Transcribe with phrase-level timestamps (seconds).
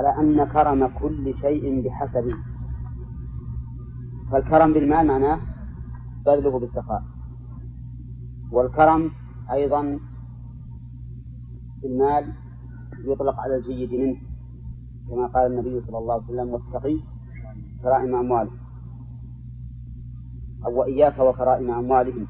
[0.00, 2.34] على أن كرم كل شيء بحسبه
[4.32, 5.40] فالكرم بالمال معناه
[6.26, 7.02] بذله بالسخاء.
[8.52, 9.10] والكرم
[9.52, 9.98] أيضا
[11.82, 12.32] بالمال
[13.04, 14.16] يطلق على الجيد منه
[15.08, 16.96] كما قال النبي صلى الله عليه وسلم واتقي
[17.82, 18.58] كرائم أموالهم
[20.66, 22.26] أو وإياك وكرائم أموالهم.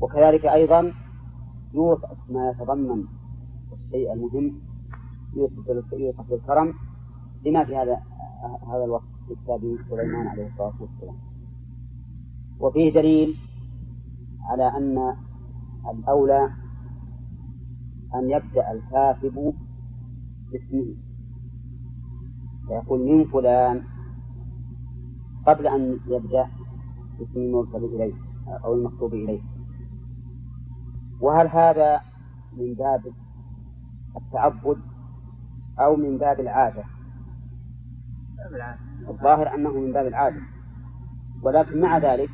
[0.00, 0.92] وكذلك أيضا
[1.74, 3.04] يوصف ما يتضمن
[3.72, 4.65] الشيء المهم
[5.36, 6.74] يوصف بالكرم
[7.44, 8.02] بما في هذا
[8.72, 11.16] هذا الوصف في كتاب سليمان عليه الصلاة والسلام.
[12.60, 13.36] وفيه دليل
[14.50, 15.16] على أن
[15.92, 16.50] الأولى
[18.14, 19.54] أن يبدأ الكاتب
[20.52, 20.94] باسمه.
[22.68, 23.82] فيقول من فلان
[25.46, 26.46] قبل أن يبدأ
[27.18, 28.14] باسم المرسل إليه
[28.64, 29.40] أو المكتوب إليه.
[31.20, 32.00] وهل هذا
[32.56, 33.02] من باب
[34.16, 34.76] التعبد؟
[35.80, 36.84] أو من باب العادة.
[39.08, 40.40] الظاهر أنه من باب العادة.
[41.42, 42.30] ولكن مع ذلك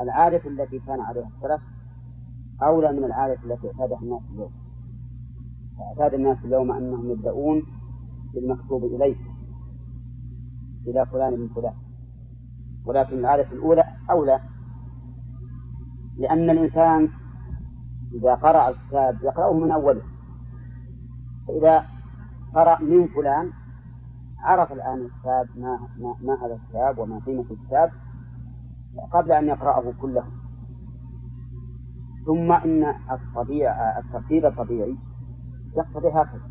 [0.00, 1.62] العادة التي كان عليها السلف
[2.62, 4.52] أولى من العادة التي اعتادها الناس اليوم.
[5.80, 7.62] اعتاد الناس اليوم أنهم يبدأون
[8.34, 9.16] بالمكتوب إليه.
[10.86, 11.74] إلى فلان من فلان.
[12.84, 14.40] ولكن العادة الأولى أولى.
[16.18, 17.08] لأن الإنسان
[18.14, 20.02] إذا قرأ الكتاب يقرأه من أوله.
[21.48, 21.95] فإذا
[22.54, 23.50] قرأ من فلان؟
[24.38, 25.78] عرف الآن الكتاب ما,
[26.22, 27.90] ما, هذا الكتاب وما قيمة الكتاب
[29.12, 30.24] قبل أن يقرأه كله
[32.26, 34.96] ثم إن الطبيعة الترتيب الطبيعي
[35.76, 36.48] يقتضي هكذا.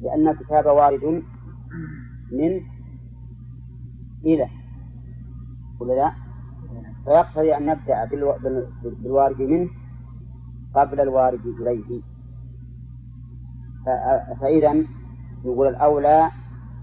[0.00, 1.22] لأن الكتاب وارد
[2.32, 2.60] من
[4.24, 4.48] إلى
[5.80, 6.12] ولا لا؟
[7.04, 8.04] فيقتضي أن نبدأ
[9.02, 9.68] بالوارد منه
[10.74, 12.02] قبل الوارد إليه.
[14.40, 14.84] فإذا
[15.44, 16.30] يقول الأولى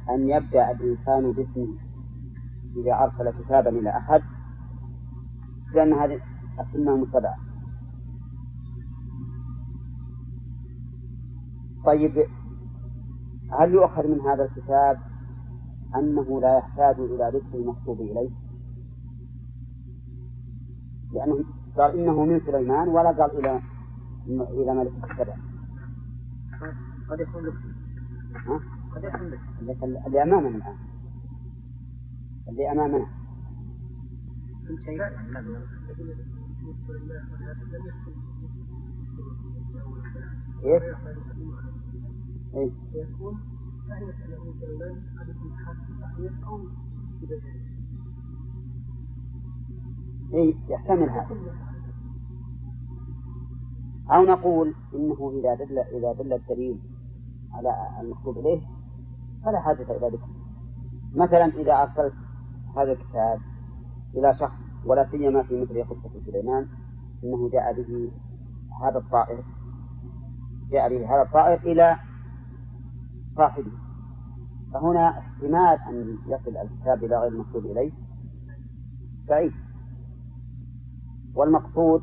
[0.09, 1.67] أن يبدأ الإنسان باسمه
[2.77, 4.21] إذا أرسل كتابا إلى أحد
[5.73, 6.19] لأن هذه
[6.59, 7.36] السنة متبعة
[11.86, 12.26] طيب
[13.59, 14.97] هل يؤخذ من هذا الكتاب
[15.95, 18.30] أنه لا يحتاج إلى ذكر المكتوب إليه؟
[21.14, 21.43] لأنه
[21.77, 23.61] قال إنه من سليمان ولا قال إلى
[24.27, 25.36] إلى ملك السبع.
[27.11, 27.54] قد يكون لك.
[28.95, 29.39] قد يكون لك.
[30.08, 30.77] اللي أمامنا الآن
[32.48, 33.05] اللي أمامنا
[34.67, 35.02] كل شيء؟
[42.94, 43.38] يكون
[45.66, 46.60] حاسس صحيح أو
[50.33, 51.38] إيه يحتمل هذا.
[54.11, 56.90] أو نقول إنه إذا دل إذا دل الدليل
[57.54, 58.62] على المكتوب إليه
[59.45, 60.30] فلا حاجة إلى ذكره
[61.16, 62.14] مثلا إذا أرسلت
[62.78, 63.39] هذا الكتاب
[64.16, 66.67] إلى شخص ولا سيما في مثل قصة سليمان
[67.23, 68.12] إنه جاء به
[68.84, 69.44] هذا الطائر
[70.72, 71.95] جاء به هذا الطائر إلى
[73.36, 73.72] صاحبه.
[74.73, 77.92] فهنا احتمال أن يصل الكتاب إلى غير المكتوب إليه
[79.30, 79.52] بعيد.
[81.36, 82.02] والمقصود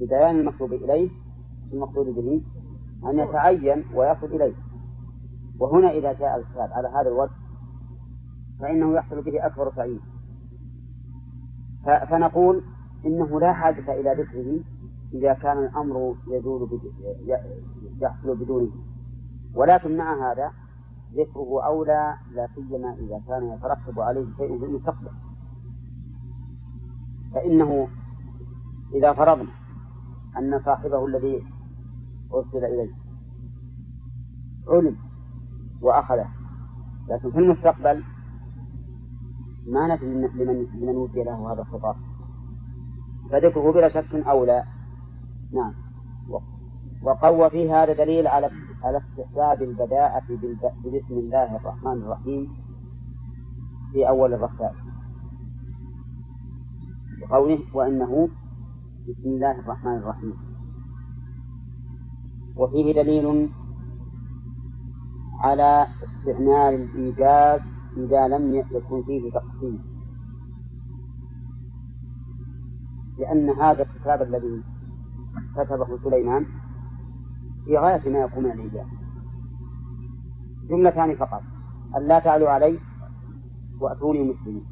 [0.00, 1.10] ببيان المكتوب إليه
[1.72, 2.42] المقصود به
[3.04, 4.54] أن يتعين ويصل إليه.
[5.58, 7.32] وهنا إذا جاء الكتاب على هذا الوجه
[8.60, 10.00] فإنه يحصل به أكبر تعيين.
[11.84, 12.62] فنقول
[13.06, 14.60] إنه لا حاجة إلى ذكره
[15.14, 16.80] إذا كان الأمر يزول
[18.00, 18.70] يحصل بدونه.
[19.54, 20.52] ولكن مع هذا
[21.14, 25.10] ذكره أولى لا سيما إذا كان يترتب عليه شيء في المستقبل.
[27.34, 27.88] فإنه
[28.94, 29.50] إذا فرضنا
[30.38, 31.55] أن صاحبه الذي
[32.34, 32.94] أرسل إليه.
[34.68, 34.96] علم
[35.82, 36.28] وأخذه
[37.08, 38.02] لكن في المستقبل
[39.66, 41.96] ما ندري لمن لمن وفي له هذا الخطاب
[43.30, 44.64] فذكره بلا شك أولى
[45.52, 45.74] نعم.
[47.02, 48.50] وقوى في هذا دليل على
[48.82, 50.22] على استحباب البداءة
[50.84, 52.48] بسم الله الرحمن الرحيم
[53.92, 54.72] في أول الركعة.
[57.22, 58.28] وقوله وأنه
[59.08, 60.45] بسم الله الرحمن الرحيم.
[62.56, 63.50] وفيه دليل
[65.40, 67.60] على استعمال الإيجاز
[67.96, 69.78] إذا لم يكن فيه تقسيم.
[73.18, 74.62] لأن هذا الكتاب الذي
[75.56, 76.46] كتبه سليمان
[77.64, 78.86] في غاية ما يكون الإيجاز
[80.70, 81.42] جملتان فقط.
[81.96, 82.78] أن لا تعلوا علي
[83.80, 84.66] وأتوني مسلمين.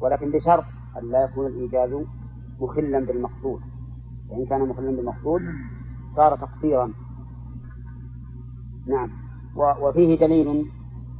[0.00, 0.64] ولكن بشرط
[1.02, 1.90] أن لا يكون الإيجاز
[2.60, 3.60] مخلا بالمقصود.
[4.30, 5.42] فإن كان مخلا بالمقصود
[6.18, 6.92] صار تقصيرا.
[8.86, 9.10] نعم.
[9.56, 10.70] وفيه دليل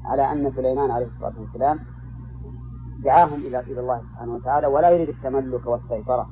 [0.04, 1.78] على أن سليمان عليه الصلاة والسلام
[3.04, 6.28] دعاهم إلى إلى الله سبحانه وتعالى ولا يريد التملك والسيطرة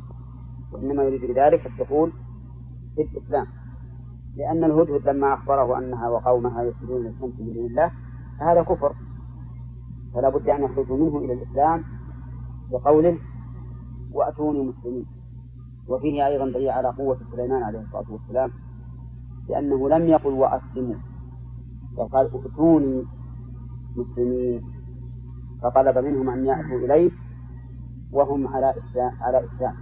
[0.73, 2.13] وإنما يريد بذلك الدخول
[2.95, 3.47] في الإسلام.
[4.37, 7.91] لأن الهدهد لما أخبره أنها وقومها يسجدون للشمس من دون الله
[8.41, 8.95] فهذا كفر.
[10.15, 11.85] فلا بد أن يخرجوا منه إلى الإسلام
[12.71, 13.19] بقوله
[14.13, 15.16] وأتوني مسلمين.
[15.89, 18.51] وفيه أيضا دليل على قوة سليمان عليه الصلاة والسلام
[19.49, 20.97] لأنه لم يقل وأسلموا.
[21.97, 23.05] بل قال ائتوني
[23.97, 24.63] مسلمين
[25.63, 27.11] فطلب منهم أن يأتوا إليه
[28.13, 29.75] وهم على إسلام على إسلام.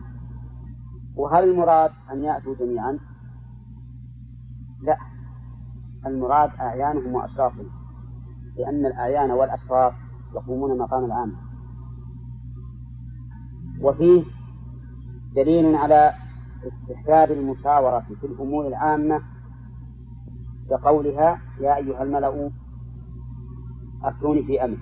[1.17, 2.99] وهل المراد أن يأتوا جميعا؟
[4.83, 4.97] لا.
[6.07, 7.67] المراد أعيانهم وأشرافهم
[8.57, 9.95] لأن الأعيان والأشراف
[10.35, 11.33] يقومون مقام العام.
[13.83, 14.25] وفيه
[15.35, 16.13] دليل على
[16.67, 19.23] استحباب المشاورة في الأمور العامة
[20.71, 22.51] كقولها يا أيها الملأ
[24.03, 24.77] أفتوني في أمر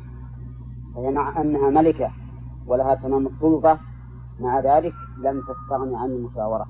[0.95, 2.11] فهي مع أنها ملكة
[2.67, 3.79] ولها تمام السلطة
[4.41, 6.67] مع ذلك لم تستغني عن المشاورة.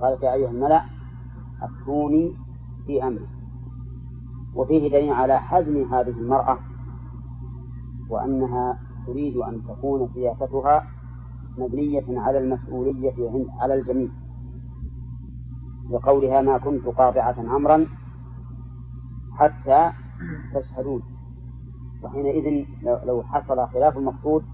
[0.00, 0.82] قالت يا أيها الملأ
[1.62, 2.34] أفتوني
[2.86, 3.28] في أمري.
[4.54, 6.58] وفيه دليل على حزم هذه المرأة
[8.10, 10.86] وأنها تريد أن تكون سياستها
[11.58, 14.08] مبنية على المسؤولية على الجميع.
[15.90, 17.86] لقولها ما كنت قاطعة أمرا
[19.32, 19.90] حتى
[20.54, 21.02] تشهدون.
[22.02, 24.44] وحينئذ لو حصل خلاف المقصود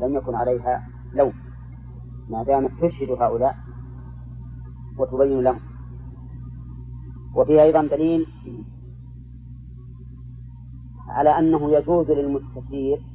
[0.00, 1.32] لم يكن عليها لوم.
[2.30, 3.56] ما دامت تشهد هؤلاء
[4.98, 5.60] وتبين لهم.
[7.34, 8.26] وفيه أيضا دليل
[11.08, 13.07] على أنه يجوز للمستشير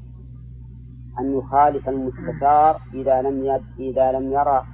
[1.19, 4.65] أن يخالف المستشار إذا لم يد إذا لم يرى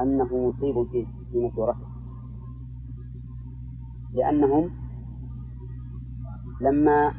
[0.00, 1.86] أنه مصيب في مشورته
[4.12, 4.70] لأنهم
[6.60, 7.12] لما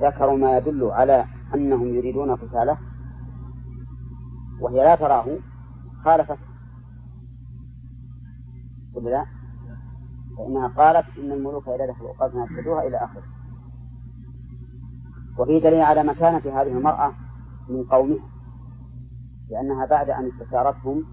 [0.00, 1.24] ذكروا ما يدل على
[1.54, 2.78] أنهم يريدون قتاله
[4.60, 5.26] وهي لا تراه
[6.04, 6.38] خالفت
[8.94, 9.26] ولا لا؟
[10.38, 13.22] فإنها قالت إن الملوك إذا دخلوا يفسدوها إلى آخره
[15.38, 17.12] وفي دليل على مكانة هذه المرأة
[17.70, 18.18] من قومها
[19.50, 21.04] لأنها بعد أن استشارتهم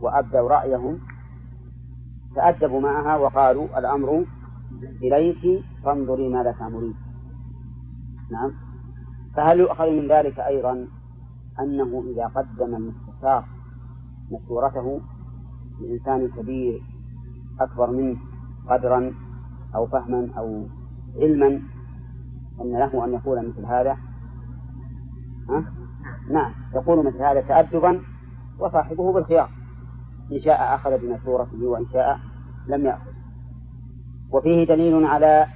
[0.00, 0.98] وأبدوا رأيهم
[2.34, 4.24] تأدبوا معها وقالوا الأمر
[5.02, 6.94] إليك فانظري ماذا تأمرين
[8.30, 8.52] نعم.
[9.36, 10.88] فهل يؤخذ من ذلك أيضا
[11.60, 13.44] أنه إذا قدم المستشار
[14.30, 15.00] مشورته
[15.80, 16.82] لإنسان كبير
[17.60, 18.16] أكبر منه
[18.68, 19.14] قدرا
[19.74, 20.66] أو فهما أو
[21.16, 21.62] علما
[22.60, 23.96] أن له أن يقول مثل هذا؟
[25.48, 25.64] ها؟
[26.30, 28.00] نعم يقول مثل هذا تأدبا
[28.58, 29.50] وصاحبه بالخيار
[30.32, 32.18] إن شاء أخذ بمشورته وإن شاء
[32.68, 33.10] لم يأخذ.
[34.30, 35.46] وفيه دليل على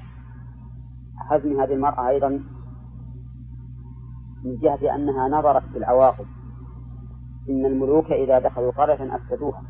[1.17, 2.29] حزم هذه المرأة أيضا
[4.45, 6.27] من جهة أنها نظرت في العواقب.
[7.49, 9.63] إن الملوك إذا دخلوا قرية أفسدوها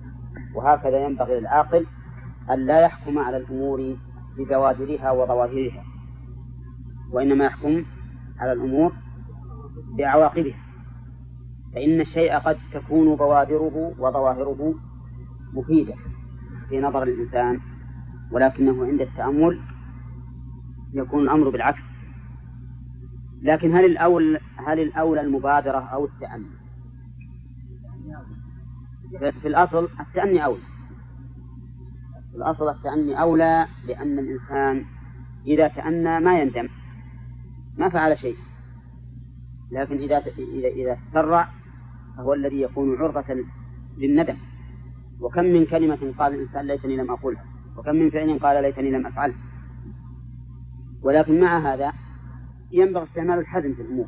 [0.55, 1.87] وهكذا ينبغي للعاقل
[2.51, 3.97] أن لا يحكم على الأمور
[4.39, 5.85] ببوادرها وظواهرها
[7.13, 7.85] وإنما يحكم
[8.39, 8.93] على الأمور
[9.99, 10.62] بعواقبها.
[11.75, 14.75] فإن الشيء قد تكون بوادره وظواهره
[15.53, 15.95] مفيدة
[16.69, 17.61] في نظر الإنسان
[18.31, 19.61] ولكنه عند التأمل
[20.93, 21.83] يكون الأمر بالعكس.
[23.43, 26.63] لكن هل الأول هل الأولى المبادرة أو التأني؟
[29.43, 30.63] في الأصل التأني أولى.
[32.31, 34.85] في الأصل التأني أولى لأن الإنسان
[35.47, 36.69] إذا تأنى ما يندم
[37.79, 38.37] ما فعل شيء.
[39.71, 41.49] لكن إذا إذا إذا تسرع
[42.17, 43.45] فهو الذي يكون عرضة
[43.99, 44.37] للندم.
[45.21, 47.45] وكم من كلمة قال الإنسان ليتني لم أقولها؟
[47.77, 49.35] وكم من فعل قال ليتني لم أفعله؟
[51.03, 51.93] ولكن مع هذا
[52.73, 54.07] ينبغي استعمال الحزم في الأمور.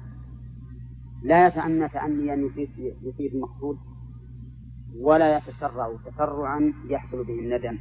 [1.23, 2.50] لا يتأنى تأنيا
[3.02, 3.78] يفيد المقصود
[5.00, 7.78] ولا يتسرع تسرعا يحصل به الندم.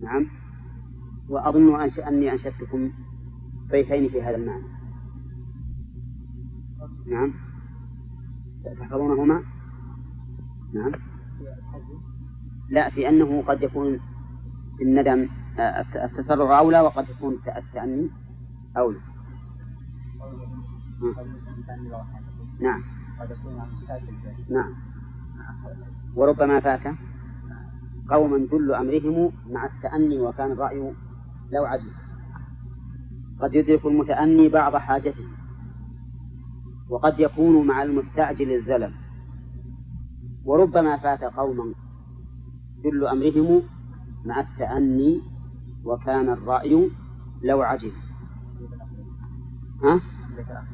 [0.00, 0.26] نعم.
[1.28, 1.80] وأظن.
[2.08, 2.90] أني أنشدتكم
[3.70, 4.64] بيتين في هذا المعنى.
[7.06, 7.43] نعم.
[8.78, 9.42] تحفظونهما
[10.74, 10.92] نعم.
[12.70, 14.00] لا في أنه قد يكون
[14.82, 15.28] الندم
[15.58, 18.10] آه، التسرع أولى وقد يكون التأني
[18.76, 18.98] أولى.
[22.60, 22.82] نعم.
[24.50, 24.74] نعم.
[26.16, 26.96] وربما فات
[28.10, 30.92] قوما جل أمرهم مع التأني وكان الرأي
[31.52, 31.90] لو عجل
[33.40, 35.24] قد يدرك المتأني بعض حاجته.
[36.88, 38.92] وقد يكون مع المستعجل الزلل.
[40.44, 41.74] وربما فات قوما
[42.84, 43.62] جل أمرهم
[44.24, 45.20] مع التأني
[45.84, 46.90] وكان الرأي
[47.42, 47.92] لو عجل.
[49.84, 50.00] ها؟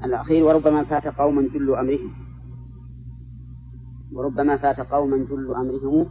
[0.04, 2.12] الأخير وربما فات قوما جل أمرهم.
[4.12, 6.06] وربما فات قوما جل أمرهم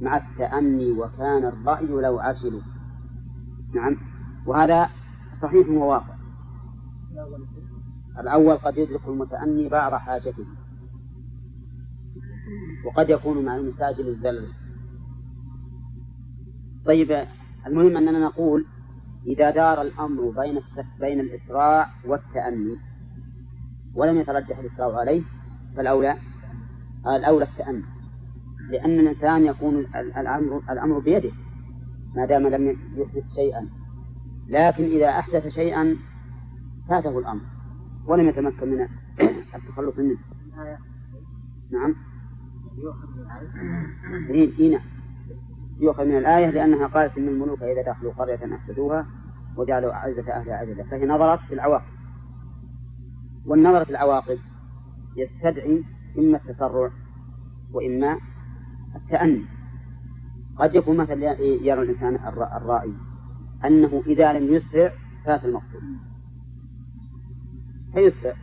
[0.00, 2.60] مع التأني وكان الرأي لو عجلوا
[3.74, 3.96] نعم.
[4.46, 4.88] وهذا
[5.42, 6.14] صحيح وواقع.
[8.20, 10.44] الأول قد يدرك المتأني بعض حاجته
[12.86, 14.48] وقد يكون مع المستعجل الزلل
[16.86, 17.26] طيب
[17.66, 18.66] المهم أننا نقول
[19.26, 20.60] إذا دار الأمر بين
[21.00, 22.76] بين الإسراع والتأني
[23.94, 25.22] ولم يترجح الإسراع عليه
[25.76, 26.16] فالأولى
[27.06, 27.82] الأولى التأني.
[28.70, 31.30] لأن الإنسان يكون الأمر الأمر بيده
[32.16, 33.68] ما دام لم يحدث شيئا.
[34.48, 35.96] لكن إذا أحدث شيئا
[36.88, 37.42] فاته الأمر.
[38.06, 38.88] ولم يتمكن من
[39.54, 40.16] التخلص منه.
[41.72, 41.94] نعم.
[44.30, 44.84] إيه نعم
[45.80, 49.06] يؤخذ من الآية لأنها قالت إن الملوك إذا دخلوا قرية أفسدوها
[49.56, 51.94] وجعلوا أعزة أهلها أذلة فهي نظرت في العواقب.
[53.46, 54.38] والنظر في العواقب
[55.16, 55.84] يستدعي
[56.18, 56.90] إما التسرع
[57.72, 58.18] وإما
[58.96, 59.44] التأني.
[60.56, 62.14] قد يكون مثلا يرى الإنسان
[62.56, 62.94] الرائي
[63.64, 64.90] أنه إذا لم يسرع
[65.24, 65.82] فات المقصود.
[67.94, 68.34] فيسرع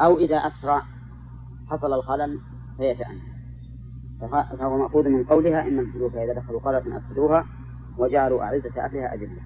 [0.00, 0.82] أو إذا أسرع
[1.66, 2.40] حصل الخلل
[2.76, 3.20] فيتأنى
[4.58, 7.46] فهو مأخوذ من قولها إن الملوك إذا دخلوا قرية أفسدوها
[7.98, 9.40] وجعلوا أعزة أهلها أذلة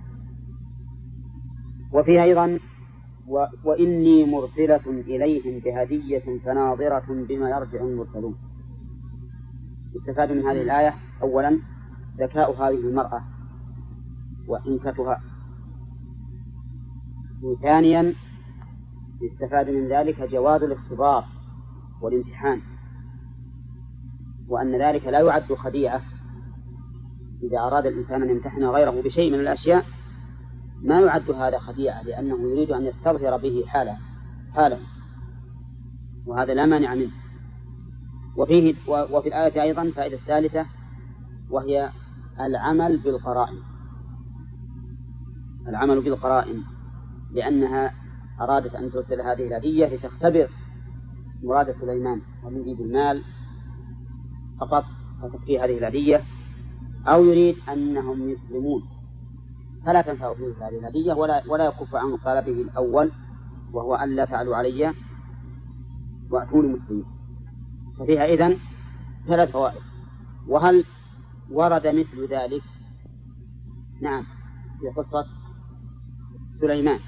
[1.93, 2.59] وفيها أيضا
[3.27, 3.45] و...
[3.65, 8.35] وإني مرسلة إليهم بهدية فناظرة بما يرجع المرسلون.
[9.95, 10.95] يستفاد من هذه الآية.
[11.23, 11.59] أولا
[12.19, 13.23] ذكاء هذه المرأة
[14.49, 15.21] وحنكتها
[17.43, 18.15] وثانيا
[19.21, 21.25] يستفاد من ذلك جواز الاختبار
[22.03, 22.61] والامتحان
[24.49, 26.03] وأن ذلك لا يعد خديعة.
[27.43, 29.85] إذا أراد الإنسان أن يمتحن غيره بشيء من الأشياء
[30.83, 33.97] ما يعد هذا خديعة لأنه يريد أن يستظهر به حاله
[34.55, 34.79] حاله.
[36.27, 37.13] وهذا لا مانع منه.
[38.37, 40.67] وفيه وفي الآية أيضا فائدة ثالثة
[41.51, 41.91] وهي
[42.41, 43.59] العمل بالقرائن.
[45.69, 46.63] العمل بالقرائن
[47.33, 48.00] لأنها
[48.41, 50.49] أرادت أن ترسل هذه الهدية لتختبر
[51.43, 53.23] مراد سليمان ومن يريد المال
[54.61, 54.85] فقط
[55.23, 56.23] وتكفي هذه الهدية
[57.07, 58.83] أو يريد أنهم يسلمون.
[59.87, 63.11] فلا تنفع فيه هذه الهدية ولا ولا يكف عن طلبه الأول
[63.73, 64.95] وهو أن لا تعلوا علي
[66.31, 67.05] وأتوني مسلمين.
[67.99, 68.57] ففيها إذن
[69.27, 69.83] ثلاث فوائد.
[70.49, 70.85] وهل
[71.51, 72.63] ورد مثل ذلك؟
[74.03, 74.23] نعم
[74.81, 75.27] في قصة
[76.61, 77.01] سليمان.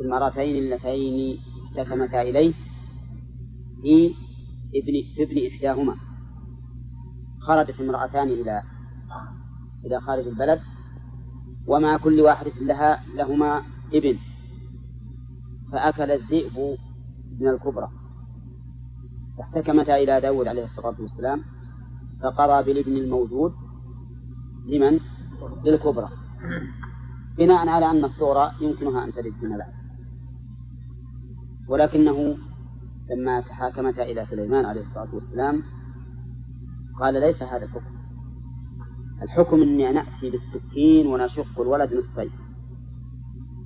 [0.00, 2.54] المرتين اللتين احتكمتا إليه؟
[3.82, 4.14] في
[4.74, 5.96] ابن في ابن إحداهما.
[7.40, 8.62] خرجت امرأتان إلى
[9.84, 10.60] إلى خارج البلد
[11.66, 14.18] ومع كل واحدة لها لهما ابن
[15.72, 16.76] فأكل الذئب
[17.40, 17.88] من الكبرى.
[19.38, 21.42] فاحتكمتا إلى داود عليه الصلاة والسلام
[22.22, 23.52] فقضى بالابن الموجود
[24.66, 25.00] لمن؟
[25.64, 26.08] للكبرى.
[27.38, 29.83] بناء على أن الصغرى يمكنها أن تلد من بعد
[31.68, 32.36] ولكنه
[33.10, 35.62] لما تحاكمتا إلى سليمان عليه الصلاة والسلام
[37.00, 37.94] قال ليس هذا الحكم.
[39.22, 42.30] الحكم أني نأتي بالسكين ونشق الولد نصفين.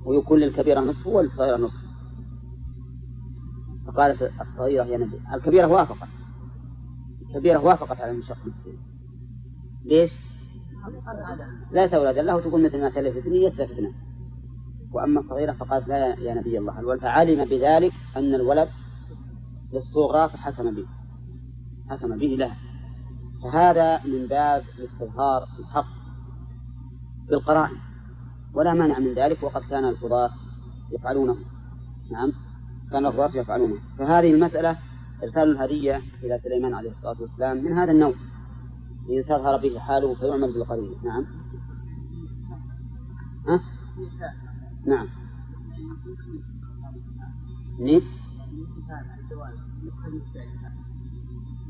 [0.05, 1.79] ويكون للكبيرة نصف وللصغيرة نصف.
[3.87, 6.09] فقالت الصغيرة يا نبي الكبيرة وافقت.
[7.21, 8.77] الكبيرة وافقت على المشق نصفين.
[9.85, 10.11] ليش؟
[11.71, 13.93] لا تولد الله تقول مثل ما تلف ابني يتلف ابنه
[14.93, 16.79] وأما الصغيرة فقالت لا يا نبي الله.
[16.79, 18.69] الولد فعلم بذلك أن الولد
[19.73, 20.85] للصغرى فحكم به.
[21.89, 22.51] حكم به له
[23.43, 25.87] فهذا من باب الاستظهار الحق
[27.29, 27.77] بالقرائن
[28.53, 30.29] ولا مانع من ذلك وقد كان القضاة
[30.91, 31.35] يفعلونه.
[32.11, 32.31] نعم.
[32.91, 33.75] كان القضاة يفعلونه.
[33.97, 34.77] فهذه المسألة
[35.23, 38.13] إرسال الهدية إلى سليمان عليه الصلاة والسلام من هذا النوع.
[39.09, 41.25] ليستظهر به حاله فيعمل بالقرين نعم.
[43.47, 43.61] ها؟
[44.85, 45.07] نعم.
[47.79, 48.01] نعم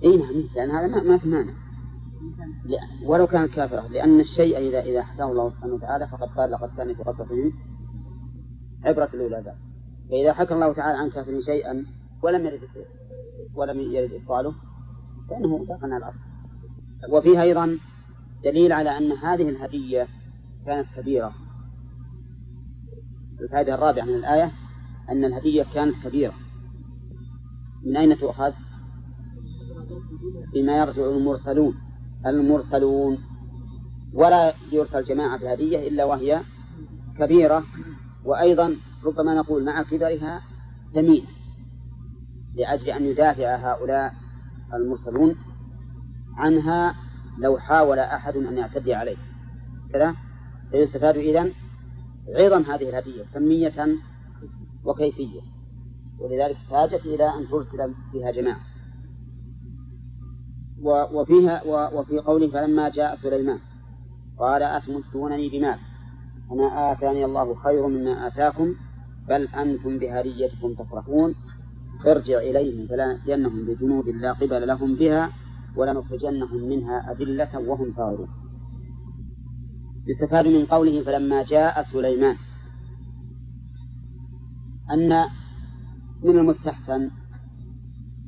[0.03, 1.53] إي نعم لأن هذا ما, ما في مانع
[3.05, 6.93] ولو كانت كافرة لأن الشيء إذا إذا حكاه الله سبحانه وتعالى فقد قال لقد كان
[6.93, 7.53] في قصصهم
[8.85, 9.53] عبرة للأولاد
[10.09, 11.85] فإذا حكى الله تعالى عن كافر شيئا
[12.23, 12.61] ولم يرد
[13.55, 14.53] ولم يرد إبطاله
[15.29, 16.19] فإنه على الأصل.
[17.09, 17.77] وفيها أيضا
[18.43, 20.07] دليل على أن هذه الهدية
[20.65, 21.33] كانت كبيرة.
[23.41, 24.51] الفائدة الرابعة من الآية
[25.09, 26.33] أن الهدية كانت كبيرة.
[27.85, 28.51] من أين تؤخذ؟
[30.53, 31.75] بما يرجع المرسلون.
[32.25, 33.17] المرسلون.
[34.13, 36.41] ولا يرسل جماعة بهدية إلا وهي
[37.19, 37.63] كبيرة.
[38.25, 40.41] وأيضا ربما نقول مع كبرها
[40.93, 41.27] ثمينة.
[42.55, 44.13] لأجل أن يدافع هؤلاء
[44.73, 45.35] المرسلون
[46.37, 46.95] عنها
[47.37, 49.17] لو حاول أحد أن يعتدي عليه.
[49.93, 50.15] كذا؟
[50.71, 51.53] فيستفاد إذن
[52.35, 53.97] عظم هذه الهدية كمية
[54.85, 55.41] وكيفية.
[56.19, 58.59] ولذلك احتاجت إلى أن ترسل فيها جماعة.
[61.13, 63.59] وفيها وفي قوله فلما جاء سليمان
[64.39, 65.79] قال أتمدونني بمال؟
[66.49, 68.75] وما آتاني الله خير مما آتاكم
[69.29, 71.35] بل أنتم بهديتكم تفرحون.
[72.07, 75.31] ارجع إليهم فلنأتينهم بجنود لا قبل لهم بها
[75.75, 78.38] ولنخرجنهم منها أذلة وهم صاغرون.
[80.07, 82.35] يستفاد من قوله فلما جاء سليمان.
[84.91, 85.25] أن
[86.23, 87.11] من المستحسن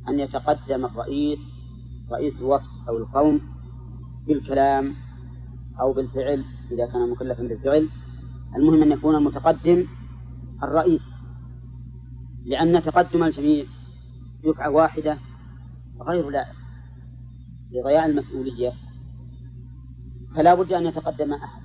[0.08, 1.40] أن يتقدم الرئيس
[2.12, 3.42] رئيس الوفد أو القوم
[4.28, 4.96] بالكلام
[5.82, 7.90] أو بالفعل إذا كان مكلفا بالفعل.
[8.56, 9.88] المهم أن يكون المتقدم
[10.64, 11.02] الرئيس
[12.46, 13.66] لأن تقدم الجميع
[14.44, 15.18] دفعة واحدة
[16.08, 16.56] غير لائق
[17.72, 18.74] لضياع المسؤولية.
[20.36, 21.62] فلا بد أن يتقدم أحد.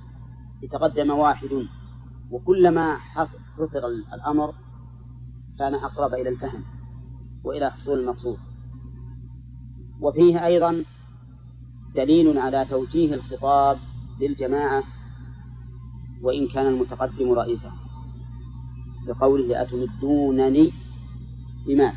[0.63, 1.67] يتقدم واحد.
[2.31, 4.53] وكلما حصر الأمر
[5.59, 6.63] كان أقرب إلى الفهم
[7.43, 8.37] وإلى حصول المقصود.
[10.01, 10.83] وفيه أيضا
[11.95, 13.77] دليل على توجيه الخطاب
[14.19, 14.83] للجماعة
[16.21, 17.71] وإن كان المتقدم رئيسا
[19.07, 20.71] بقوله أتمدونني
[21.67, 21.93] بمال.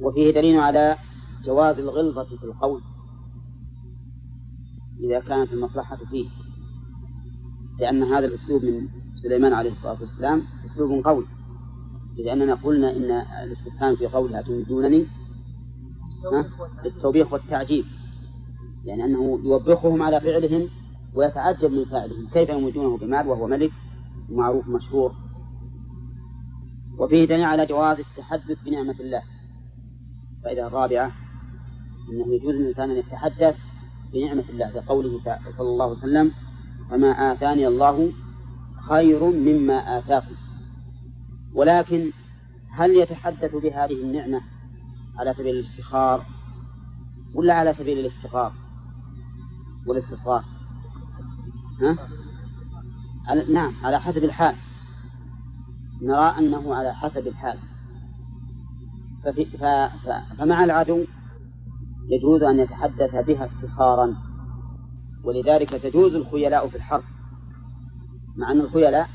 [0.00, 0.96] وفيه دليل على
[1.44, 2.82] جواز الغلظة في القول.
[5.00, 6.28] إذا كانت المصلحة فيه
[7.80, 8.88] لأن هذا الأسلوب من
[9.22, 11.24] سليمان عليه الصلاة والسلام أسلوب قوي.
[12.18, 13.10] لأننا قلنا إن
[13.44, 15.06] الاستفهام في قوله أتمدونني
[16.84, 17.84] للتوبيخ والتعجيب
[18.84, 20.68] يعني أنه يوبخهم على فعلهم
[21.14, 23.72] ويتعجب من فاعلهم كيف يمدونه بمال وهو ملك
[24.28, 25.12] معروف مشهور؟
[26.98, 29.22] وفيه دليل على جواز التحدث بنعمة الله.
[30.38, 31.12] الفائدة الرابعة
[32.12, 33.56] أنه يجوز للإنسان أن يتحدث
[34.14, 35.20] بنعمة الله كقوله
[35.58, 36.32] صلى الله عليه وسلم
[36.90, 38.12] فما آتاني الله
[38.88, 40.34] خير مما آتاكم.
[41.54, 42.10] ولكن
[42.70, 44.40] هل يتحدث بهذه النعمة
[45.18, 46.26] على سبيل الافتخار
[47.34, 48.52] ولا على سبيل الافتقار
[49.86, 50.44] والاستصغار
[51.80, 51.96] ها؟
[53.26, 54.56] على نعم على حسب الحال.
[56.02, 57.58] نرى أنه على حسب الحال.
[59.24, 59.64] ففي ف...
[60.06, 60.34] ف...
[60.38, 61.04] فمع العدو
[62.08, 64.16] يجوز أن يتحدث بها افتخارا
[65.24, 67.02] ولذلك تجوز الخيلاء في الحرب.
[68.36, 69.08] مع أن الخيلاء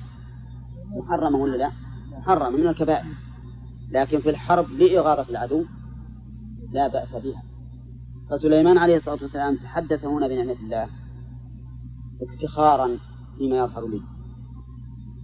[0.89, 1.71] محرمة ولا لا؟
[2.11, 3.05] محرمة من الكبائر.
[3.91, 5.65] لكن في الحرب لإغاظة العدو
[6.73, 7.43] لا بأس بها.
[8.29, 10.87] فسليمان عليه الصلاة والسلام تحدث هنا بنعمة الله
[12.21, 12.97] افتخارا
[13.37, 14.01] فيما يظهر لي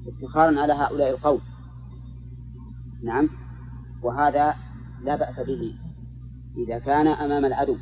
[0.08, 1.40] افتخارا على هؤلاء القوم.
[3.04, 3.30] نعم.
[4.04, 4.54] وهذا
[5.04, 5.85] لا بأس به.
[6.58, 7.78] إذا كان أمام العدو.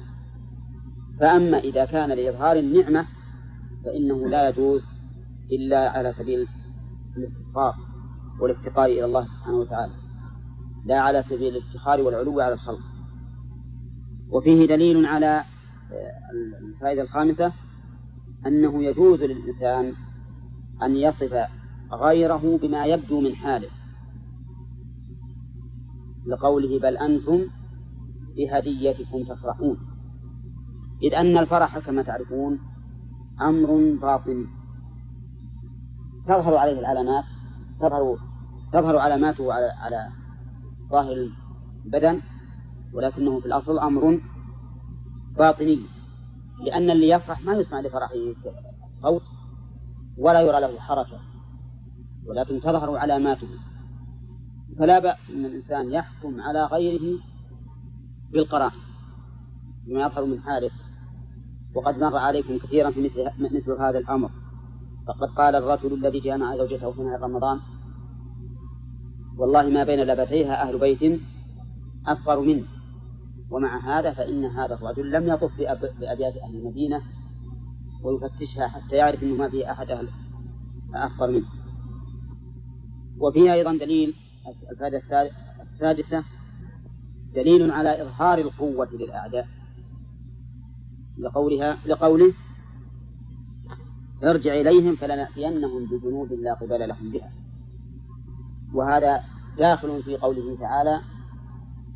[1.20, 3.06] فأما إذا كان لإظهار النعمة
[3.86, 4.86] فإنه لا يجوز
[5.52, 6.48] إلا على سبيل
[7.18, 7.74] الاستصغار
[8.42, 9.94] والافتقار إلى الله سبحانه وتعالى
[10.86, 12.80] لا على سبيل الافتخار والعلو على الخلق.
[14.30, 15.44] وفيه دليل على
[16.64, 17.54] الفائدة الخامسة
[18.46, 19.94] أنه يجوز للإنسان
[20.84, 21.48] أن يصف
[21.92, 23.70] غيره بما يبدو من حاله
[26.28, 27.40] لقوله بل أنتم
[28.36, 29.78] بهديتكم تفرحون.
[31.04, 32.60] إذ أن الفرح كما تعرفون
[33.42, 34.46] أمر باطن
[36.28, 37.24] تظهر عليه العلامات
[37.80, 38.18] تظهر
[38.74, 40.10] تظهر علاماته على على
[40.92, 41.30] ظاهر
[41.86, 42.22] البدن
[42.94, 44.22] ولكنه في الأصل أمر
[45.38, 45.80] باطني
[46.66, 48.14] لأن اللي يفرح ما يسمع لفرحه
[49.02, 49.24] صوت
[50.18, 51.20] ولا يرى له حركة
[52.26, 53.48] ولكن تظهر علاماته.
[54.80, 57.20] فلا بأس أن الإنسان يحكم على غيره
[58.34, 58.80] بالقرائن
[59.88, 60.72] بما يظهر من حاله
[61.76, 64.30] وقد مر عليكم كثيرا في مثل, مثل هذا الأمر.
[65.08, 67.60] فقد قال الرجل الذي جامع زوجته في نهار رمضان
[69.38, 71.22] والله ما بين لبتيها أهل بيت
[72.08, 72.66] أفقر منه.
[73.52, 75.58] ومع هذا فإن هذا الرجل لم يطف
[76.00, 77.02] بأبيات أهل المدينة
[78.04, 80.10] ويفتشها حتى يعرف أنه ما فيه أحد أهل
[80.96, 81.48] أفقر منه.
[83.20, 84.16] وفيها أيضا دليل
[84.72, 85.02] الفائدة
[85.62, 86.24] السادسة
[87.36, 89.48] دليل على إظهار القوة للأعداء.
[91.18, 92.34] لقولها لقوله
[94.24, 97.32] ارجع إليهم فلنأتينهم بجنود لا قبل لهم بها.
[98.74, 99.24] وهذا
[99.58, 101.02] داخل في قوله تعالى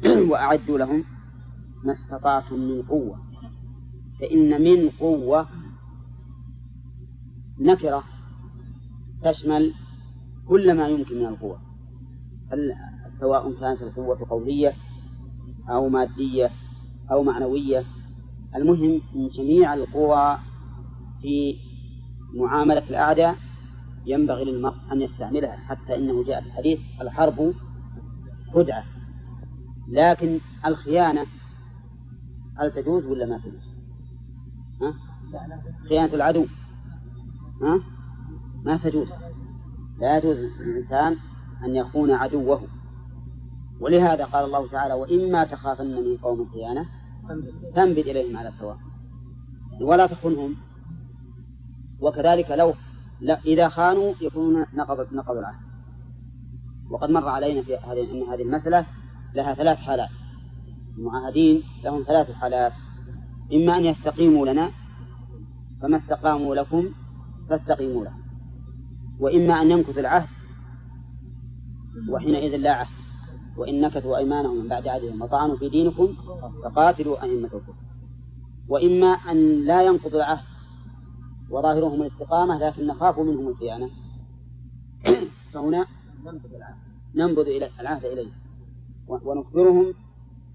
[0.32, 1.04] وأعدوا لهم
[1.84, 3.20] ما استطعتم من قوة.
[4.20, 5.48] فإن من قوة
[7.60, 8.04] نكرة
[9.24, 9.74] تشمل
[10.48, 11.60] كل ما يمكن من القوة.
[13.20, 14.74] سواء كانت القوة قولية
[15.70, 16.52] أو مادية
[17.12, 17.84] أو معنوية
[18.56, 20.38] المهم من جميع القوى
[21.22, 21.56] في
[22.34, 23.36] معاملة الأعداء
[24.06, 27.54] ينبغي للمرء أن يستعملها حتى إنه جاء في الحديث الحرب
[28.54, 28.84] خدعة
[29.90, 31.26] لكن الخيانة
[32.60, 33.68] هل تجوز ولا ما تجوز؟
[34.82, 34.94] ها؟
[35.90, 36.46] خيانة العدو
[37.62, 37.82] ها؟
[38.66, 39.08] ما تجوز
[40.00, 41.18] لا يجوز للإنسان
[41.64, 42.62] أن يخون عدوه
[43.82, 46.86] ولهذا قال الله تعالى وإما تخافن من قوم خيانة
[47.76, 48.78] فانبذ إليهم على سواء
[49.82, 50.56] ولا تخنهم
[52.02, 52.74] وكذلك لو
[53.22, 55.68] لا إذا خانوا يكونون نقض نقض العهد.
[56.90, 58.86] وقد مر علينا في هذه أن هذه المسألة
[59.36, 60.10] لها ثلاث حالات.
[60.98, 62.74] المعاهدين لهم ثلاث حالات.
[63.54, 64.72] إما أن يستقيموا لنا
[65.82, 66.90] فما استقاموا لكم
[67.50, 68.22] فاستقيموا لهم
[69.20, 70.28] وإما أن يمكث العهد
[72.10, 73.07] وحينئذ لا عهد.
[73.58, 76.14] وإن نكثوا أيمانهم من بعد عهدهم وطعنوا في دينكم
[76.64, 77.74] فقاتلوا أئمة الكفر
[78.68, 80.46] وإما أن لا ينقض العهد
[81.50, 83.90] وظاهرهم الاستقامة لكن نخاف منهم الخيانة.
[85.54, 85.86] فهنا
[87.16, 88.32] ننبذ إلى العهد إليه
[89.08, 89.94] ونخبرهم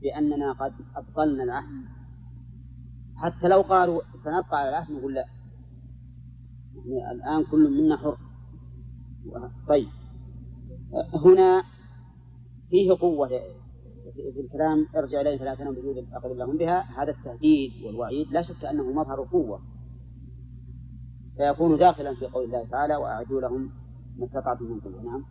[0.03, 1.85] بأننا قد أبطلنا العهد.
[3.17, 5.25] حتى لو قالوا سنبقى على العهد نقول لا.
[6.87, 8.17] يعني الآن كل منا حر.
[9.69, 9.89] طيب.
[11.25, 11.65] هنا
[12.73, 13.29] فيه قوة.
[14.15, 16.85] في الكلام ارجع إليه فلا تنم بجود أقل لهم بها.
[17.03, 19.61] هذا التهديد والوعيد لا شك أنه مظهر قوة.
[21.37, 23.71] فيكون داخلا في قول الله تعالى وأعدوا لهم
[24.19, 25.03] ما استطعتم من قوة.
[25.03, 25.25] نعم.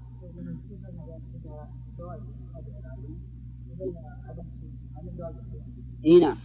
[6.05, 6.37] إي نعم.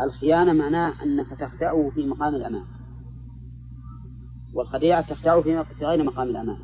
[0.00, 2.64] الخيانة معناه أنك تخدعه في مقام الأمان.
[4.54, 6.58] والخديعة تخدعه في غير مقام الأمان.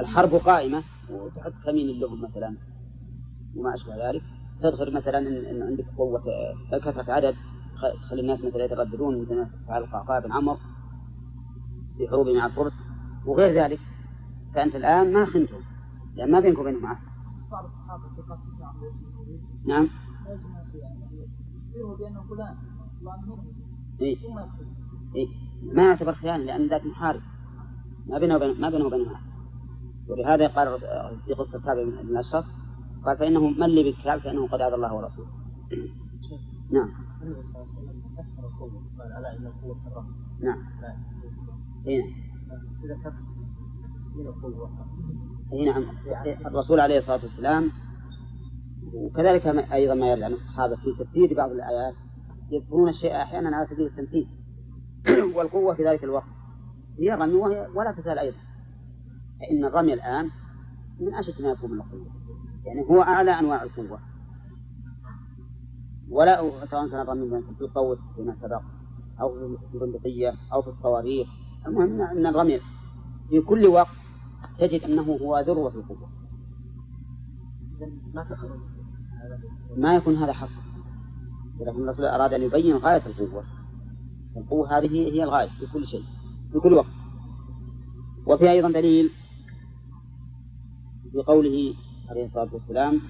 [0.00, 0.82] الحرب قائمة.
[1.10, 2.69] وتحط كمين لهم مثلا.
[3.56, 4.22] وما أشبه ذلك.
[4.62, 6.22] تظهر مثلا أن عندك قوة
[6.72, 7.34] كثرة عدد
[8.02, 10.56] تخلي الناس مثلا يترددون مثل ما فعل القعقاع بن عمرو
[11.98, 12.72] في حروبه مع الفرس
[13.26, 13.78] وغير ذلك.
[14.54, 15.62] فأنت الآن ما خنتهم
[16.14, 16.98] لأن ما بينك وبينهم عهد
[19.66, 19.88] نعم.
[24.00, 24.16] إيه؟
[25.16, 25.28] إيه؟
[25.74, 27.20] ما يعتبر خيانة لأن ذاك محارب.
[28.06, 29.30] ما بينه وبين ما بينه وبينهم عهد
[30.08, 30.80] ولهذا قال
[31.26, 32.44] في قصة كعب بن أشرف
[33.04, 35.28] قال فإنه من لي بالكعب فإنه قد عاد الله ورسوله.
[36.72, 36.88] نعم.
[40.42, 40.58] نعم.
[41.86, 42.02] إيه.
[45.52, 45.84] اي نعم.
[46.46, 47.70] الرسول عليه الصلاة والسلام
[48.94, 51.94] وكذلك أيضا ما يرجع عن الصحابه في تفسير بعض الآيات
[52.50, 54.28] يذكرون الشيء أحيانا على سبيل التمثيل.
[55.36, 56.28] والقوة في ذلك الوقت.
[56.98, 58.36] هي الرمي وهي ولا تزال أيضا.
[59.40, 60.30] فإن الرمي الآن
[61.00, 62.19] من أشد ما يكون من القوة.
[62.64, 63.98] يعني هو أعلى أنواع القوة.
[66.10, 68.62] ولا سواء كان الرمي في القوس فيما سبق
[69.20, 71.28] أو في البندقية أو في الصواريخ.
[71.66, 72.60] المهم أن الرمي
[73.28, 73.96] في كل وقت
[74.58, 76.08] تجد أنه هو ذروة القوة.
[79.76, 80.60] ما يكون هذا حصر.
[81.60, 83.44] ولكن الرسول أراد أن يبين غاية القوة.
[84.36, 86.04] القوة هذه هي الغاية في كل شيء
[86.52, 86.86] في كل وقت.
[88.26, 89.10] وفي أيضا دليل
[91.12, 91.74] في قوله
[92.10, 93.00] عليه الصلاة والسلام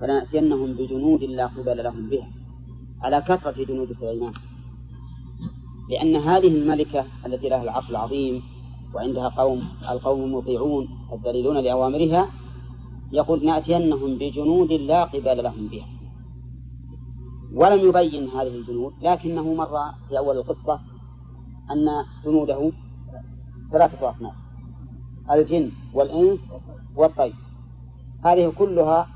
[0.00, 2.28] فلنأتينهم بجنود لا قبل لهم بها
[3.02, 4.32] على كثرة جنود سليمان.
[5.90, 8.42] لأن هذه الملكة التي لها العقل العظيم
[8.94, 12.28] وعندها قوم القوم مطيعون الدليلون لأوامرها
[13.12, 15.86] يقول نأتينهم بجنود لا قبل لهم بها.
[17.54, 19.76] ولم يبين هذه الجنود لكنه مر
[20.08, 20.80] في أول القصة
[21.70, 21.86] أن
[22.24, 22.72] جنوده
[23.72, 24.34] ثلاثة أصناف
[25.30, 26.40] الجن والإنس
[26.96, 27.49] والطير.
[28.24, 29.06] هذه كلها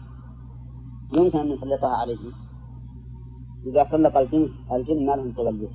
[1.13, 2.19] يمكن أن نسلطها عليه
[3.67, 5.71] إذا سلط الجن الجن ما لهم تغير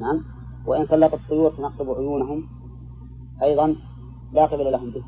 [0.00, 0.24] نعم؟
[0.66, 2.48] وإن سلط الطيور تنقب عيونهم
[3.42, 3.76] أيضا
[4.32, 5.04] لا قبل لهم به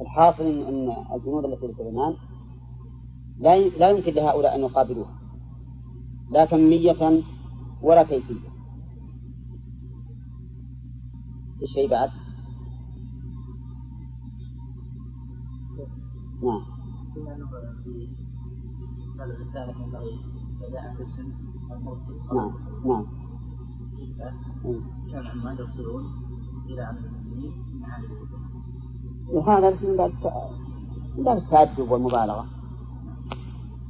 [0.00, 2.14] الحاصل أن الجنود التي لسليمان
[3.40, 5.20] لا لا يمكن لهؤلاء أن يقابلوها.
[6.30, 7.22] لا كمية
[7.82, 8.50] ولا كيفية.
[11.62, 12.10] الشيء بعد؟
[16.42, 16.62] نعم.
[22.32, 22.52] نعم.
[22.84, 23.04] نعم.
[25.12, 26.04] كان ما يرسلون
[26.66, 27.52] إلى عمل المسلمين
[29.28, 30.12] وهذا من باب
[31.16, 32.46] من باب التعجب والمبالغة.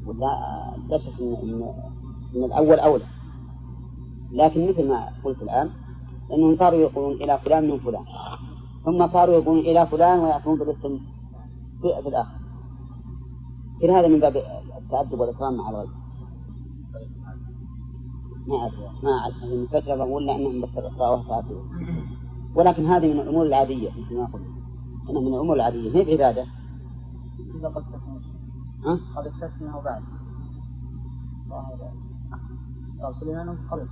[0.06, 0.30] ولا
[0.88, 1.62] لا شك إن,
[2.36, 3.04] إن الأول أولى.
[4.32, 5.70] لكن مثل ما قلت الآن
[6.32, 8.04] أنهم صاروا يقولون إلى فلان من فلان.
[8.84, 11.00] ثم صاروا يقولون إلى فلان ويأتون بالاسم
[11.82, 12.39] في الآخر.
[13.80, 14.36] كل هذا من باب
[14.78, 15.90] التأدب والإكرام مع الغير
[18.46, 21.62] ما أعرف ما أعرف من فترة بقول لأنهم بس رأوها تعبوا
[22.54, 24.42] ولكن هذه من الأمور العادية مثل ما قلت
[25.10, 26.46] أنها من الأمور العادية هي بعبادة.
[27.54, 27.84] إذا قد
[28.84, 30.02] ها؟ قد استثنى بعد؟
[33.02, 33.88] قال سليمان قبل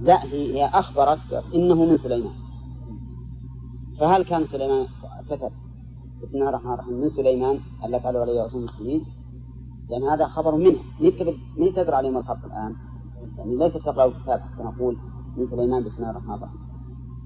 [0.00, 2.34] لا هي أخبرت إنه من سليمان.
[4.00, 4.86] فهل كان سليمان
[5.30, 5.50] كتب
[6.22, 6.94] بسم الله الرحمن الرحيم.
[7.00, 9.04] من سليمان ألا تعالوا عليه وسلم المسلمين.
[9.90, 10.78] لأن هذا خبر منه.
[11.58, 12.74] من تقرأ عليهم الخط الآن؟
[13.38, 14.96] يعني ليس تقرأ الكتاب حتى نقول
[15.36, 16.60] من سليمان بسم الله الرحمن الرحيم.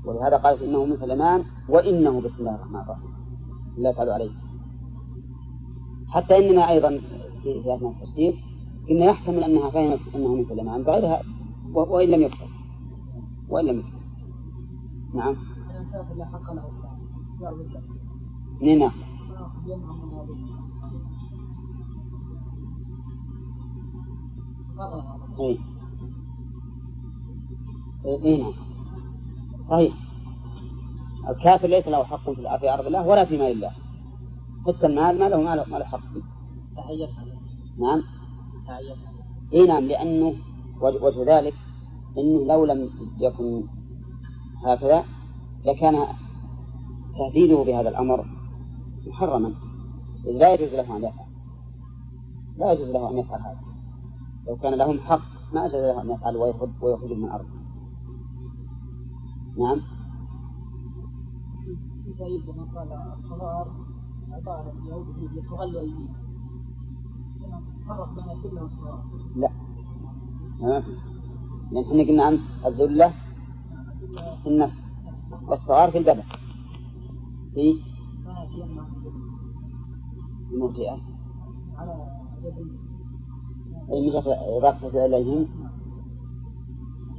[0.04, 3.10] ولهذا قالت إنه من سليمان وإنه بسم الله الرحمن الرحيم.
[3.78, 4.30] لا تعالوا عليه.
[6.08, 7.00] حتى إننا أيضا
[7.42, 8.34] في أثناء التفسير
[8.88, 11.22] كنا يحتمل أنها فهمت أنه من سليمان بغيرها
[11.74, 12.48] وإن لم يكتب.
[13.48, 13.98] وإن لم يكتب.
[15.14, 15.36] نعم.
[18.60, 19.06] ناخذ؟
[28.24, 28.52] اي نعم
[29.70, 29.94] صحيح.
[31.28, 33.70] الكافر ليس له حق في أرض الله ولا في مال الله.
[34.66, 36.22] حتى المال ما له ما له حق فيه.
[37.78, 38.02] نعم.
[39.52, 40.34] اي نعم لأنه
[40.80, 41.54] وجه ذلك
[42.18, 42.90] إنه لو لم
[43.20, 43.64] يكن
[44.66, 45.04] هكذا
[45.64, 46.06] لكان
[47.18, 48.35] تهديده بهذا الأمر.
[49.06, 49.54] محرما.
[50.24, 51.26] إذ لا يجوز له أن يفعل
[52.56, 53.60] لا يجوز له أن يفعل هذا.
[54.46, 57.46] لو كان لهم حق ما جاز له أن يفعل ويخرج ويخرج من الأرض.
[59.58, 59.80] نعم.
[62.76, 63.68] قال الصغار
[68.16, 69.04] بين الذلة والصغار
[69.36, 69.50] لا
[70.60, 70.82] ما
[71.72, 73.14] لأن إحنا قلنا أمس الذلة
[74.42, 74.76] في النفس
[75.48, 76.22] والصغار في البدن.
[77.54, 77.80] في
[80.52, 80.96] المرجئة
[83.92, 84.12] أي من
[84.56, 85.46] إضافة إليهم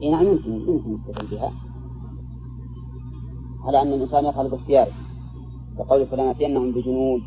[0.02, 1.52] إي نعم يمكن يمكن يستدل بها.
[3.63, 4.92] على أن الإنسان يفعل باختياره.
[5.78, 7.22] وقول فلنأتينهم بجنود.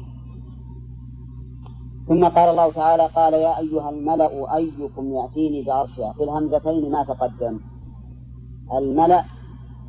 [2.09, 7.61] ثم قال الله تعالى قال يا أيها الملأ أيكم يأتيني بعرشها في الهمزتين ما تقدم.
[8.73, 9.25] الملأ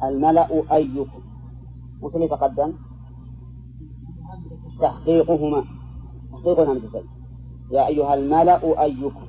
[0.04, 1.22] الملأ أيكم.
[2.02, 2.74] وش اللي تقدم؟
[4.82, 5.81] تحقيقهما.
[6.42, 7.04] تحقيق الهمزتين
[7.72, 9.26] يا أيها الملأ أيكم.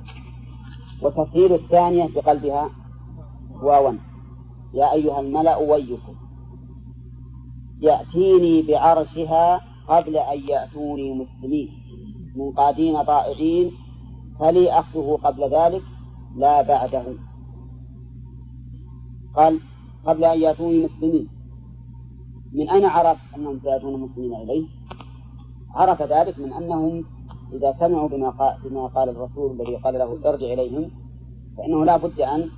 [1.01, 2.69] وتفعيل الثانية بقلبها
[3.61, 3.93] واوا
[4.73, 6.15] يا أيها الملأ ويكم.
[7.81, 11.69] يأتيني بعرشها قبل أن يأتوني مسلمين.
[12.35, 13.71] منقادين طائعين.
[14.39, 15.81] فلي أخذه قبل ذلك.
[16.35, 17.05] لا بعده.
[19.35, 19.59] قال
[20.05, 21.27] قبل أن يأتوني مسلمين.
[22.53, 24.67] من أين عرف أنهم سيأتون مسلمين إليه؟
[25.73, 27.03] عرف ذلك من أنهم
[27.53, 30.91] إذا سمعوا بما قال, بما قال الرسول الذي قال له ارجع إليهم
[31.57, 32.49] فإنه لا بد أن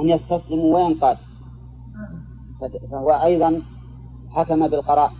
[0.00, 1.16] أن يستسلموا وينقاد.
[2.90, 3.62] فهو أيضا
[4.30, 5.12] حكم بالقراء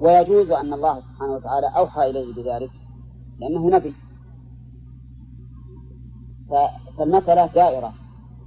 [0.00, 2.70] ويجوز أن الله سبحانه وتعالى أوحى إليه بذلك
[3.38, 3.94] لأنه نبي.
[6.98, 7.92] فالمسألة دائرة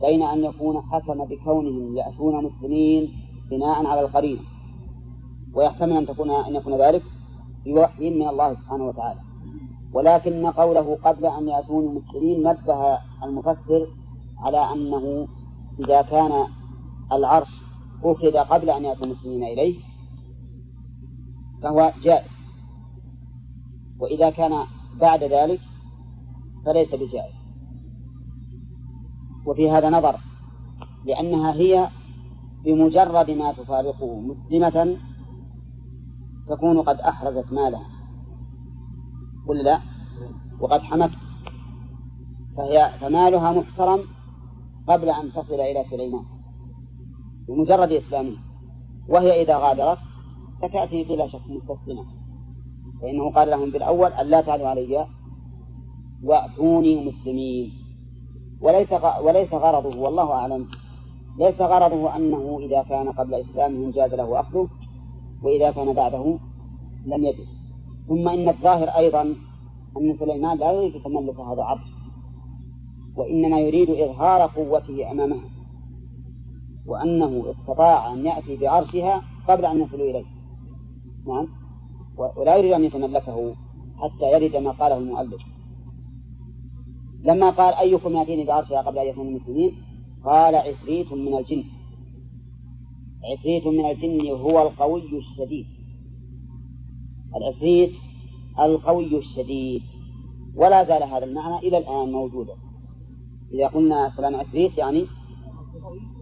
[0.02, 3.14] بين أن يكون حكم بكونهم يأتون مسلمين
[3.50, 4.42] بناء على القرينة.
[5.56, 7.04] ويحتمل أن تكون أن يكون ذلك
[7.66, 9.20] بوحي من الله سبحانه وتعالى.
[9.94, 13.88] ولكن قوله قبل أن يأتون مسلمين نبه المفسر
[14.38, 15.28] على أنه
[15.80, 16.48] إذا كان
[17.12, 17.48] العرش
[18.04, 19.80] أخذ قبل أن يأتوا المسلمين إليه
[21.64, 22.32] فهو جائز.
[24.00, 24.64] وإذا كان
[25.00, 25.60] بعد ذلك
[26.66, 27.36] فليس بجائز.
[29.46, 30.16] وفي هذا نظر
[31.06, 31.90] لأنها هي
[32.66, 34.98] بمجرد ما تفارقه مسلمة
[36.50, 37.86] تكون قد أحرزت مالها.
[39.48, 39.80] ولا لا؟
[40.60, 41.12] وقد حمت.
[42.58, 44.04] فهي فمالها محترم
[44.88, 46.26] قبل أن تصل إلى سليمان.
[47.48, 48.36] بمجرد إسلامه.
[49.10, 49.98] وهي إذا غادرت
[50.62, 52.06] فتأتي بلا شك مستسلمة.
[53.02, 55.08] فإنه قال لهم بالأول أن لا تعلوا علي
[56.24, 57.72] وأتوني مسلمين.
[58.62, 60.68] وليس وليس غرضه والله أعلم
[61.40, 64.68] ليس غرضه أنه إذا كان قبل إسلامهم جاز له أخذه.
[65.46, 66.38] وإذا كان بعده
[67.06, 67.46] لم يجد.
[68.08, 69.22] ثم إن الظاهر أيضا
[69.98, 71.88] أن سليمان لا يريد تملك هذا العرش
[73.16, 75.50] وإنما يريد إظهار قوته أمامها
[76.88, 80.26] وأنه استطاع أن يأتي بعرشها قبل أن يصلوا إليه.
[81.28, 81.48] نعم.
[82.18, 83.56] ولا يريد أن يتملكه
[83.98, 85.42] حتى يرد ما قاله المؤلف.
[87.24, 89.72] لما قال أيكم يأتيني بعرشها قبل أن يكونوا المسلمين
[90.26, 91.64] قال عفريت من الجن.
[93.32, 95.66] عفريت من الجن هو القوي الشديد.
[97.36, 97.92] العفريت
[98.60, 99.82] القوي الشديد.
[100.56, 102.54] ولا زال هذا المعنى إلى الآن موجودا.
[103.54, 105.06] إذا قلنا فلان عفريت يعني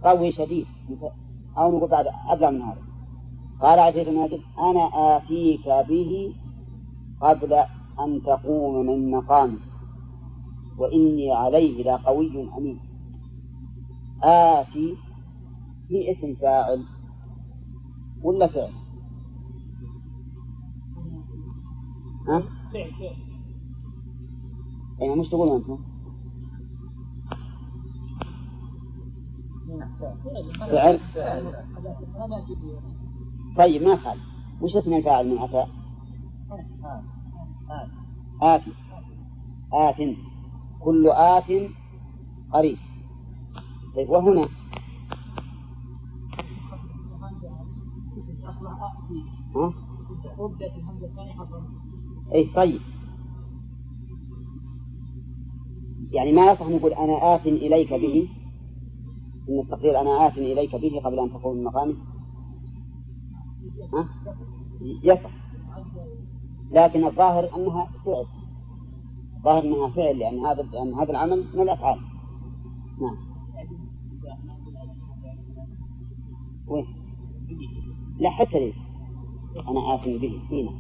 [0.04, 0.66] قوي شديد.
[1.58, 2.82] أو نقول بعد أبلغ من هذا.
[3.62, 6.34] قال عفريت من الجن أنا آتيك به
[7.22, 7.54] قبل
[8.00, 9.60] أن تقوم من مقامك
[10.78, 12.80] وإني عليه لقوي أمين.
[14.24, 14.96] آتي
[15.88, 16.84] في اسم فاعل
[18.22, 18.72] ولا فعل؟
[22.28, 22.40] ها؟
[22.74, 23.16] فعل فعل
[25.02, 25.78] أي مش تقولون أنتم؟
[30.60, 31.00] فعل
[33.58, 34.18] طيب ما فعل
[34.62, 35.66] وش اسم الفاعل من أتى؟
[38.42, 38.72] آتي
[39.74, 39.96] آت
[40.80, 41.72] كل آت
[42.52, 42.78] قريب
[43.96, 44.48] طيب وهنا
[52.34, 52.82] أي طيب.
[56.12, 58.30] يعني ما يصح نقول أنا آت إليك به؟
[59.50, 61.96] إن التقدير أنا آت إليك به قبل أن تقوم من مقامه
[63.94, 64.10] ها؟
[65.04, 65.32] يصح.
[66.72, 68.26] لكن الظاهر أنها فعل.
[69.38, 72.00] الظاهر أنها فعل لأن هذا لأن هذا العمل من الأفعال.
[73.02, 73.18] نعم.
[76.68, 76.86] وين؟
[78.20, 78.83] لا حتى لي
[79.70, 80.72] أنا آتي به هنا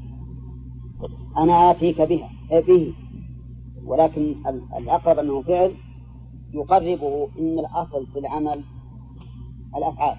[1.37, 2.93] أنا آتيك بها به.
[3.85, 4.35] ولكن
[4.77, 5.75] الأقرب أنه فعل
[6.53, 8.63] يقربه إن الأصل في العمل
[9.75, 10.17] الأفعال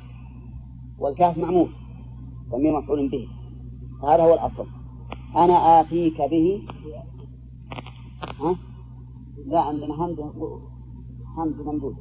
[0.99, 1.69] والكاف معمول
[2.51, 3.29] ضمير مفعول به.
[4.03, 4.67] هذا هو الأصل.
[5.37, 6.63] أنا آتيك به.
[8.41, 8.57] ها؟
[9.47, 10.21] لا عندنا همز
[11.37, 11.97] همز ممدود.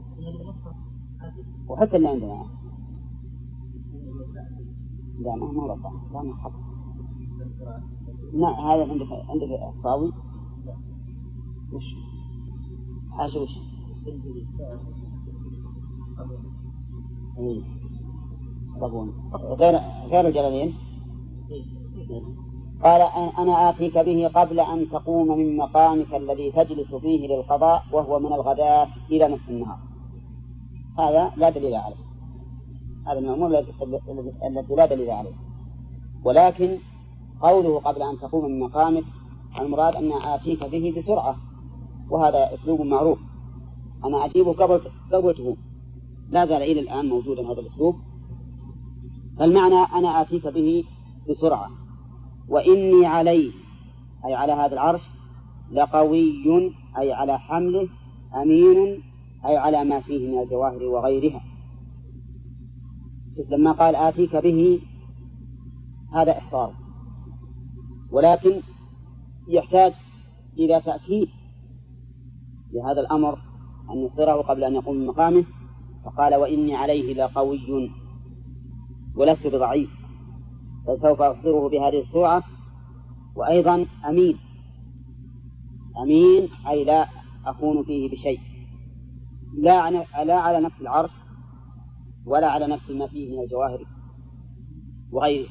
[1.68, 2.46] وحتى اللي عندنا.
[5.20, 5.78] لا ما ما
[6.14, 6.52] لا ما حط.
[8.34, 10.12] لا هذا عندك عندك الصاوي
[11.74, 11.84] وش؟
[13.12, 13.50] حاجة وش؟
[17.38, 17.62] إيه.
[19.60, 19.80] غير
[20.12, 20.74] غير الجلالين.
[22.84, 23.02] قال
[23.38, 28.88] أنا آتيك به قبل أن تقوم من مقامك الذي تجلس فيه للقضاء وهو من الغداة
[29.12, 29.80] إلى نصف النهار.
[31.00, 32.13] هذا لا دليل عليه.
[33.08, 33.60] هذا من الأمور
[34.48, 35.36] التي لا دليل عليه.
[36.24, 36.78] ولكن
[37.42, 39.04] قوله قبل أن تقوم من مقامك
[39.60, 41.36] المراد أن آتيك به بسرعة
[42.10, 43.20] وهذا أسلوب معروف.
[44.06, 44.82] أنا أجيبه قبل
[45.14, 45.56] قبل
[46.30, 47.96] لا زال إلى الآن موجودا هذا الأسلوب.
[49.40, 50.84] فالمعنى أنا آتيك به
[51.30, 51.70] بسرعة.
[52.50, 53.52] وإني عليه
[54.26, 55.02] أي على هذا العرش
[55.72, 57.88] لقوي أي على حمله
[58.36, 59.04] أمين
[59.46, 61.42] أي على ما فيه من الجواهر وغيرها.
[63.50, 64.82] لما قال آتيك به
[66.14, 66.74] هذا إحصار
[68.12, 68.62] ولكن
[69.48, 69.94] يحتاج
[70.58, 71.28] إلى تأكيد
[72.74, 73.40] لهذا الأمر
[73.92, 75.46] أن يصدره قبل أن يقوم من مقامه
[76.06, 77.92] فقال وإني عليه لقوي
[79.16, 79.90] ولست بضعيف
[80.88, 82.44] فسوف أصدره بهذه السرعة.
[83.36, 84.38] وأيضا أمين.
[86.04, 87.08] أمين أي لا
[87.46, 88.40] أكون فيه بشيء.
[89.58, 89.74] لا
[90.30, 91.12] على نفس العرش
[92.26, 93.86] ولا على نفس ما فيه من الجواهر
[95.12, 95.50] وغيره.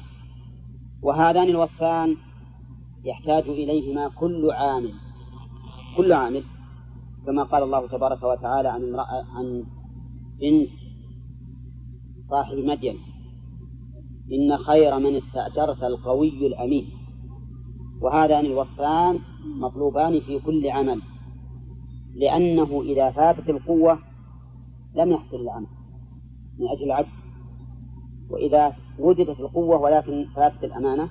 [1.01, 2.15] وهذان الوصفان
[3.03, 4.93] يحتاج إليهما كل عامل
[5.97, 6.43] كل عامل
[7.25, 9.63] كما قال الله تبارك وتعالى عن امرأة عن
[10.41, 10.69] بنت
[12.29, 12.97] صاحب مدين
[14.31, 16.85] إن خير من استأجرت القوي الأمين.
[18.01, 19.19] وهذان الوصفان
[19.59, 21.01] مطلوبان في كل عمل
[22.15, 23.99] لأنه إذا فاتت القوة
[24.95, 25.82] لم يحصل العمل.
[26.59, 27.09] من أجل العجز
[28.29, 31.09] وإذا وجدت القوة ولكن فاتت الأمانة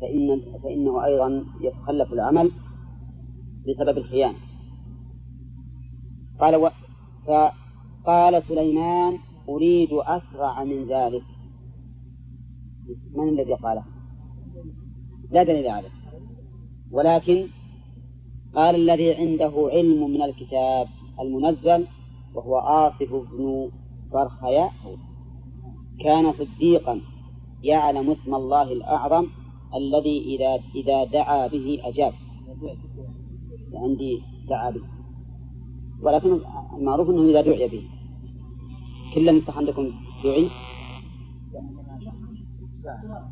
[0.00, 2.50] فإن فإنه أيضا يتخلف العمل
[3.68, 4.38] بسبب الخيانة.
[6.40, 6.70] قال و...
[7.26, 9.18] فقال سليمان
[9.48, 11.22] أريد أسرع من ذلك.
[13.14, 13.84] من الذي قاله؟
[15.30, 15.90] لا دليل عليه.
[16.90, 17.46] ولكن
[18.54, 20.86] قال الذي عنده علم من الكتاب
[21.20, 21.86] المنزل
[22.34, 23.70] وهو آصف بن
[24.14, 24.72] برخياء
[26.00, 27.00] كان صديقا
[27.62, 29.26] يعلم اسم الله الأعظم
[29.74, 32.12] الذي إذا إذا دعا به أجاب.
[33.74, 34.82] عندي دعا به
[36.02, 36.40] ولكن
[36.78, 37.84] المعروف أنه إذا دعي به.
[39.14, 39.90] كل مفتح عندكم
[40.24, 40.50] دعي؟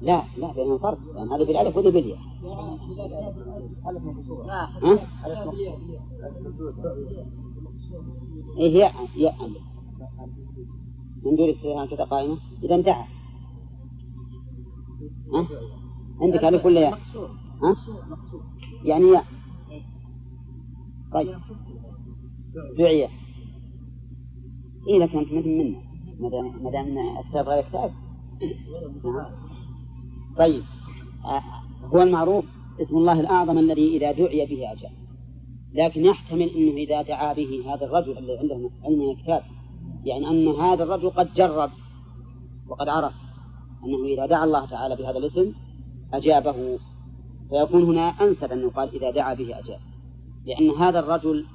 [0.02, 2.18] لا لا بينهم فرق لأن هذا بالألف وهذا بالياء
[4.82, 4.98] ها؟
[8.58, 9.50] إيه ياء ياء
[11.24, 13.04] من دون استثناء كذا قائمة إذا انتهى.
[15.34, 15.48] ها؟
[16.20, 16.98] عندك ألف ولا ياء؟
[17.62, 17.76] ها؟
[18.84, 19.24] يعني ياء
[21.12, 21.38] طيب.
[22.78, 23.08] دعية
[24.88, 25.82] إيه لكن أنت؟ مثل منا.
[26.62, 27.92] ما دام الكتاب غير كتاب
[30.38, 30.62] طيب.
[31.24, 31.42] آه،
[31.94, 32.44] هو المعروف
[32.80, 34.92] اسم الله الأعظم الذي إذا دعي به أجاب.
[35.74, 39.42] لكن يحتمل أنه إذا دعا به هذا الرجل الذي عنده علم الكتاب
[40.04, 41.70] يعني أن هذا الرجل قد جرب
[42.68, 43.12] وقد عرف
[43.84, 45.52] أنه إذا دعا الله تعالى بهذا الاسم
[46.12, 46.78] أجابه
[47.50, 49.80] فيكون هنا أنسب أن يقال إذا دعا به أجاب.
[50.46, 51.46] لأن هذا الرجل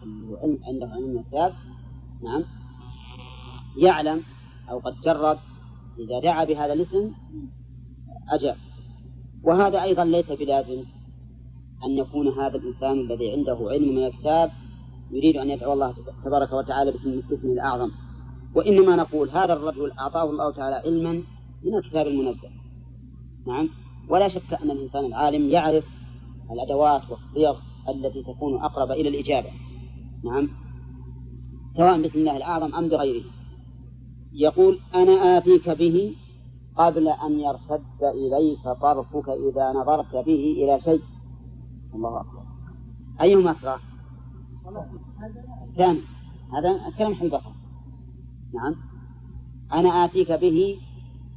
[0.68, 1.54] عنده علم الكتاب
[2.24, 2.44] نعم
[3.78, 4.24] يعلم
[4.70, 5.38] أو قد جرب
[6.00, 7.12] إذا دعا بهذا الاسم
[8.30, 8.56] أجاب.
[9.44, 10.84] وهذا أيضا ليس بلازم
[11.86, 14.52] أن يكون هذا الإنسان الذي عنده علم من الكتاب
[15.12, 15.96] يريد أن يدعو الله
[16.26, 17.92] تبارك وتعالى باسمه الأعظم.
[18.56, 21.24] وإنما نقول هذا الرجل أعطاه الله تعالى علما
[21.64, 22.50] من الكتاب المنزل.
[23.48, 23.70] نعم؟
[24.10, 25.86] ولا شك أن الإنسان العالم يعرف
[26.52, 27.56] الأدوات والصيغ
[27.90, 29.50] التي تكون أقرب إلى الإجابة.
[30.24, 30.50] نعم؟
[31.78, 33.24] سواء باسم الله الأعظم أم بغيره.
[34.34, 36.16] يقول أنا آتيك به
[36.78, 41.02] قبل أن يرتد إليك طرفك إذا نظرت به إلى شيء.
[41.96, 42.44] الله أكبر.
[43.22, 43.80] أيهما أسرع؟
[45.70, 46.02] الثاني
[46.54, 47.57] هذا كلام البصر
[48.54, 48.76] نعم.
[49.74, 50.78] أنا آتيك به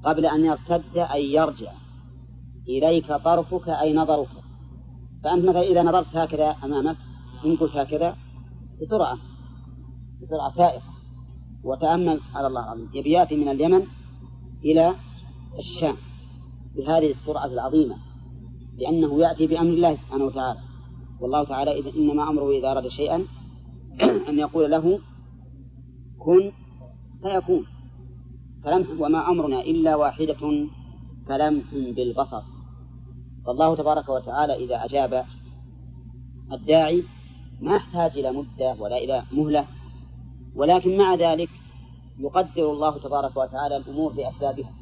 [0.05, 1.73] قبل أن يرتد أي يرجع.
[2.69, 4.29] إليك طرفك أي نظرك.
[5.25, 6.97] فأنت مثلا إذا نظرت هكذا أمامك
[7.45, 8.17] إن قلت هكذا
[8.83, 9.19] بسرعة.
[10.23, 10.83] بسرعة فائقة.
[11.65, 13.83] وتأمل على الله العظيم يبي يأتي من اليمن
[14.65, 14.95] إلى
[15.59, 15.97] الشام
[16.77, 17.97] بهذه السرعة العظيمة
[18.79, 20.61] لأنه يأتي بأمر الله سبحانه وتعالى.
[21.21, 23.25] والله تعالى إذا إنما أمره إذا أراد شيئا
[24.29, 24.99] أن يقول له
[26.19, 26.53] كن
[27.23, 27.67] فيكون
[28.65, 30.69] فلمح وما أمرنا إلا واحدة
[31.29, 32.43] كلمح بالبصر.
[33.47, 35.25] فالله تبارك وتعالى إذا أجاب
[36.53, 37.05] الداعي
[37.61, 39.67] ما يحتاج إلى مدة ولا إلى مهلة.
[40.55, 41.49] ولكن مع ذلك
[42.19, 44.73] يقدر الله تبارك وتعالى الأمور بأسبابها.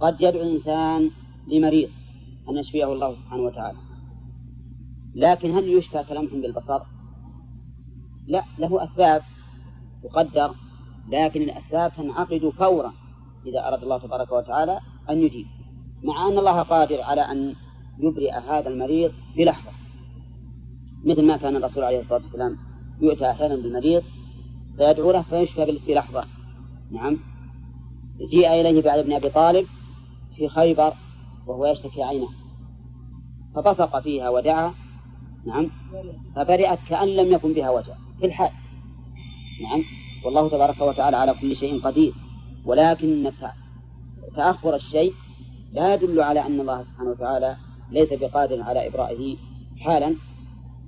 [0.00, 1.10] قد يدعو الإنسان
[1.48, 1.90] لمريض
[2.48, 3.78] أن يشفيه الله سبحانه وتعالى.
[5.14, 6.80] لكن هل يشفى كلمح بالبصر؟
[8.26, 9.22] لا له أسباب
[10.02, 10.54] تقدر
[11.12, 12.92] لكن الأسباب تنعقد فورا
[13.46, 14.80] إذا أراد الله تبارك وتعالى
[15.10, 15.46] أن يجيب
[16.04, 17.54] مع أن الله قادر على أن
[17.98, 19.70] يبرئ هذا المريض بلحظة.
[21.04, 22.56] مثل ما كان الرسول عليه الصلاة والسلام
[23.00, 24.02] يؤتى أحيانا بالمريض
[24.76, 26.24] فيدعو له فيشفى بلحظة.
[26.92, 27.18] نعم.
[28.30, 29.66] جيء إليه بعد ابن أبي طالب
[30.36, 30.92] في خيبر
[31.46, 32.28] وهو يشتكي عينه
[33.54, 34.74] فبصق فيها ودعا.
[35.46, 35.70] نعم.
[36.36, 37.94] فبرئت كأن لم يكن بها وجع.
[38.20, 38.50] في الحال.
[39.62, 39.82] نعم.
[40.24, 42.12] والله تبارك وتعالى على كل شيء قدير.
[42.64, 43.32] ولكن
[44.36, 45.12] تأخر الشيء
[45.72, 47.56] لا يدل على أن الله سبحانه وتعالى
[47.90, 49.36] ليس بقادر على إبرائه
[49.78, 50.14] حالا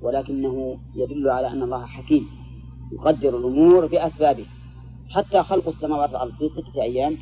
[0.03, 2.27] ولكنه يدل على أن الله حكيم
[2.93, 4.47] يقدر الأمور بأسبابه.
[5.11, 7.17] حتى خلق السماوات والأرض في ستة أيام.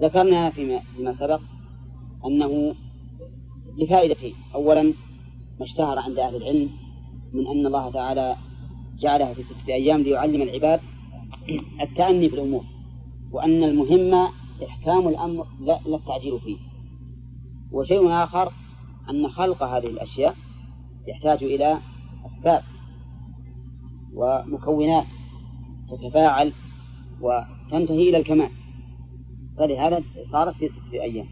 [0.00, 1.40] ذكرنا فيما, فيما سبق
[2.26, 2.74] أنه
[3.78, 4.34] لفائدتين.
[4.54, 4.82] أولا
[5.60, 6.70] ما اشتهر عند أهل العلم
[7.32, 8.36] من أن الله تعالى
[9.02, 10.80] جعلها في ستة أيام ليعلم العباد
[11.82, 12.64] التأني في الأمور
[13.32, 14.28] وأن المهم
[14.68, 16.56] إحكام الأمر لا, لا التعجيل فيه.
[17.72, 18.52] وشيء آخر
[19.10, 20.34] أن خلق هذه الأشياء
[21.08, 21.78] يحتاج إلى
[22.26, 22.62] أسباب
[24.14, 25.06] ومكونات
[25.90, 26.52] تتفاعل
[27.20, 28.50] وتنتهي إلى الكمال.
[29.58, 31.26] فلهذا صارت في ستة أيام.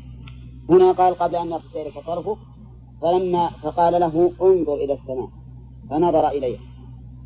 [0.70, 2.38] هنا قال قبل أن يرتد إليك طرفك
[3.02, 5.28] فلما فقال له انظر إلى السماء
[5.90, 6.69] فنظر إليها.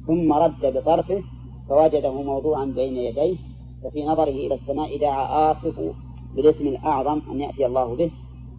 [0.06, 1.22] ثم رد بطرفه
[1.68, 3.36] فوجده موضوعا بين يديه
[3.82, 5.94] ففي نظره إلى السماء دعا آصف
[6.36, 8.10] بالاسم الأعظم أن يأتي الله به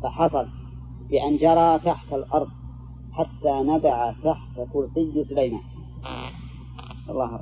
[0.04, 0.48] فحصل
[1.10, 2.48] بأن جرى تحت الأرض
[3.12, 5.62] حتى نبع تحت كرسي سليمان.
[7.10, 7.40] الله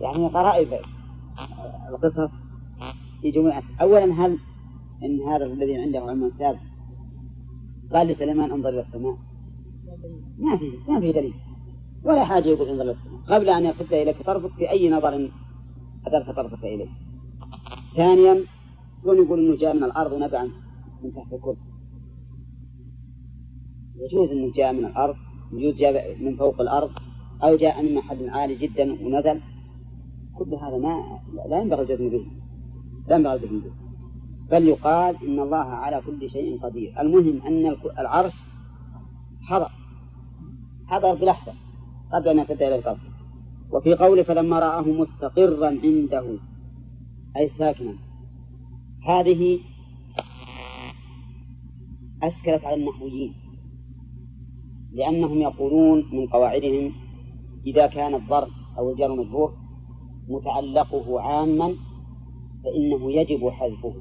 [0.00, 0.68] يعني غرائب
[1.88, 2.30] القصص
[3.22, 4.38] في جملة أولا هل
[5.04, 6.58] إن هذا الذي عنده علم الكتاب
[7.92, 9.16] قال لسليمان انظر إلى السماء؟
[10.38, 11.34] ما في ما في دليل.
[12.04, 15.30] ولا حاجة يقول إلى السماء قبل أن يرتد إليك طرفك في أي نظر
[16.06, 16.88] أدرت طرفك إليه.
[17.96, 18.44] ثانيا
[19.02, 20.42] كون يقول إنه جاء من الأرض ونبع
[21.02, 21.60] من تحت الكرسي؟
[23.96, 25.16] يجوز أنه جاء من الأرض
[25.52, 26.90] يجوز جاء من فوق الأرض
[27.44, 29.40] أو جاء من محل عالي جدا ونزل.
[30.38, 32.26] كل هذا ما لا ينبغي الجزم به.
[33.08, 33.72] لا ينبغي الجزم به.
[34.50, 37.00] بل يقال إن الله على كل شيء قدير.
[37.00, 38.32] المهم أن العرش
[39.42, 39.70] حضر.
[40.86, 41.52] حضر بلحظة.
[42.14, 42.98] قبل أن يرتد إلى الأرض
[43.72, 46.38] وفي قوله فلما رآه مستقرا عنده.
[47.36, 47.94] أي ساكنا.
[49.08, 49.58] هذه
[52.22, 53.34] أشكلت على النحويين.
[54.92, 56.92] لأنهم يقولون من قواعدهم
[57.66, 59.54] إذا كان الظرف أو الجار مجرور
[60.28, 61.74] متعلقه عاما
[62.64, 63.94] فإنه يجب حذفه.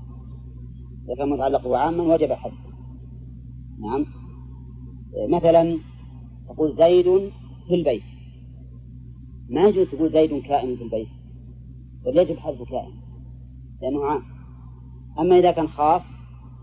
[1.05, 2.73] إذا كان متعلقه عاما وجب حذفه.
[3.79, 4.05] نعم.
[5.29, 5.77] مثلا
[6.49, 7.31] تقول زيد
[7.67, 8.03] في البيت.
[9.49, 11.07] ما يجوز تقول زيد كائن في البيت.
[12.05, 12.91] بل يجب حذف كائن
[13.81, 14.21] لأنه عام.
[15.19, 16.01] أما إذا كان خاص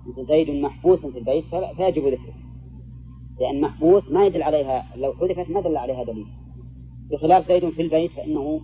[0.06, 1.44] مثل زيد محبوس في البيت
[1.76, 2.34] فيجب ذكره.
[3.40, 6.26] لأن محبوس ما يدل عليها لو حذفت ما دل عليها دليل.
[7.10, 8.60] بخلاف زيد في البيت فإنه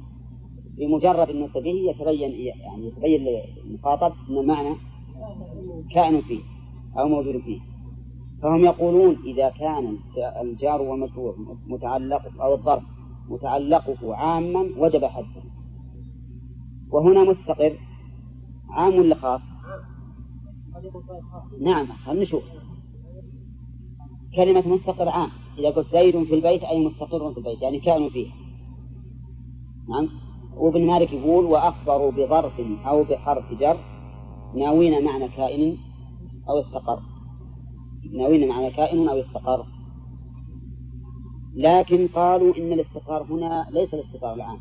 [0.79, 3.25] بمجرد النطق به يتبين يعني يتبين
[3.65, 4.75] للمخاطب أن المعنى
[5.95, 6.41] كائن فيه
[6.99, 7.61] أو موجود فيه.
[8.43, 9.97] فهم يقولون إذا كان
[10.41, 12.83] الجار والمجرور متعلق أو الظرف
[13.29, 15.43] متعلقه عاما وجب حذفه
[16.91, 17.79] وهنا مستقر.
[18.71, 19.41] عام ولا خاص؟
[21.61, 22.43] نعم خلينا نشوف.
[24.37, 25.31] كلمة مستقر عام.
[25.59, 28.31] إذا قلت زيد في البيت أي مستقر في البيت؟ يعني كانوا فيه.
[29.89, 30.09] نعم.
[30.57, 33.79] وابن مالك يقول وأخبروا بظرف أو بحرف جر.
[34.55, 35.77] ناوين معنى كائن
[36.49, 37.01] أو استقر.
[38.13, 39.67] ناوين معنى كائن أو استقر
[41.55, 44.59] لكن قالوا إن الاستقرار هنا ليس الاستقرار العام.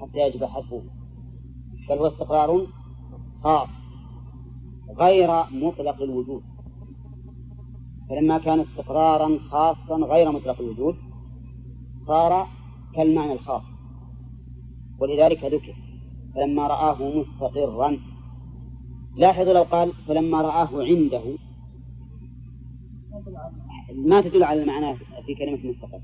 [0.00, 0.82] حتى يجب حذفه.
[1.88, 2.66] بل هو استقرار
[3.44, 3.68] خاص
[4.98, 6.42] غير مطلق الوجود.
[8.10, 10.94] فلما كان استقرارا خاصا غير مطلق الوجود
[12.06, 12.46] صار
[12.94, 13.62] كالمعنى الخاص.
[15.00, 15.74] ولذلك ذكر
[16.34, 17.98] فلما رآه مستقرا
[19.16, 21.22] لاحظوا لو قال فلما رآه عنده
[23.94, 24.96] ما تدل على المعنى
[25.26, 26.00] في كلمة مستقر.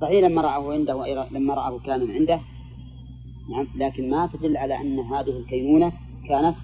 [0.00, 2.40] صحيح لما رآه عنده لما رآه كان عنده
[3.50, 5.92] نعم لكن ما تدل على أن هذه الكينونة
[6.28, 6.56] كانت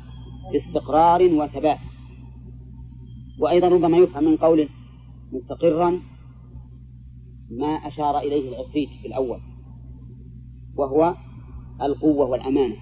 [0.52, 1.78] باستقرار وثبات.
[3.38, 4.68] وأيضا ربما يفهم من قوله
[5.32, 6.00] مستقرا
[7.50, 9.40] ما أشار إليه العفريت في الأول
[10.76, 11.14] وهو
[11.82, 12.76] القوة والأمانة.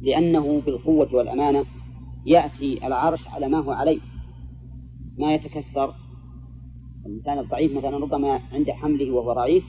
[0.00, 1.64] لأنه بالقوة والأمانة
[2.26, 4.00] يأتي العرش على ما هو عليه.
[5.18, 5.94] ما يتكسر
[7.06, 9.64] الإنسان الضعيف مثلا ربما عند حمله وهو ضعيف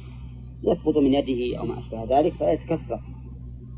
[0.64, 3.00] يسقط من يده أو ما أشبه ذلك فيتكسر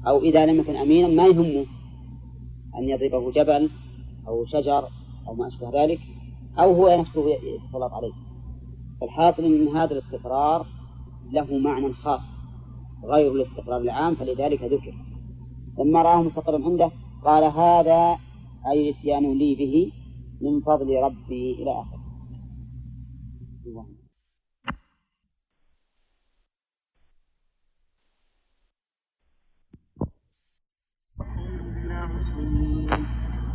[0.07, 1.65] أو إذا لم يكن أمينا ما يهمه
[2.77, 3.69] أن يضربه جبل
[4.27, 4.87] أو شجر
[5.27, 5.99] أو ما أشبه ذلك
[6.59, 8.13] أو هو نفسه يتسلط عليه.
[9.01, 10.65] فالحاصل أن هذا الاستقرار
[11.31, 12.21] له معنى خاص
[13.03, 14.93] غير الاستقرار العام فلذلك ذكر.
[15.79, 16.91] لما رآه مستقرا عنده
[17.25, 18.17] قال هذا
[18.71, 19.91] أي اتيان لي به
[20.41, 21.94] من فضل ربي إلى آخره.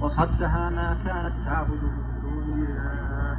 [0.01, 3.39] وصدها ما كانت تعبد من دون الله.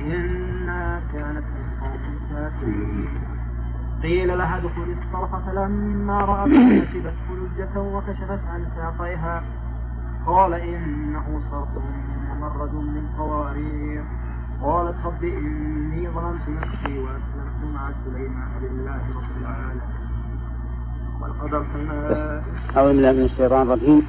[0.00, 3.34] إنها كانت من قوم كافرين.
[4.02, 9.44] قيل لها ادخل الصرح فلما رأت حسبت فلجة وكشفت عن ساقيها
[10.26, 11.68] قال إنه صرح
[12.28, 14.23] ممرد من قوارير.
[14.62, 19.80] قالت رب إني ظلمت نفسي وأسلمت مع سليمان لله رب العالمين.
[21.20, 22.42] ولقد أرسلنا
[22.76, 24.02] أعوذ بالله من الشيطان الرجيم.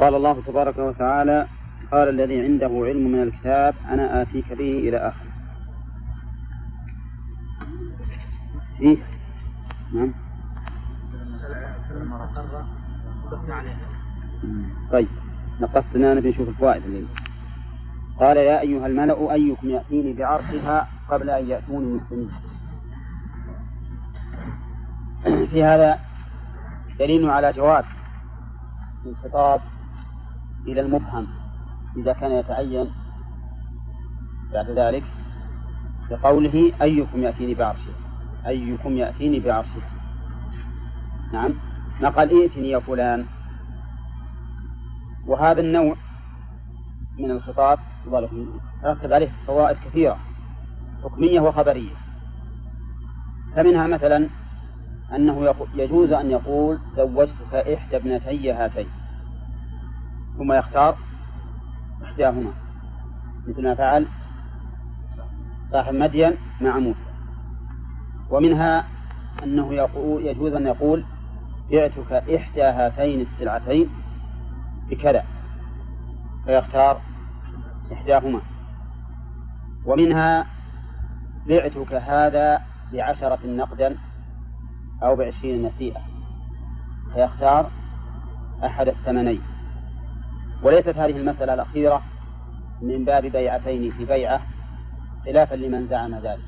[0.00, 1.46] قال الله تبارك وتعالى
[1.92, 5.30] قال الذي عنده علم من الكتاب أنا آتيك به إلى آخره
[8.78, 8.98] فيه
[9.94, 10.14] نعم.
[14.92, 15.08] طيب
[15.60, 17.06] نقصنا نبي نشوف الفوائد اللي
[18.20, 22.30] قال يا أيها الملأ أيكم يأتيني بعرشها قبل أن يأتوني مسلمين.
[25.50, 25.98] في هذا
[26.98, 27.84] دليل على جواز
[29.06, 29.60] الخطاب
[30.66, 31.26] إلى المبهم
[31.96, 32.90] إذا كان يتعين
[34.52, 35.04] بعد ذلك
[36.10, 37.92] بقوله أيكم يأتيني بعرشه
[38.46, 39.82] أيكم يأتيني بعرشه.
[41.32, 41.54] نعم
[42.00, 43.26] ما قال ائتني يا فلان.
[45.26, 45.96] وهذا النوع
[47.18, 47.78] من الخطاب
[48.84, 50.18] رتب عليه فوائد كثيرة.
[51.04, 51.92] حكمية وخبرية.
[53.56, 54.28] فمنها مثلا
[55.14, 58.86] أنه يجوز أن يقول زوجتك إحدى ابنتي هاتين.
[60.38, 60.96] ثم يختار
[62.04, 62.52] إحداهما.
[63.46, 64.06] مثل ما فعل
[65.70, 66.98] صاحب مدين مع موسى.
[68.30, 68.84] ومنها
[69.42, 71.04] أنه يقول يجوز أن يقول
[71.70, 73.88] بعتك إحدى هاتين السلعتين
[74.90, 75.24] بكذا.
[76.44, 77.00] فيختار
[77.94, 78.40] إحداهما.
[79.86, 80.46] ومنها
[81.48, 82.60] بعتك هذا
[82.92, 83.96] بعشرة نقدا
[85.02, 86.00] أو بعشرين نسيئة.
[87.14, 87.70] فيختار
[88.64, 89.40] أحد الثمنين.
[90.62, 92.02] وليست هذه المسألة الأخيرة
[92.82, 94.40] من باب بيعتين في بيعة
[95.24, 96.44] خلافا لمن زعم ذلك.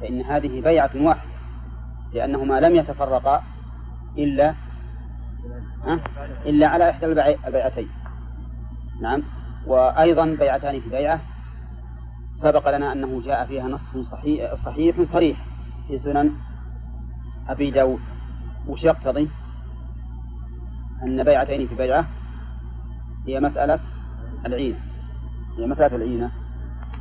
[0.00, 1.32] فإن هذه بيعة واحدة
[2.12, 3.42] لأنهما لم يتفرقا
[4.18, 4.54] إلا
[6.46, 7.06] إلا على إحدى
[7.46, 7.88] البيعتين.
[9.00, 9.22] نعم.
[9.66, 11.20] وأيضا بيعتان في بيعة.
[12.36, 15.46] سبق لنا أنه جاء فيها نص صحيح صحيح صريح
[15.88, 16.32] في سنن
[17.48, 18.00] أبي داود.
[18.68, 19.28] وش يقتضي؟
[21.02, 22.06] أن بيعتين في بيعة
[23.26, 23.80] هي مسألة
[24.46, 24.78] العينة.
[25.58, 26.30] هي مسألة العينة.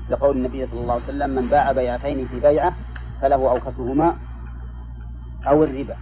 [0.10, 2.74] لقول النبي صلى الله عليه وسلم من باع بيعتين في بيعة
[3.22, 4.16] فله أوكسهما
[5.48, 5.96] أو الربا.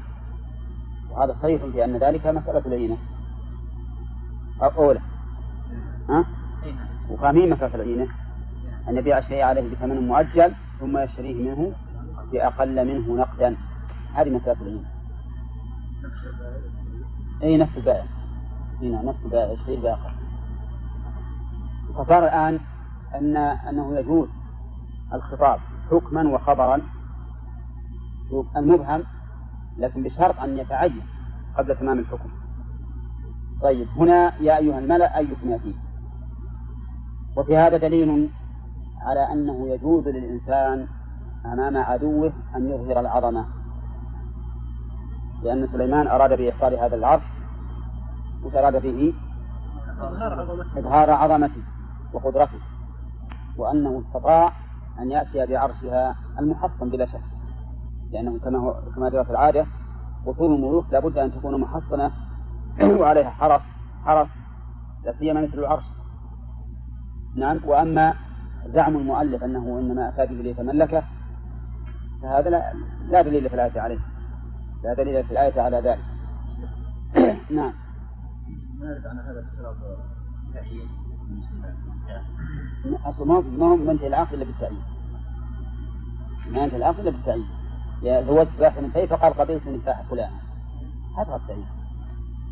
[1.12, 2.98] وهذا صريح في أن ذلك مسألة العينة.
[4.62, 5.00] أو أولى
[6.10, 6.26] ها؟
[7.10, 8.08] مسألة العينة
[8.90, 11.74] أن يبيع الشيء عليه بثمن مؤجل ثم يشتريه منه
[12.32, 13.56] بأقل منه نقدا.
[14.14, 14.90] هذه مسألة العينة
[17.44, 18.06] أي نفس البائع.
[18.82, 20.12] هنا نفس البائع يشتري بأقل
[21.96, 22.60] فصار الآن
[23.16, 24.28] أن أنه يجوز
[25.14, 25.60] الخطاب
[25.92, 26.82] حكما وخبرا
[28.58, 29.04] المبهم
[29.78, 31.02] لكن بشرط أن يتعين
[31.58, 32.30] قبل تمام الحكم.
[33.62, 35.76] طيب هنا يا أيها الملأ أيكم يأتي.
[37.38, 38.30] وفي هذا دليل
[39.02, 40.88] على أنه يجوز للإنسان
[41.46, 43.46] أمام عدوه أن يظهر العظمة.
[45.44, 47.24] لأن سليمان أراد بإحصال هذا العرش
[48.44, 49.14] وش أراد فيه؟
[50.78, 51.62] إظهار عظمته
[52.14, 52.60] وقدرته
[53.58, 54.52] وأنه استطاع
[55.00, 57.22] أن يأتي بعرشها المحصن بلا شك.
[58.12, 59.66] لأنه كما هو كما جرى في العادة
[60.26, 62.12] قصور الملوك لابد أن تكون محصنة
[63.00, 63.62] وعليها حرس
[64.06, 64.28] حرس
[65.04, 65.99] لا سيما مثل العرش.
[67.40, 67.60] نعم.
[67.66, 68.14] وأما
[68.66, 71.04] زعم المؤلف أنه إنما أتى به ليتملكه
[72.22, 72.74] فهذا لا,
[73.10, 74.00] لا دليل في الآية عليه.
[74.84, 76.00] لا دليل في الآية على ذلك.
[77.58, 77.74] نعم.
[78.80, 79.46] نعرف عن هذا
[80.48, 80.90] التعيين
[83.06, 84.82] أصل ما هو منتهي العقد إلا بالتعيين
[86.52, 87.48] ما ينتهي العقد إلا بالتعيين
[88.04, 90.32] زوجت واحدة من فقال قبلت نكاح فلان.
[91.18, 91.66] هذا التعيين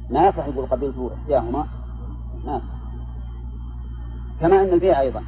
[0.09, 1.67] ما يصح يقول قبلت إحداهما.
[2.45, 2.61] ما
[4.41, 5.23] كما أن البيع أيضا.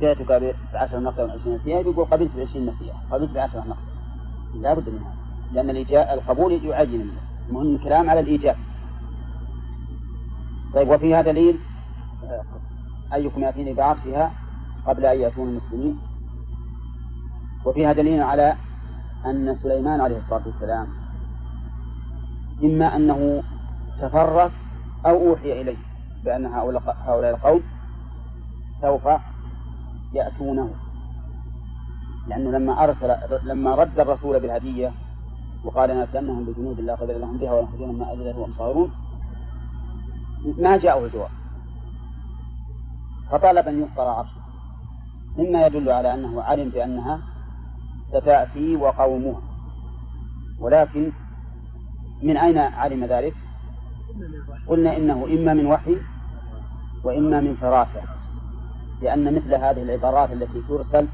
[0.00, 3.94] بعتك بعشر نقدة وعشرين نسيئة يقول قبلت بعشرين نسيئة قبلت بعشر نقدة
[4.54, 5.14] لا بد من هذا.
[5.52, 7.10] لأن الإيجاب القبول يعين
[7.48, 8.56] المهم الكلام على الإيجاب
[10.74, 11.58] طيب وفيها دليل
[13.14, 14.32] أيكم يأتيني بعرشها
[14.86, 15.98] قبل أن يأتون المسلمين.
[17.64, 18.56] وفيها دليل على
[19.26, 20.86] أن سليمان عليه الصلاة والسلام
[22.64, 23.42] إما أنه
[24.00, 24.52] تفرس
[25.06, 25.76] أو أوحي إليه
[26.24, 27.62] بأن هؤلاء القوم
[28.84, 29.08] سوف
[30.12, 30.70] يأتونه.
[32.28, 33.14] لأنه لما أرسل
[33.44, 34.92] لما رد الرسول بالهدية
[35.64, 38.92] وقال نأتينهم بجنود لا قدر لهم بها ونخرجونهم ما أذلة وهم صاغرون
[40.58, 41.30] ما جاءه الجواب.
[43.30, 44.40] فطلب أن يفطر عرشه.
[45.38, 47.18] مما يدل على أنه علم بأنها
[48.08, 49.40] ستأتي وقومها
[50.60, 51.12] ولكن
[52.22, 53.34] من أين علم ذلك؟
[54.68, 55.96] قلنا إنه إما من وحي
[57.04, 58.23] وإما من فراسة.
[59.04, 61.08] لأن مثل هذه العبارات التي ترسل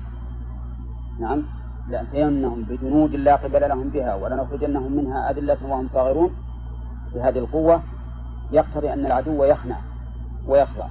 [1.20, 1.42] نعم
[1.88, 6.30] لأتينهم بجنود لا قبل لهم بها ولنخرجنهم منها أذلة وهم صاغرون
[7.14, 7.82] بهذه القوة
[8.52, 9.76] يقتضي أن العدو يخنع
[10.46, 10.86] ويخضع.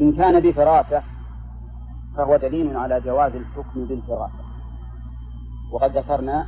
[0.00, 1.02] إن كان بفراسة
[2.16, 4.40] فهو دليل على جواز الحكم بالفراسة
[5.72, 6.46] وقد ذكرنا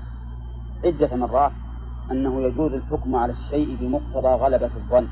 [0.85, 1.53] عدة مرات
[2.11, 5.09] أنه يجوز الحكم على الشيء بمقتضى غلبة الظن.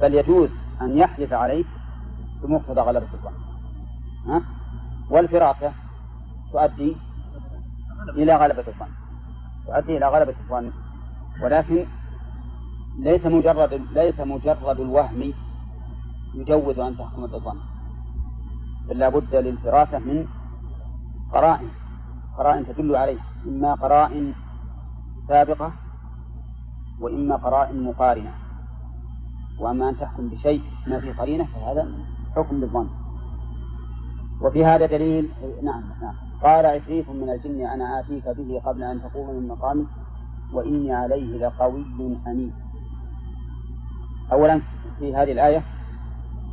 [0.00, 0.50] بل يجوز
[0.82, 1.64] أن يحلف عليه
[2.42, 3.34] بمقتضى غلبة الظن
[4.26, 4.42] ها؟
[5.10, 5.72] والفراسة
[6.52, 6.96] تؤدي
[8.08, 8.88] إلى غلبة الظن
[9.66, 10.70] تؤدي إلى غلبة الظن
[11.42, 11.86] ولكن
[12.98, 15.32] ليس مجرد ليس مجرد الوهم
[16.34, 17.58] يجوز أن تحكم بالظن
[18.88, 20.26] بل لا بد للفراسة من
[21.32, 21.68] قرائن.
[22.38, 24.34] قرائن تدل عليه إما قرائن
[25.28, 25.72] سابقة
[27.00, 28.32] وإما قرائن مقارنة.
[29.58, 31.88] وأما أن تحكم بشيء ما في قرينة فهذا
[32.36, 32.88] حكم بالظن.
[34.40, 35.28] وفي هذا دليل
[35.62, 36.14] نعم نعم.
[36.42, 39.86] قال عفريت من الجن أنا آتيك به قبل أن تقوم من مقامك
[40.52, 41.84] وإني عليه لقوي
[42.26, 42.52] أمين
[44.32, 44.60] أولا
[44.98, 45.62] في هذه الآية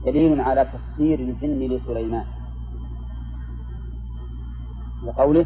[0.05, 2.25] دليل على تسخير الجن لسليمان.
[5.03, 5.45] لقوله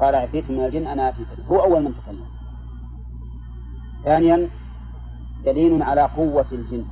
[0.00, 2.24] قال عفريت من الجن أنا آتيك هو أول من تكلم.
[4.04, 4.48] ثانيا
[5.44, 6.84] دليل على قوة الجن.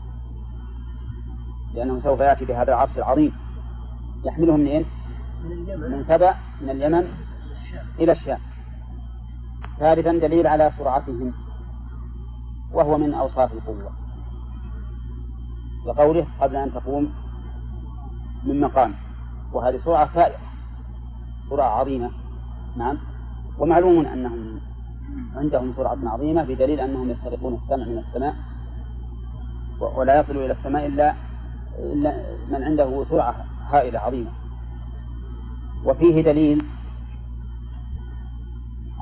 [1.75, 3.33] لأنه سوف يأتي بهذا العرش العظيم.
[4.25, 4.85] يحملهم منين؟
[5.77, 7.09] من سبأ من اليمن
[7.99, 8.39] إلى الشام.
[9.79, 11.33] ثالثا دليل على سرعتهم
[12.73, 13.91] وهو من أوصاف القوة.
[15.87, 17.13] لقوله قبل أن تقوم
[18.45, 18.95] من مقام.
[19.53, 20.39] وهذه سرعة فائقة
[21.51, 22.11] سرعة عظيمة.
[22.77, 22.99] نعم.
[23.59, 24.56] ومعلوم أنهم
[25.37, 28.35] عندهم سرعة عظيمة بدليل أنهم يسترقون السمع من السماء
[29.81, 31.15] ولا يصل إلى السماء إلا
[31.79, 34.31] إلا من عنده سرعة هائلة عظيمة
[35.85, 36.63] وفيه دليل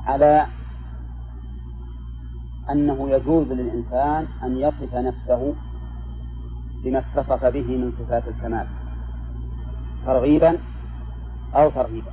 [0.05, 0.45] على
[2.71, 5.53] أنه يجوز للإنسان أن يصف نفسه
[6.83, 8.67] بما اتصف به من صفات الكمال
[10.05, 10.57] ترغيبا
[11.55, 12.11] أو ترهيبا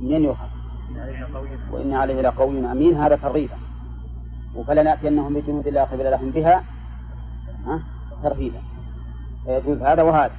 [0.00, 0.59] منين يؤخذ؟
[1.70, 2.96] وإن عليه لقوي أمين.
[2.96, 3.56] هذا ترغيبا.
[4.66, 6.64] فلنأتينهم بجنود لا قبل لهم بها
[8.22, 8.60] ترهيبا.
[9.44, 10.34] فيجوز هذا وهذا.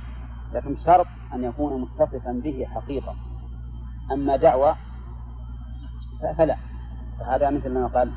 [0.54, 3.16] لكن شرط أن يكون متصفا به حقيقة.
[4.12, 4.76] أما دعوة
[6.38, 6.58] فلا.
[7.20, 8.12] فهذا مثل ما قال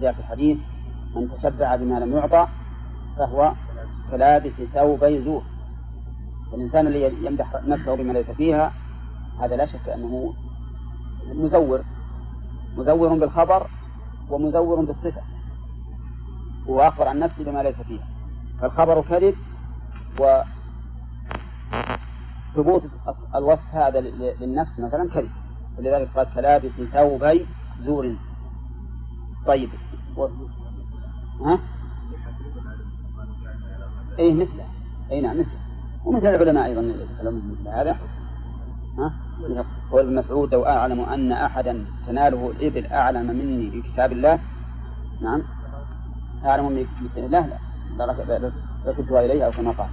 [0.00, 0.58] جاء في الحديث
[1.16, 2.48] من تشبع بما لم يعطى
[3.16, 3.52] فهو
[4.10, 5.42] كلابس ثوبي زور
[6.54, 8.72] الإنسان الذي يمدح نفسه بما ليس فيها
[9.40, 10.34] هذا لا شك أنه
[11.26, 11.80] مزور.
[12.76, 13.66] مزور بالخبر
[14.30, 15.22] ومزور بالصفة.
[16.68, 18.06] هو أخبر عن نفسه بما ليس فيها
[18.60, 19.34] فالخبر كذب
[20.20, 20.42] و
[22.54, 22.82] ثبوت
[23.34, 25.30] الوصف هذا للنفس مثلا كذب.
[25.78, 27.46] ولذلك قال كلابس ثوبي
[27.80, 28.14] زور.
[29.46, 29.68] طيب.
[30.16, 30.26] و...
[31.44, 31.58] ها؟
[34.18, 34.64] إيه مثله.
[35.10, 35.58] اي نعم مثله.
[36.04, 37.96] ومثل العلماء أيضا يتكلمون مثل هذا؟
[39.92, 44.38] قول مسعود لو أعلم أن أحدا تناله الإبل أعلم مني في كتاب الله.
[45.20, 45.42] نعم.
[46.44, 47.58] أعلم مني في كتاب الله.
[47.98, 48.52] لا
[48.86, 49.88] لكتبها إليه أو كما قال.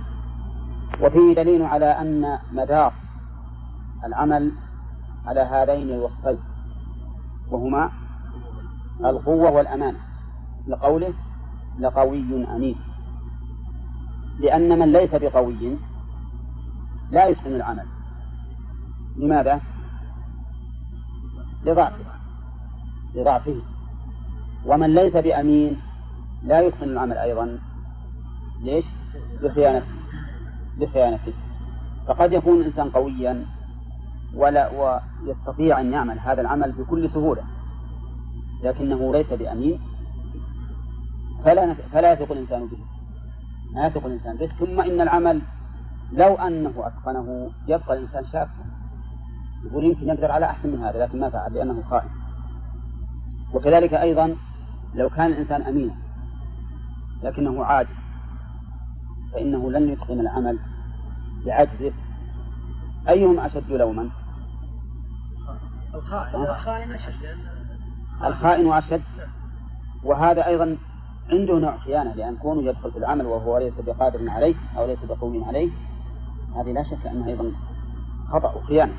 [1.01, 2.93] وفيه دليل على أن مدار
[4.05, 4.51] العمل
[5.25, 6.37] على هذين الوصفين
[7.51, 7.91] وهما
[9.05, 9.99] القوة والأمانة.
[10.67, 11.13] لقوله
[11.79, 12.75] لقوي أمين.
[14.39, 15.77] لأن من ليس بقوي
[17.11, 17.94] لا يتقن العمل.
[19.17, 19.61] لماذا؟
[21.65, 22.05] لضعفه.
[23.15, 23.55] لضعفه.
[24.65, 25.77] ومن ليس بأمين
[26.43, 27.59] لا يتقن العمل أيضا.
[28.61, 28.85] ليش؟
[29.43, 29.87] بخيانته
[30.79, 31.33] بخيانته
[32.07, 33.45] فقد يكون الإنسان قويا
[34.35, 37.43] ولا ويستطيع أن يعمل هذا العمل بكل سهولة.
[38.63, 39.79] لكنه ليس بأمين.
[41.43, 42.77] فلا فلا يثق الإنسان به.
[43.73, 44.47] ما يثق الإنسان به.
[44.47, 45.41] ثم إن العمل
[46.11, 48.74] لو أنه أتقنه يبقى الإنسان شاكا
[49.65, 52.09] يقول يمكن يقدر على أحسن من هذا لكن ما فعل لأنه خائن.
[53.53, 54.35] وكذلك أيضا
[54.95, 55.95] لو كان الإنسان أمينا
[57.23, 57.89] لكنه عاجز
[59.33, 60.59] فإنه لن يتقن العمل
[61.45, 61.93] بعجزه
[63.09, 64.09] أيهم أشد لوما؟
[65.95, 66.91] الخائن.
[66.91, 67.37] أشد.
[68.23, 69.01] الخائن أشد.
[70.03, 70.77] وهذا أيضا
[71.29, 75.43] عنده نوع خيانة لأن كونه يدخل في العمل وهو ليس بقادر عليه أو ليس بقوي
[75.45, 75.69] عليه
[76.55, 77.51] هذه لا شك أنها أيضا
[78.31, 78.93] خطأ وخيانة.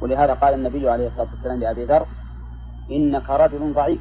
[0.00, 2.06] ولهذا قال النبي عليه الصلاة والسلام لأبي ذر
[2.90, 4.00] إنك رجل ضعيف.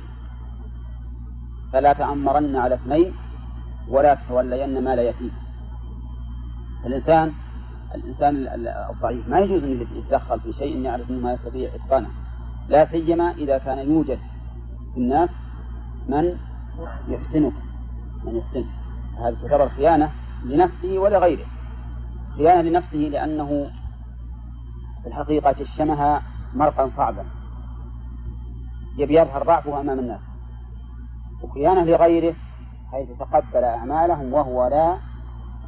[1.74, 3.14] فلا تأمرن على اثنين
[3.88, 5.32] ولا تتولين مال يتيم.
[6.86, 7.32] الإنسان
[7.96, 8.48] الإنسان
[8.90, 9.28] الضعيف.
[9.28, 12.10] ما يجوز أن يتدخل في شيء يعرف أنه ما يستطيع إتقانه.
[12.70, 14.20] لا سيما إذا كان يوجد
[14.94, 15.30] في الناس
[16.08, 16.38] من
[17.08, 17.52] يحسنه
[18.24, 18.66] من يحسنه
[19.20, 20.12] هذه تعتبر خيانة
[20.46, 21.46] لنفسه ولغيره.
[22.38, 23.70] خيانة لنفسه لأنه
[25.04, 26.22] في الحقيقة جشمها
[26.56, 27.26] مرقا صعبا.
[28.98, 30.22] يبي يظهر ضعفه أمام الناس.
[31.44, 32.36] وخيانة لغيره
[32.92, 34.98] حيث تقبل أعمالهم وهو لا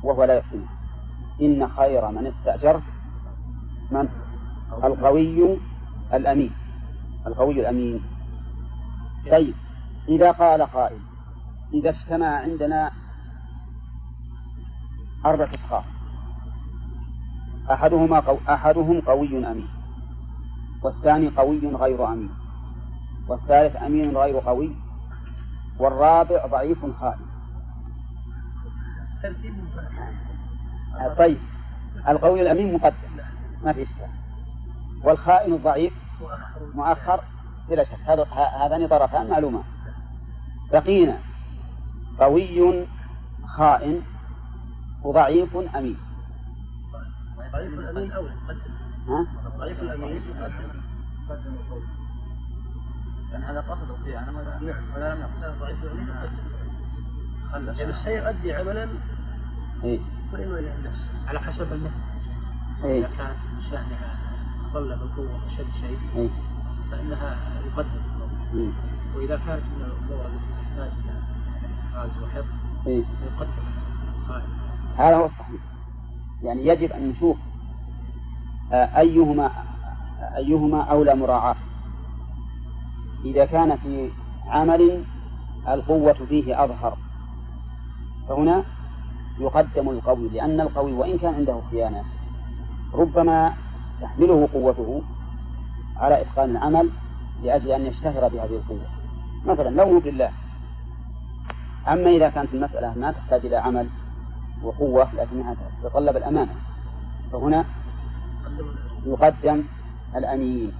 [0.03, 0.73] وهو لا يحسنها.
[1.41, 2.83] إن خير من استأجرت
[3.91, 4.09] من؟
[4.83, 5.59] القوي
[6.13, 6.51] الأمين.
[7.27, 8.01] القوي الأمين.
[9.31, 9.53] طيب
[10.09, 10.99] إذا قال قائل
[11.73, 12.91] إذا اجتمع عندنا
[15.25, 16.00] أربعة أشخاص.
[17.71, 18.37] أحدهما قو...
[18.49, 19.67] أحدهم قوي أمين
[20.83, 22.29] والثاني قوي غير أمين
[23.27, 24.75] والثالث أمين غير قوي
[25.79, 27.25] والرابع ضعيف خائن.
[31.17, 31.37] طيب
[32.07, 32.95] القوي الأمين مقدم
[33.63, 34.09] ما في إشكال.
[35.03, 35.93] والخائن الضعيف
[36.75, 37.19] مؤخر
[37.69, 38.27] بلا شك.
[38.61, 39.63] هذان طرفان معلومان.
[40.71, 41.17] بقينا
[42.19, 42.85] قوي
[43.45, 44.01] خائن
[45.03, 45.97] وضعيف أمين.
[47.53, 48.31] ضعيف الأمين أولى
[49.07, 49.27] ها؟
[49.57, 50.21] ضعيف الأمين.
[51.29, 51.81] قدم القول.
[53.31, 54.31] يعني هذا قصد فيه أنا
[54.95, 58.87] ولا لم يقصد ضعيف الأمين يقدم يعني الشيء يؤدي عملا؟
[59.83, 59.99] إيه؟
[61.27, 62.29] على حسب النفس
[62.83, 63.37] إيه؟ إذا كانت
[63.71, 64.17] شأنها
[64.71, 66.29] أقل بالقوة أشد شيء إيه؟
[66.91, 68.01] فإنها يقدم
[68.53, 68.73] مم.
[69.15, 71.19] وإذا كانت من الأمور التي تحتاج إلى
[71.89, 72.45] إحراز وحفظ
[72.87, 73.03] إيه.
[73.25, 73.63] يقدم
[74.17, 74.49] القائد
[74.97, 75.61] هذا هو الصحيح
[76.43, 77.37] يعني يجب أن نشوف
[78.73, 79.51] آه، أيهما
[80.37, 81.55] أيهما أولى مراعاة.
[83.25, 84.09] إذا كان في
[84.47, 85.03] عمل
[85.67, 86.97] القوة فيه أظهر.
[88.29, 88.63] فهنا
[89.39, 92.03] يقدم القوي لأن القوي وإن كان عنده خيانة
[92.93, 93.53] ربما
[94.01, 95.01] تحمله قوته
[95.97, 96.89] على إتقان العمل
[97.43, 98.87] لأجل أن يشتهر بهذه القوة.
[99.45, 100.31] مثلا لو بالله
[101.87, 103.87] أما إذا كانت المسألة ما تحتاج إلى عمل
[104.63, 106.55] وقوة لكنها تتطلب الأمانة.
[107.31, 107.65] فهنا
[109.05, 109.63] يقدم
[110.15, 110.71] الأمين.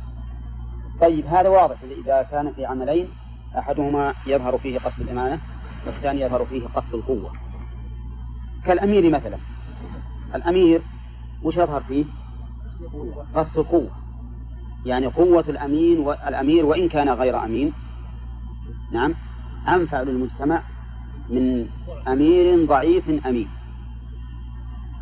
[1.02, 1.76] طيب هذا واضح.
[2.06, 3.08] إذا كان في عملين
[3.58, 5.40] أحدهما يظهر فيه قصد الأمانة
[5.86, 7.32] والثاني يظهر فيه قصد القوة.
[8.66, 9.38] كالأمير مثلا.
[10.36, 10.82] الأمير
[11.44, 12.06] وش يظهر فيه؟
[13.36, 13.90] قصد القوة.
[14.86, 17.74] يعني قوة الأمين والأمير وإن كان غير أمين.
[18.92, 19.14] نعم.
[19.68, 20.62] أنفع للمجتمع
[21.30, 21.68] من
[22.08, 23.48] أمير ضعيف أمين.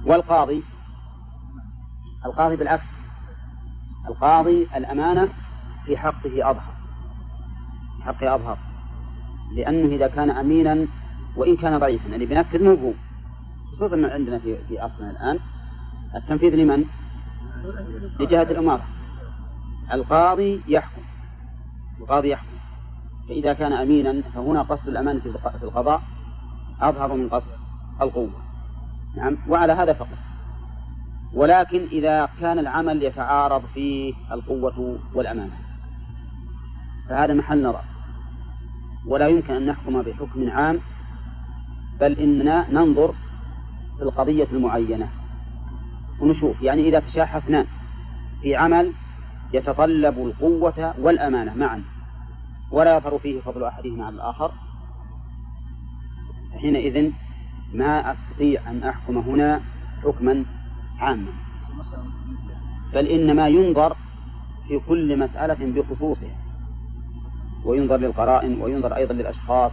[0.05, 0.63] والقاضي؟
[2.25, 2.85] القاضي بالعكس.
[4.09, 5.29] القاضي الأمانة
[5.85, 6.73] في حقه أظهر.
[7.97, 8.57] في حقه أظهر.
[9.55, 10.87] لأنه إذا كان أمينا
[11.35, 12.93] وإن كان ضعيفا يعني بنفذ مو
[13.75, 15.39] خصوصا ما عندنا في في عصرنا الآن.
[16.15, 16.85] التنفيذ لمن؟
[18.19, 18.83] لجهة الإمارة
[19.93, 21.01] القاضي يحكم.
[22.01, 22.57] القاضي يحكم.
[23.29, 26.01] فإذا كان أمينا فهنا قصد الأمانة في القضاء
[26.81, 27.47] أظهر من قصد
[28.01, 28.48] القوة.
[29.19, 30.17] نعم وعلى هذا فقط.
[31.33, 35.57] ولكن إذا كان العمل يتعارض فيه القوة والأمانة.
[37.09, 37.81] فهذا محل نظر.
[39.07, 40.79] ولا يمكن أن نحكم بحكم عام
[41.99, 43.13] بل إننا ننظر
[43.97, 45.09] في القضية المعينة.
[46.19, 47.65] ونشوف يعني إذا تشاح اثنان
[48.41, 48.93] في عمل
[49.53, 51.83] يتطلب القوة والأمانة معا
[52.71, 54.51] ولا يظهر فيه فضل أحدهما على الآخر
[56.61, 57.11] حينئذ
[57.73, 59.61] ما أستطيع أن أحكم هنا
[60.03, 60.45] حكما
[60.99, 61.31] عاما.
[62.93, 63.95] بل إنما ينظر
[64.67, 66.35] في كل مسألة بخصوصها.
[67.65, 69.71] وينظر للقرائن وينظر أيضا للأشخاص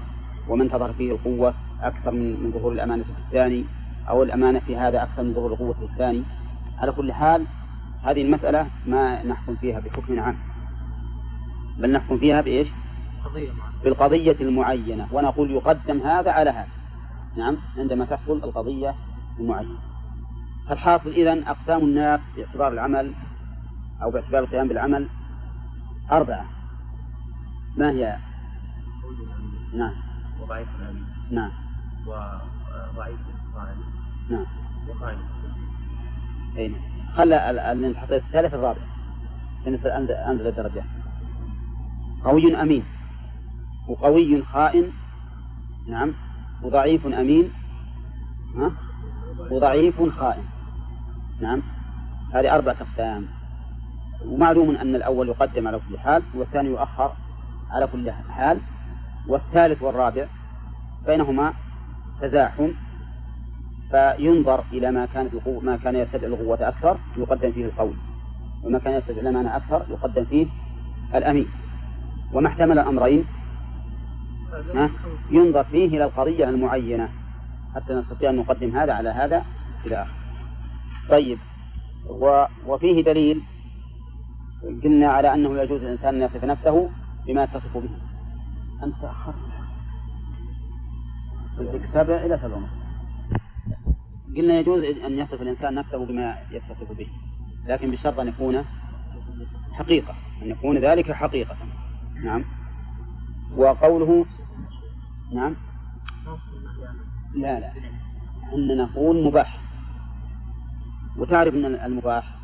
[0.49, 3.64] ومن تظهر فيه القوة أكثر من ظهور الأمانة في الثاني
[4.09, 6.22] أو الأمانة في هذا أكثر من ظهور القوة في الثاني.
[6.78, 7.44] على كل حال
[8.03, 10.36] هذه المسألة ما نحكم فيها بحكم عام.
[11.78, 12.68] بل نحكم فيها بإيش؟
[13.84, 15.07] بالقضية المعينة.
[15.12, 16.68] ونقول يقدم هذا على هذا.
[17.37, 18.95] نعم عندما تحصل القضية
[19.39, 19.78] المعينة.
[20.68, 23.12] فالحاصل إذا أقسام الناس باعتبار العمل
[24.03, 25.09] أو باعتبار القيام بالعمل
[26.12, 26.47] أربعة.
[27.76, 28.16] ما هي؟
[29.74, 29.93] نعم.
[30.43, 30.68] وضعيف
[31.30, 31.51] نعم.
[32.07, 33.20] وضعيف
[34.30, 34.47] نعم.
[34.89, 35.18] وقائم
[36.57, 36.80] أي نعم.
[37.16, 38.80] خلى اللي انت حطيت الثالث الرابع.
[39.64, 40.84] بالنسبة أنزل الدرجة.
[42.24, 42.84] قوي أمين.
[43.89, 44.91] وقوي خائن.
[45.89, 46.12] نعم.
[46.66, 47.52] وضعيف أمين.
[48.56, 48.72] ها؟
[49.50, 50.44] وضعيف خائن.
[51.40, 51.62] نعم.
[52.34, 53.26] هذه أربعة أقسام.
[54.26, 57.12] ومعلوم أن الأول يقدم على كل حال والثاني يؤخر
[57.70, 58.58] على كل حال
[59.28, 60.26] والثالث والرابع
[61.06, 61.52] بينهما
[62.20, 62.68] تزاحم.
[63.90, 65.30] فينظر إلى ما كانت
[65.62, 67.94] ما كان يستدعي القوة أكثر يقدم فيه القوي
[68.64, 70.46] وما كان يستدعي الأمانة أكثر يقدم فيه
[71.14, 71.46] الأمين.
[72.32, 73.24] وما احتمل الأمرين
[75.30, 77.09] ينظر فيه إلى القضية المعينة.
[77.74, 79.44] حتى نستطيع أن نقدم هذا على هذا
[79.86, 80.16] إلى آخره
[81.11, 81.38] طيب.
[82.09, 83.42] و وفيه دليل.
[84.84, 86.90] قلنا على أنه يجوز الإنسان أن يصف نفسه
[87.26, 87.90] بما يتصف به.
[88.82, 89.36] أنت تأخرت
[91.94, 92.86] سبع إلى سبع ونصف.
[94.36, 97.07] قلنا يجوز أن يصف الإنسان نفسه بما يتصف به.
[97.66, 98.64] لكن بشرط أن يكون
[99.72, 100.14] حقيقة.
[100.42, 101.57] أن يكون ذلك حقيقة.
[102.24, 102.44] نعم.
[103.57, 104.26] وقوله
[105.32, 105.56] نعم.
[107.34, 107.72] لا لا.
[108.54, 109.58] أن نقول مباح.
[111.16, 112.36] وتعرف أن المباح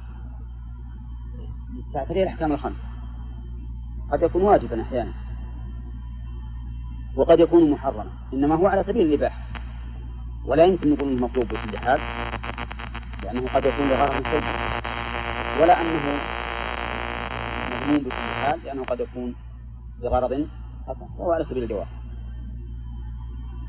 [1.94, 2.82] تعتريه الأحكام الخمسة.
[4.12, 5.12] قد يكون واجبا أحيانا.
[7.16, 8.10] وقد يكون محرما.
[8.32, 9.42] إنما هو على سبيل الإباحة.
[10.44, 12.00] ولا يمكن نقول إنه مطلوب بكل حال
[13.22, 14.42] لأنه قد يكون لغرض سيء
[15.62, 16.20] ولا أنه
[17.70, 19.34] مذموم بكل حال لأنه قد يكون
[20.02, 20.48] لغرض
[20.86, 22.01] حسن فهو على سبيل الجواز.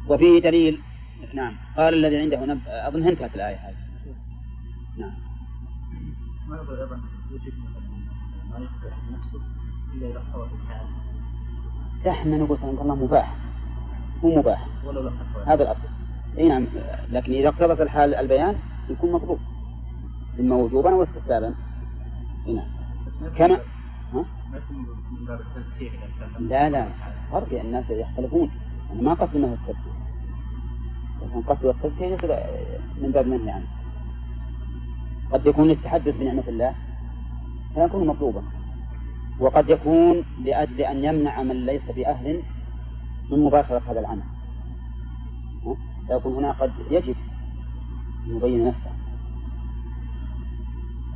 [0.10, 0.80] وفيه دليل.
[1.34, 1.56] نعم.
[1.78, 2.62] قال الذي عنده نب...
[2.68, 3.76] أظن انتهت الآية هذه.
[4.98, 5.14] نعم.
[6.48, 7.00] ما يقول أيضا
[12.38, 13.36] نقول عند الله مباح.
[14.24, 14.68] مو مباح.
[15.48, 15.88] هذا الأصل.
[16.38, 16.66] إي نعم.
[17.10, 18.56] لكن إذا اقتضت الحال البيان
[18.90, 19.40] يكون مطلوب.
[20.40, 21.56] إما وجوبا أو استحبابا.
[22.48, 22.68] إي نعم.
[23.38, 23.60] كما
[24.14, 24.26] ها؟
[26.40, 26.88] لا لا.
[27.32, 28.52] فرق الناس يختلفون.
[28.94, 29.93] أنا ما قصدي التزكية لكن
[31.48, 32.18] قصد التزكية
[33.02, 33.68] من باب منهي عنه.
[35.32, 36.76] قد يكون للتحدث بنعمة الله
[37.76, 38.44] فيكون مطلوبا.
[39.40, 42.42] وقد يكون لأجل أن يمنع من ليس بأهل
[43.32, 44.24] من مباشرة هذا العمل.
[46.08, 47.16] فيكون هنا قد يجب
[48.28, 48.92] أن يبين نفسه.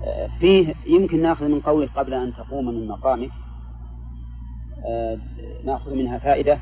[0.03, 3.31] آه، فيه يمكن نأخذ من قوله قبل أن تقوم من مقامك.
[4.85, 5.17] آه،
[5.65, 6.59] نأخذ منها فائدة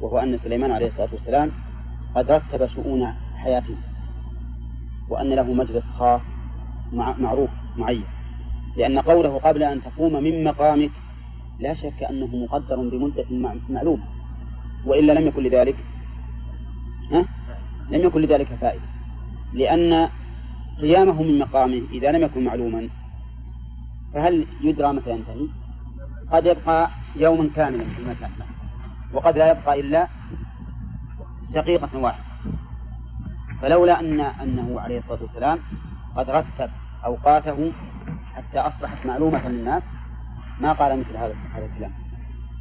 [0.00, 1.52] وهو أن سليمان عليه الصلاة والسلام
[2.14, 3.76] قد رتب شؤون حياته
[5.08, 6.22] وأن له مجلس خاص
[6.92, 8.04] معروف معين
[8.76, 10.90] لأن قوله قبل أن تقوم من مقامك
[11.60, 13.24] لا شك أنه مقدر بمدة
[13.70, 14.02] معلومة
[14.86, 15.76] وإلا لم يكن لذلك
[17.12, 17.24] ها؟
[17.90, 18.84] لم يكن لذلك فائدة
[19.52, 20.08] لأن
[20.80, 22.88] قيامه من مقامه إذا لم يكن معلوما
[24.14, 25.46] فهل يدرى متى ينتهي؟
[26.32, 28.30] قد يبقى يوما كاملا في المكان
[29.14, 30.08] وقد لا يبقى إلا
[31.54, 32.24] دقيقة واحدة.
[33.60, 35.58] فلولا أن أنه عليه الصلاة والسلام
[36.16, 36.70] قد رتب
[37.04, 37.72] أوقاته
[38.34, 39.82] حتى أصبحت معلومة للناس
[40.60, 41.92] ما قال مثل هذا هذا الكلام.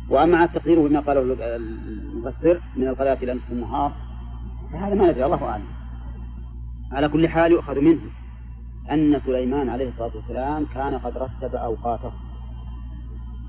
[0.10, 1.22] وأما التقدير بما قاله
[1.56, 3.92] المفسر من الغداة إلى نصف النهار
[4.74, 5.66] فهذا ما ندري الله أعلم.
[6.92, 8.02] على كل حال يؤخذ منه
[8.92, 12.12] أن سليمان عليه الصلاة والسلام كان قد رتب أوقاته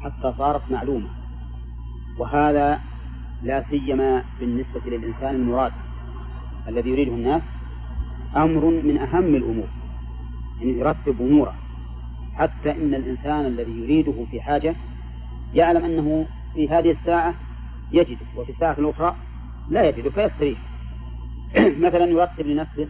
[0.00, 1.08] حتى صارت معلومة.
[2.18, 2.80] وهذا
[3.42, 5.72] لا سيما بالنسبة للإنسان المراد
[6.68, 7.42] الذي يريده الناس
[8.36, 9.68] أمر من أهم الأمور
[10.60, 11.54] يعني يرتب أموره.
[12.34, 14.74] حتى إن الإنسان الذي يريده في حاجة
[15.54, 17.34] يعلم أنه في هذه الساعة
[17.92, 19.16] يجده وفي الساعة الأخرى
[19.68, 20.58] لا يجده فيستريح.
[21.86, 22.88] مثلا يرتب لنفسه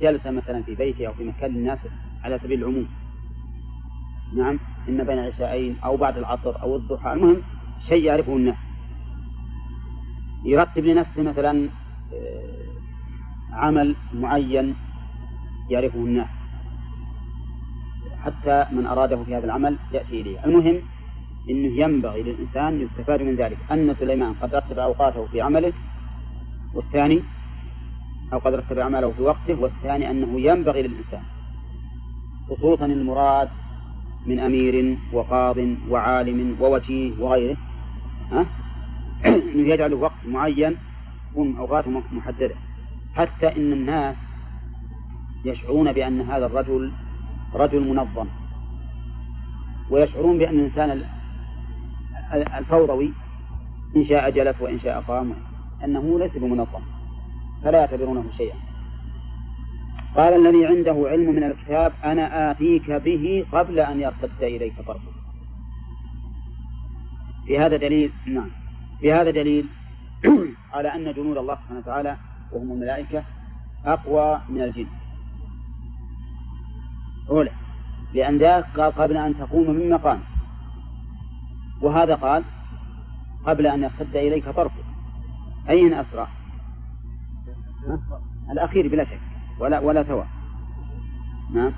[0.00, 1.78] جلسة مثلا في بيته أو في مكان للناس
[2.24, 2.88] على سبيل العموم.
[4.36, 7.36] نعم إما بين العشاءين أو بعد العصر أو الضحى المهم
[7.88, 8.56] شيء يعرفه الناس.
[10.44, 11.68] يرتب لنفسه مثلا
[12.14, 12.62] آه،
[13.52, 14.74] عمل معين
[15.70, 16.28] يعرفه الناس.
[18.24, 20.44] حتى من أراده في هذا العمل يأتي إليه.
[20.44, 20.78] المهم
[21.50, 23.58] أنه ينبغي للإنسان يستفاد من ذلك.
[23.72, 25.72] أن سليمان قد رتب أوقاته في عمله
[26.74, 27.22] والثاني
[28.32, 31.22] أو قد رتب أعماله في وقته والثاني أنه ينبغي للإنسان
[32.50, 33.48] خصوصا المراد
[34.26, 35.56] من أمير وقاض
[35.90, 37.56] وعالم ووجيه وغيره
[38.32, 38.46] ها؟
[39.52, 40.76] أنه يجعل وقت معين
[41.30, 42.54] يكون أوقاته محددة.
[43.14, 44.16] حتى إن الناس
[45.44, 46.92] يشعرون بأن هذا الرجل
[47.54, 48.26] رجل منظم.
[49.90, 51.04] ويشعرون بأن الإنسان
[52.32, 53.12] الفوضوي
[53.96, 55.34] إن شاء جلس وإن شاء قام
[55.84, 56.80] أنه ليس بمنظم.
[57.64, 58.56] فلا يعتبرونه شيئا.
[60.16, 65.12] قال الذي عنده علم من الكتاب أنا آتيك به قبل أن يرتد إليك طرفك.
[67.46, 68.61] في هذا دليل نعم.
[69.02, 69.66] في هذا دليل
[70.74, 72.16] على أن جنود الله سبحانه وتعالى
[72.52, 73.22] وهم الملائكة
[73.86, 74.86] أقوى من الجن.
[77.30, 77.50] أولى
[78.14, 80.20] لأن ذاك قال قبل أن تقوم من مقام.
[81.80, 82.44] وهذا قال
[83.46, 84.84] قبل أن يرتد إليك طرفك.
[85.68, 86.28] أين أسرع؟
[88.50, 89.20] الأخير بلا شك.
[89.58, 90.26] ولا ولا ثواب
[91.54, 91.72] نعم.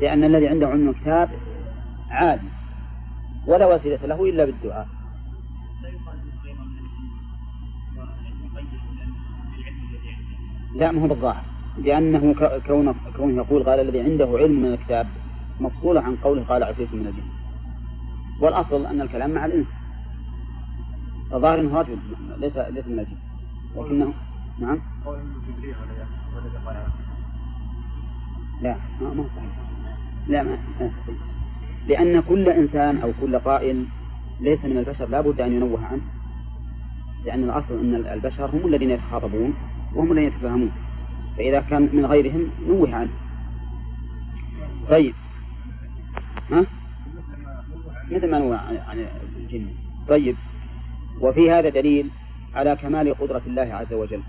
[0.00, 1.30] لأن الذي عنده علم الكتاب
[2.10, 2.61] عادي
[3.46, 4.88] ولا وسيلة له إلا بالدعاء.
[10.74, 11.44] لا ما هو بالظاهر.
[11.78, 12.34] لأنه
[12.66, 15.06] كونه كونه يقول قال الذي عنده علم من الكتاب
[15.60, 17.22] مفصولة عن قوله قال عفريت من الجن.
[18.40, 19.66] والأصل أن الكلام مع الإنس.
[21.30, 21.98] فظاهر أنه رجل
[22.38, 23.16] ليس ليس من الجن.
[23.76, 24.12] لكنه
[24.58, 24.78] نعم.
[28.62, 29.56] لا ما هو صحيح.
[30.28, 31.31] لا ما صحيح.
[31.88, 33.86] لأن كل إنسان أو كل قائل
[34.40, 36.02] ليس من البشر لا بد أن ينوه عنه.
[37.24, 39.54] لأن الأصل أن البشر هم الذين يتخاطبون
[39.94, 40.72] وهم الذين يتفاهمون.
[41.36, 43.10] فإذا كان من غيرهم نوه عنه.
[44.88, 45.14] طيب.
[46.50, 46.66] ها؟
[48.10, 49.06] مثل ما نوه عن
[49.36, 49.66] الجن.
[50.08, 50.36] طيب.
[51.20, 52.10] وفي هذا دليل
[52.54, 54.22] على كمال قدرة الله عز وجل.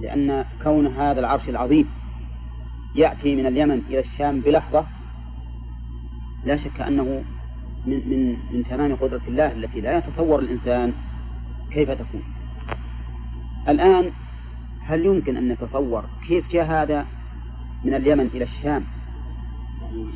[0.00, 1.88] لأن كون هذا العرش العظيم
[2.94, 4.86] يأتي من اليمن إلى الشام بلحظة
[6.44, 7.24] لا شك أنه
[7.86, 10.92] من من من تمام قدرة الله التي لا يتصور الإنسان
[11.70, 12.22] كيف تكون.
[13.68, 14.10] الآن
[14.80, 17.06] هل يمكن أن نتصور كيف جاء هذا
[17.84, 18.84] من اليمن إلى الشام؟
[19.82, 20.06] يعني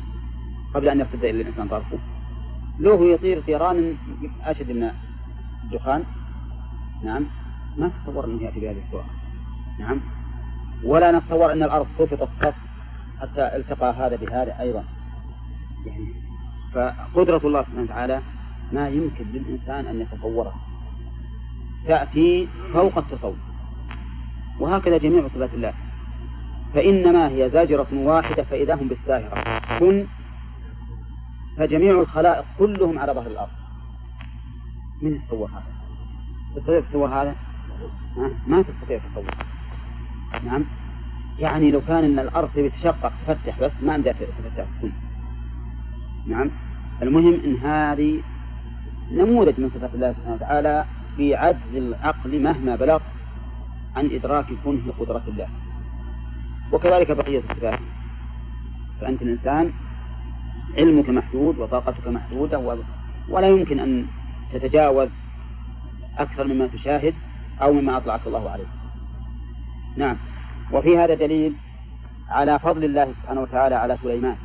[0.73, 1.97] قبل أن يرتد إلى الإنسان طرفه.
[2.79, 3.95] لو يطير طيران
[4.43, 4.91] أشد من
[5.63, 6.03] الدخان.
[7.03, 7.25] نعم.
[7.77, 9.05] ما تصور أنه يأتي بهذه الصورة.
[9.79, 10.01] نعم.
[10.83, 12.55] ولا نتصور أن الأرض سقطت صف
[13.21, 14.83] حتى التقى هذا بهذا أيضا.
[15.85, 16.13] يعني
[16.73, 18.21] فقدرة الله سبحانه وتعالى
[18.71, 20.55] ما يمكن للإنسان أن يتصورها
[21.87, 23.35] تأتي فوق التصور.
[24.59, 25.73] وهكذا جميع صفات الله.
[26.73, 29.59] فإنما هي زاجرة واحدة فإذا هم بالساهرة.
[29.79, 30.05] كن.
[31.57, 33.49] فجميع الخلائق كلهم على ظهر الأرض.
[35.01, 35.63] من يتصور هذا؟
[36.55, 37.35] تستطيع تصور هذا؟
[38.47, 39.35] ما تستطيع تصور.
[40.45, 40.65] نعم.
[41.39, 44.65] يعني لو كان إن الأرض تشقق تفتح بس ما عندها تفتح.
[44.81, 44.91] كن.
[46.29, 46.49] نعم.
[47.01, 48.21] المهم إن هذه
[49.11, 50.85] نموذج من صفات الله سبحانه وتعالى
[51.17, 52.99] في عجز العقل مهما بلغ
[53.95, 55.47] عن إدراك كنه قدرة الله.
[56.71, 57.79] وكذلك بقية الصفات.
[59.01, 59.71] فأنت الإنسان
[60.77, 62.77] علمك محدود وطاقتك محدودة
[63.29, 64.05] ولا يمكن أن
[64.53, 65.09] تتجاوز
[66.17, 67.13] أكثر مما تشاهد
[67.61, 68.67] أو مما أطلعك الله عليه.
[69.97, 70.17] نعم.
[70.71, 71.53] وفي هذا دليل
[72.29, 74.35] على فضل الله سبحانه وتعالى على سليمان.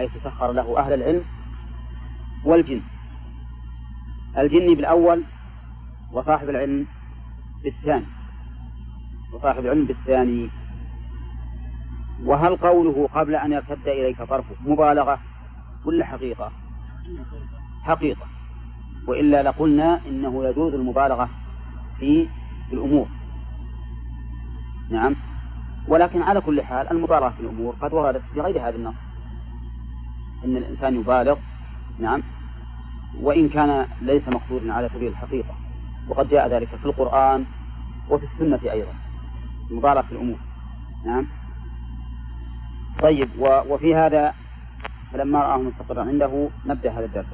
[0.00, 1.24] حيث سخر له أهل العلم
[2.44, 2.80] والجن.
[4.38, 5.24] الجن بالأول
[6.12, 6.86] وصاحب العلم
[7.64, 8.06] بالثاني.
[9.32, 10.50] وصاحب العلم بالثاني.
[12.24, 15.18] وهل قوله قبل أن يرتد إليك طرفه مبالغة
[15.84, 16.52] ولا حقيقة؟
[17.82, 18.26] حقيقة.
[19.06, 21.28] وإلا لقلنا إنه يجوز المبالغة
[21.98, 22.28] في
[22.72, 23.06] الأمور.
[24.90, 25.16] نعم.
[25.88, 29.09] ولكن على كل حال المبالغة في الأمور قد وردت في غير هذا النص.
[30.44, 31.36] أن الإنسان يبالغ
[31.98, 32.22] نعم
[33.20, 35.54] وإن كان ليس مقصودا على سبيل الحقيقة.
[36.08, 37.44] وقد جاء ذلك في القرآن
[38.10, 38.92] وفي السنة أيضا
[39.70, 40.38] المبالغة في الأمور
[41.06, 41.26] نعم.
[43.02, 44.34] طيب وفي هذا
[45.12, 47.26] فلما رآه مستقرا عنده نبدأ هذا الدرس.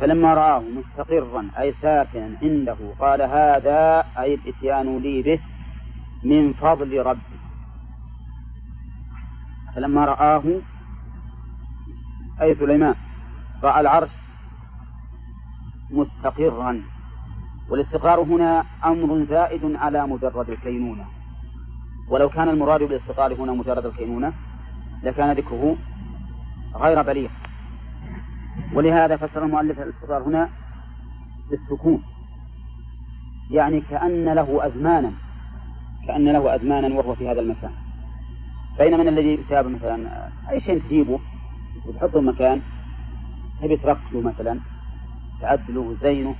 [0.00, 5.40] فلما رآه مستقرا أي ساكنا عنده قال هذا أي الإتيان لي به
[6.24, 7.40] من فضل ربي.
[9.74, 10.42] فلما رآه
[12.42, 12.94] أي سليمان
[13.62, 14.08] رأى العرش
[15.90, 16.82] مستقرا
[17.68, 21.04] والاستقرار هنا أمر زائد على مجرد الكينونة.
[22.08, 24.32] ولو كان المراد بالاستقرار هنا مجرد الكينونة
[25.02, 25.76] لكان ذكره
[26.74, 27.30] غير بليغ.
[28.74, 30.48] ولهذا فسر المؤلف الاستقرار هنا
[31.50, 32.02] بالسكون.
[33.50, 35.12] يعني كأن له أزمانا
[36.06, 37.72] كأن له أزمانا وهو في هذا المكان.
[38.78, 41.20] بينما الذي يتابع مثلا أي شيء تجيبه
[41.86, 42.60] وتحطه مكان
[43.62, 44.60] تبي ترقله مثلا
[45.40, 46.34] تعدله وتزينه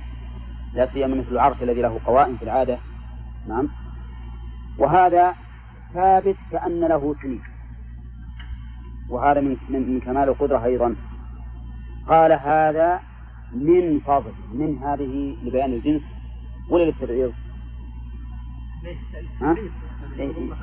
[0.73, 2.77] لا سيما مثل العرش الذي له قوائم في العادة.
[3.47, 3.69] نعم.
[4.77, 5.35] وهذا
[5.93, 7.41] ثابت كأن له سنين.
[9.09, 10.95] وهذا من من كمال القدرة أيضا.
[12.07, 12.99] قال هذا
[13.51, 16.01] من فضل من هذه لبيان الجنس
[16.69, 17.33] ولا للتبعيض؟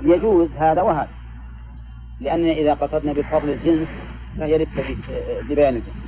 [0.02, 1.10] يجوز هذا وهذا.
[2.20, 3.88] لأننا إذا قصدنا بالفضل الجنس
[4.38, 4.66] فهي
[5.50, 6.06] لبيان الجنس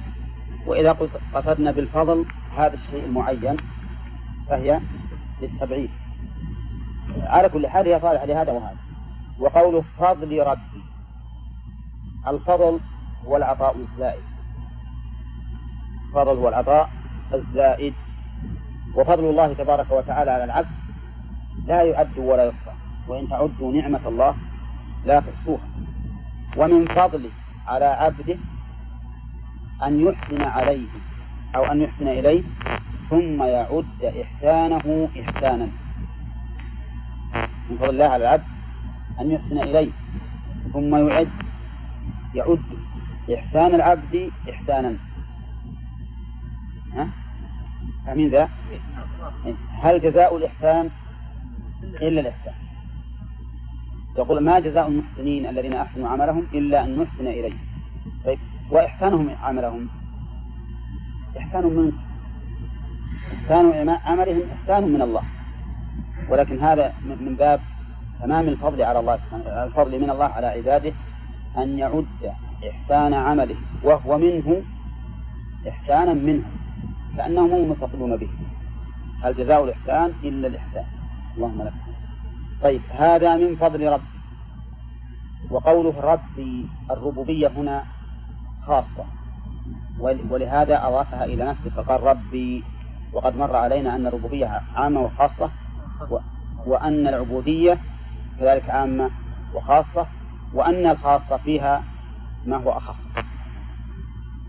[0.67, 0.97] وإذا
[1.35, 2.27] قصدنا بالفضل
[2.57, 3.57] هذا الشيء المعين
[4.49, 4.81] فهي
[5.43, 5.91] للتبعيد.
[7.23, 8.77] على كل حال هي صالحة لهذا وهذا.
[9.39, 10.83] وقوله فضل ربي.
[12.29, 12.81] الفضل
[13.27, 14.23] هو العطاء الزائد.
[16.09, 16.91] الفضل هو العطاء
[17.35, 17.95] الزائد.
[18.97, 20.71] وفضل الله تبارك وتعالى على العبد
[21.67, 22.73] لا يعد ولا يحصى
[23.09, 24.37] وإن تعدوا نعمة الله
[25.05, 25.69] لا تحصوها.
[26.57, 27.31] ومن فضله
[27.67, 28.37] على عبده
[29.83, 30.87] أن يحسن عليه
[31.57, 32.43] أو أن يحسن إليه
[33.11, 35.69] ثم يعد إحسانه إحسانا
[37.71, 38.45] من فضل الله على العبد
[39.21, 39.91] أن يحسن إليه
[40.73, 41.29] ثم يعد
[42.35, 42.63] يعد
[43.35, 44.97] إحسان العبد إحسانا
[46.95, 47.09] ها؟
[48.07, 48.49] فاهمين ذا؟
[49.83, 50.91] هل جزاء الإحسان
[51.83, 52.55] إلا الإحسان
[54.19, 57.53] يقول ما جزاء المحسنين الذين أحسنوا عملهم إلا أن نحسن إليه.
[58.25, 58.39] طيب
[58.71, 59.89] وإحسانهم عملهم؟
[61.39, 61.95] إحسان منك
[63.35, 65.23] إحسان عملهم إحسان من الله.
[66.29, 67.61] ولكن هذا من باب
[68.21, 70.93] تمام الفضل على الله سبحانه الفضل من الله على عباده
[71.59, 72.07] أن يعد
[72.71, 74.63] إحسان عمله وهو منه
[75.69, 76.45] إحسانا منه
[77.17, 78.29] كأنهم هم متصلون به.
[79.23, 80.85] هل جزاء الإحسان إلا الإحسان؟
[81.37, 81.90] اللهم لك
[82.63, 84.21] طيب هذا من فضل ربي.
[85.51, 87.85] وقوله ربي الربوبية هنا
[88.67, 89.05] خاصة.
[90.31, 92.65] ولهذا أضافها إلى نفسه فقال ربي
[93.13, 95.51] وقد مر علينا أن الربوبية عامة وخاصة
[96.67, 97.79] وأن العبودية
[98.39, 99.11] كذلك عامة
[99.55, 100.07] وخاصة
[100.55, 101.85] وأن الخاصة فيها
[102.47, 102.97] ما هو أخص.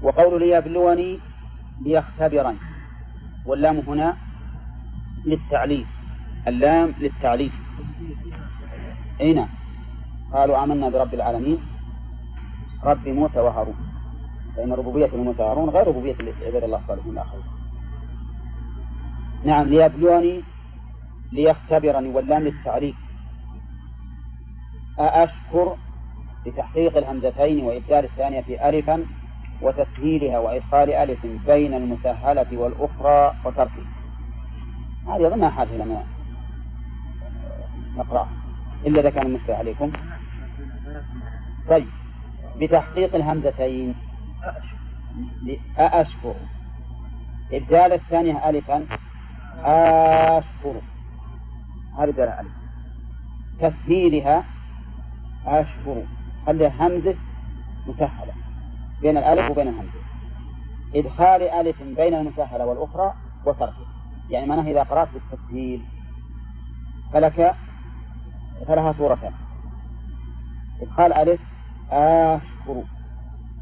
[0.02, 1.20] وقول ليبلوني
[1.82, 2.58] ليختبرني.
[3.46, 4.18] واللام هنا
[5.26, 5.86] للتعليل.
[6.48, 7.52] اللام للتعليل.
[9.22, 9.48] أي نعم
[10.34, 11.58] قالوا آمنا برب العالمين.
[12.84, 13.76] رب موسى وهارون.
[14.56, 16.16] فإن ربوبية موسى وهارون غير ربوبية
[16.48, 17.44] عباد الله الصالحين الآخرين.
[19.46, 20.42] نعم ليبلوني
[21.32, 22.96] ليختبرني واللام للتعريف
[25.00, 25.76] أأشكر
[26.46, 29.06] بتحقيق الهمزتين وإبدال الثانية في ألفا
[29.62, 33.86] وتسهيلها وإدخال ألف بين المسهلة والأخرى وتركها
[35.08, 36.04] هذه أظنها حاجة لنا
[37.98, 38.28] نقرأ
[38.86, 39.92] إلا إذا كان مشكلة عليكم.
[41.70, 41.88] طيب.
[42.62, 43.96] بتحقيق الهمزتين.
[45.78, 46.36] أأشكر.
[47.54, 48.86] إبدال الثانية ألفا.
[49.64, 50.82] أشكر.
[51.98, 52.52] هذه بدل ألف
[53.60, 54.44] تسهيلها.
[55.46, 56.04] أشكر.
[56.46, 57.16] خليها همزة
[57.88, 58.34] مسهلة
[59.02, 60.02] بين الألف وبين الهمزة.
[60.96, 63.14] إدخال ألف بين المسهلة والأخرى
[63.46, 63.86] وتركها
[64.30, 65.82] يعني معناه إذا قرأت بالتسهيل.
[67.14, 67.56] فلك
[68.68, 69.34] فلها صورتان
[70.82, 71.42] إدخال ألف
[71.92, 72.84] أشكر.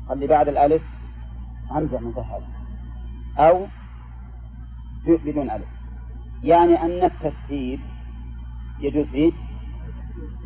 [0.09, 0.81] خلي بعد الألف
[1.69, 2.47] همزة مسهلة
[3.37, 3.65] أو
[5.07, 5.67] بدون ألف.
[6.43, 7.79] يعني أن التسهيل
[8.79, 9.31] يجوز فيه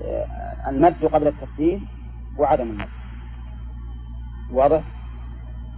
[0.04, 1.88] آه، المد قبل التسهيل
[2.38, 2.88] وعدم المد.
[4.52, 4.84] واضح؟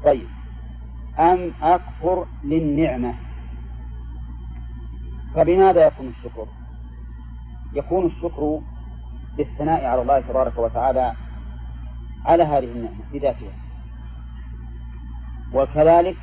[0.05, 0.27] طيب.
[1.19, 3.15] أم أكفر للنعمة؟
[5.35, 6.47] فبماذا يكون الشكر؟
[7.75, 8.59] يكون الشكر
[9.37, 11.13] بالثناء على الله تبارك وتعالى
[12.25, 13.53] على هذه النعمة بذاتها
[15.53, 16.15] وكذلك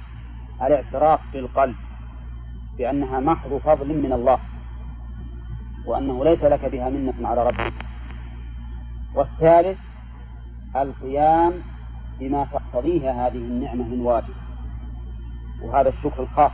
[0.62, 1.74] الاعتراف بالقلب
[2.78, 4.38] بأنها محض فضل من الله
[5.86, 7.72] وأنه ليس لك بها منة على ربك.
[9.14, 9.78] والثالث
[10.76, 11.52] القيام
[12.20, 14.34] بما تقتضيها هذه النعمة من واجب.
[15.62, 16.52] وهذا الشكر الخاص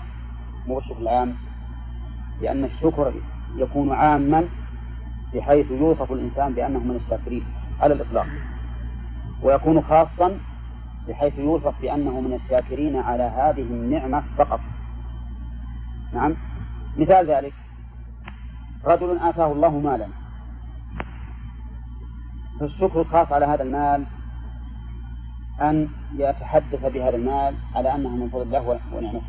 [0.67, 1.35] مو الشكر العام
[2.41, 3.13] لأن الشكر
[3.57, 4.49] يكون عاما
[5.35, 7.45] بحيث يوصف الإنسان بأنه من الشاكرين
[7.81, 8.27] على الإطلاق.
[9.43, 10.39] ويكون خاصا
[11.09, 14.61] بحيث يوصف بأنه من الشاكرين على هذه النعمة فقط.
[16.13, 16.37] نعم.
[16.97, 17.53] مثال ذلك.
[18.85, 20.09] رجل آتاه الله مالا.
[22.61, 24.05] فالشكر الخاص على هذا المال
[25.61, 29.23] أن يتحدث بهذا المال على أنه من فضل الله ونعمته.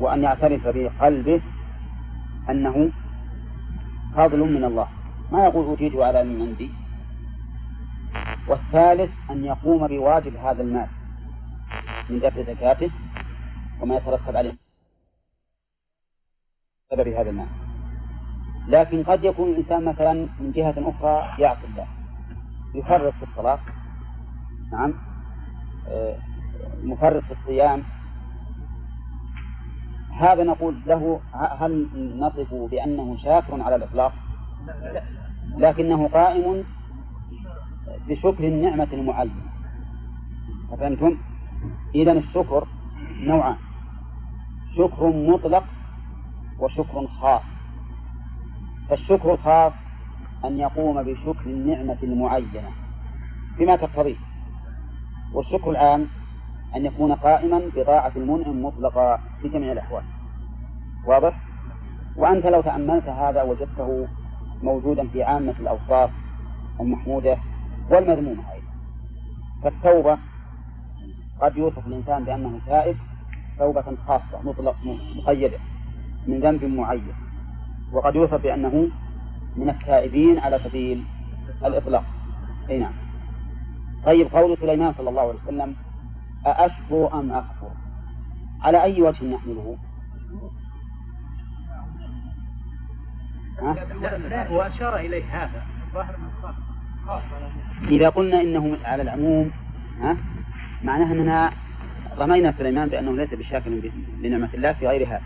[0.00, 1.40] وأن يعترف بقلبه
[2.50, 2.90] أنه
[4.16, 4.88] فضل من الله.
[5.32, 6.70] ما يقول أوتيته على من عندي؟
[8.48, 10.88] والثالث أن يقوم بواجب هذا المال
[12.10, 12.90] من دفع زكاته
[13.80, 14.56] وما يترتب عليه
[16.90, 17.46] سبب هذا المال.
[18.68, 21.86] لكن قد يكون الإنسان مثلا من جهة أخرى يعصي الله
[22.74, 23.58] يفرط في الصلاة
[24.72, 24.94] نعم
[25.88, 26.16] آه،
[26.82, 27.82] مفرط في الصيام
[30.18, 31.88] هذا نقول له هل
[32.18, 34.12] نصفه بأنه شاكر على الإطلاق؟
[35.56, 36.64] لكنه قائم
[38.08, 39.34] بشكر النعمة المعينة
[40.78, 41.16] فهمتم؟
[41.94, 42.68] إذا الشكر
[43.20, 43.56] نوعان.
[44.76, 45.64] شكر مطلق
[46.58, 47.42] وشكر خاص.
[48.88, 49.72] فالشكر الخاص
[50.44, 52.70] أن يقوم بشكر النعمة المعينة
[53.58, 54.16] بما تقتضيه.
[55.32, 56.06] والشكر العام
[56.76, 60.02] أن يكون قائما بطاعة المنعم مطلقا في جميع الأحوال.
[61.06, 61.40] واضح؟
[62.16, 64.08] وأنت لو تأملت هذا وجدته
[64.62, 66.10] موجودا في عامة الأوصاف
[66.80, 67.38] المحمودة
[67.90, 68.66] والمذمومة أيضا.
[69.62, 70.18] فالتوبة
[71.40, 72.96] قد يوصف الإنسان بأنه تائب
[73.58, 74.76] توبة خاصة مطلق
[75.16, 75.58] مقيدة
[76.26, 77.14] من ذنب معين.
[77.92, 78.88] وقد يوصف بأنه
[79.56, 81.04] من التائبين على سبيل
[81.64, 82.04] الإطلاق.
[82.70, 82.92] أي نعم.
[84.06, 85.76] طيب قول سليمان صلى الله عليه وسلم
[86.46, 87.70] أأشكر أم أكفر؟
[88.62, 89.76] على أي وجه نحمله؟
[94.50, 95.62] وأشار إليه هذا.
[97.88, 99.50] إذا قلنا إنه على العموم
[100.00, 100.16] ها؟
[100.84, 101.50] معناها أننا
[102.18, 103.70] رمينا سليمان بأنه ليس بشاكر
[104.20, 105.22] لنعمة الله في غير هذا.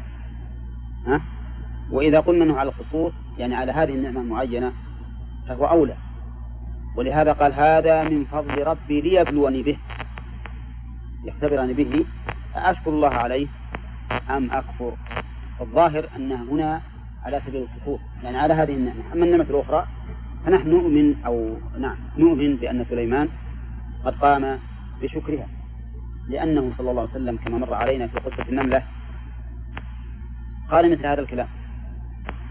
[1.07, 1.21] ها؟
[1.91, 4.73] وإذا قلنا أنه على الخصوص يعني على هذه النعمة المعينة
[5.49, 5.97] فهو أولى.
[6.97, 9.79] ولهذا قال هذا من فضل ربي ليبلوني به.
[11.25, 12.05] يختبرني به
[12.55, 13.47] أشكر الله عليه
[14.31, 14.93] أم أكفر؟
[15.61, 16.81] الظاهر أن هنا
[17.25, 19.13] على سبيل الخصوص يعني على هذه النعمة.
[19.13, 19.87] أما النعمة الأخرى
[20.47, 23.29] فنحن نؤمن أو نعم نؤمن بأن سليمان
[24.05, 24.59] قد قام
[25.03, 25.47] بشكرها
[26.29, 28.83] لأنه صلى الله عليه وسلم كما مر علينا في قصة النملة
[30.71, 31.49] قال مثل هذا الكلام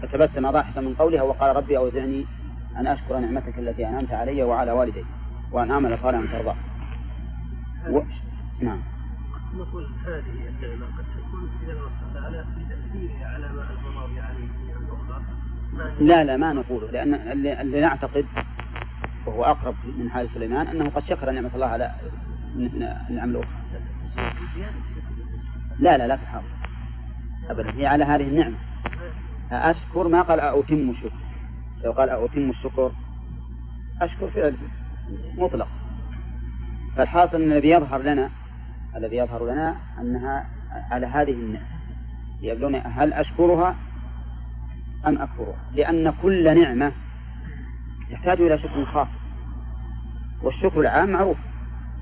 [0.02, 2.24] فتبسم ضاحكا من قولها وقال ربي أوزعني
[2.76, 5.04] أن أشكر نعمتك التي أنعمت علي وعلى والدي
[5.52, 6.56] وأن أعمل صالحا ترضاه.
[7.90, 8.02] و...
[8.60, 8.80] نعم.
[9.54, 14.22] نقول هذه النعمة قد تكون إذا الله تعالى بتأثيرها على ما الله.
[14.22, 14.48] عليه
[16.00, 16.90] لا لا ما نقوله.
[16.90, 17.14] لأن
[17.60, 18.26] اللي نعتقد
[19.26, 21.94] وهو أقرب من حال سليمان أنه قد شكر نعمة الله على
[23.10, 23.48] النعم الأخرى.
[25.78, 26.44] لا لا لا تحاول.
[27.50, 27.70] أبدا.
[27.76, 28.56] هي على هذه النعمة.
[29.52, 31.20] أشكر ما قال أتم الشكر.
[31.84, 32.92] لو قال أتم الشكر
[34.00, 34.56] أشكر فعل
[35.36, 35.68] مطلق.
[36.96, 38.30] فالحاصل أن الذي يظهر لنا
[38.96, 40.46] الذي يظهر لنا أنها
[40.90, 41.66] على هذه النعمة
[42.42, 43.76] يقولون هل أشكرها
[45.06, 46.92] أم أكفرها؟ لأن كل نعمة
[48.10, 49.08] تحتاج إلى شكر خاص
[50.42, 51.36] والشكر العام معروف.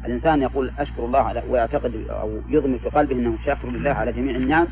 [0.04, 4.36] الإنسان يقول أشكر الله على ويعتقد أو يضمر في قلبه أنه شاكر لله على جميع
[4.36, 4.66] النعم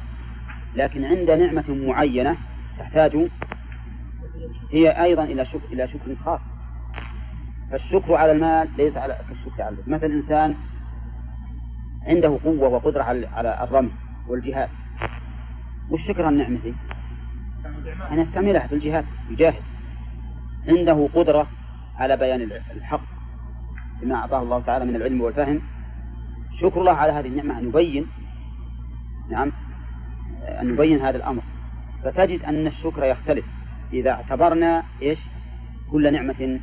[0.77, 2.37] لكن عند نعمة معينة
[2.79, 3.17] تحتاج
[4.71, 6.41] هي أيضا إلى شكر إلى شكر خاص.
[7.71, 10.55] فالشكر على المال ليس على كالشكر على مثل إنسان
[12.07, 13.93] عنده قوة وقدرة على الرمي
[14.29, 14.69] والجهاد.
[15.91, 16.75] والشكر عن نعمته
[18.13, 19.63] أن يستعملها في الجهاد يجاهد.
[20.69, 21.47] عنده قدرة
[21.97, 23.01] على بيان الحق
[24.03, 25.61] بما أعطاه الله تعالى من العلم والفهم.
[26.61, 28.07] شكر الله على هذه النعمة أن يبين
[29.31, 29.53] نعم
[30.43, 31.43] أن يبين هذا الأمر.
[32.05, 33.45] فتجد أن الشكر يختلف.
[33.93, 35.19] إذا اعتبرنا إيش؟
[35.91, 36.61] كل نعمة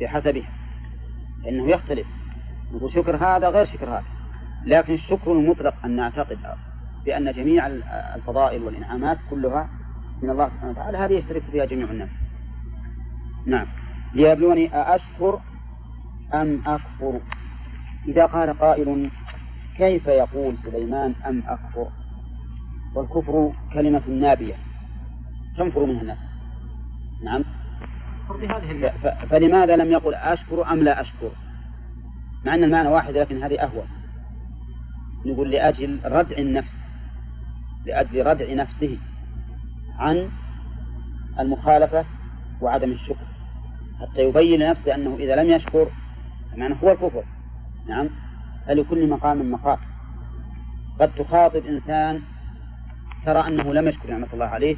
[0.00, 0.48] بحسبها.
[1.44, 2.06] فإنه يختلف.
[2.74, 4.04] نقول شكر هذا غير شكر هذا.
[4.66, 6.38] لكن الشكر المطلق أن نعتقد
[7.04, 7.66] بأن جميع
[8.14, 9.68] الفضائل والإنعامات كلها
[10.22, 12.08] من الله سبحانه وتعالى هذه يشترك فيها جميع الناس.
[13.46, 13.66] نعم.
[14.14, 15.40] ليبلوني أأشكر
[16.34, 17.20] أم أكفر؟
[18.08, 19.10] إذا قال قائل
[19.76, 21.88] كيف يقول سليمان أم أكفر؟
[22.94, 24.54] والكفر كلمة نابية
[25.58, 26.18] تنفر منها الناس.
[27.24, 27.44] نعم.
[29.30, 31.30] فلماذا لم يقل أشكر أم لا أشكر؟
[32.44, 33.99] مع أن المعنى واحد لكن هذه أهون.
[35.26, 36.72] نقول لأجل ردع النفس
[37.86, 38.98] لأجل ردع نفسه
[39.98, 40.30] عن
[41.40, 42.04] المخالفة
[42.60, 43.26] وعدم الشكر.
[44.00, 45.88] حتى يبين لنفسه أنه إذا لم يشكر
[46.56, 47.24] معنى هو الكفر.
[47.88, 48.08] نعم؟
[48.66, 49.78] فلكل مقام مقام.
[51.00, 52.20] قد تخاطب إنسان
[53.26, 54.76] ترى أنه لم يشكر نعمة الله عليه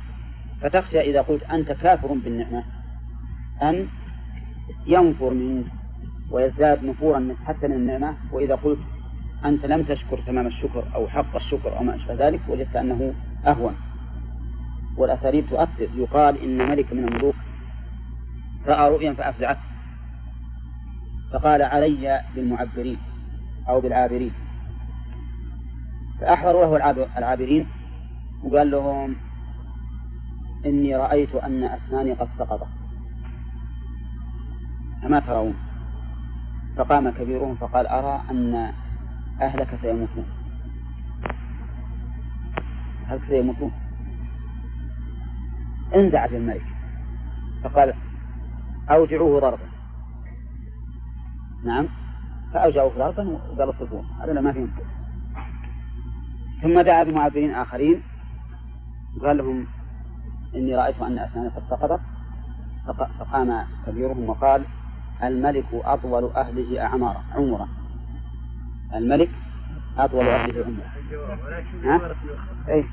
[0.60, 2.64] فتخشى إذا قلت أنت كافر بالنعمة
[3.62, 3.86] أن
[4.86, 5.66] ينفر منك
[6.30, 8.16] ويزداد نفورا حتى من النعمة.
[8.32, 8.78] وإذا قلت
[9.44, 13.14] أنت لم تشكر تمام الشكر أو حق الشكر أو ما أشبه ذلك وجدت أنه
[13.46, 13.74] أهون.
[14.96, 15.88] والأساليب تؤثر.
[15.94, 17.34] يقال إن ملك من الملوك
[18.66, 19.60] رأى رؤيا فأفزعته.
[21.32, 22.98] فقال علي بالمعبرين
[23.68, 24.32] أو بالعابرين.
[26.20, 27.66] فأحضروا له العابرين
[28.44, 29.16] وقال لهم
[30.66, 32.68] إني رأيت أن أسناني قد سقطت.
[35.04, 35.54] أما ترون؟
[36.76, 38.72] فقام كبيرهم فقال أرى أن
[39.40, 40.24] أهلك سيموتون.
[43.08, 43.72] أهلك سيموتون.
[45.94, 46.66] انزعج الملك.
[47.64, 47.94] فقال
[48.90, 49.66] أوجعوه ضربا.
[51.64, 51.88] نعم.
[52.54, 54.66] فأوجعوه ضربا وقال اصرفوه هذا ما فيه
[56.62, 58.02] ثم دعا بمعبرين آخرين.
[59.16, 59.66] وقال لهم
[60.54, 62.00] إني رأيت أن أسناني قد سقطت.
[63.18, 64.64] فقام كبيرهم وقال
[65.22, 67.68] الملك أطول أهله أعمارا عمرا.
[68.94, 69.30] الملك
[69.98, 70.92] أطول أهله عمرا
[71.84, 72.14] ها؟
[72.68, 72.84] إيه.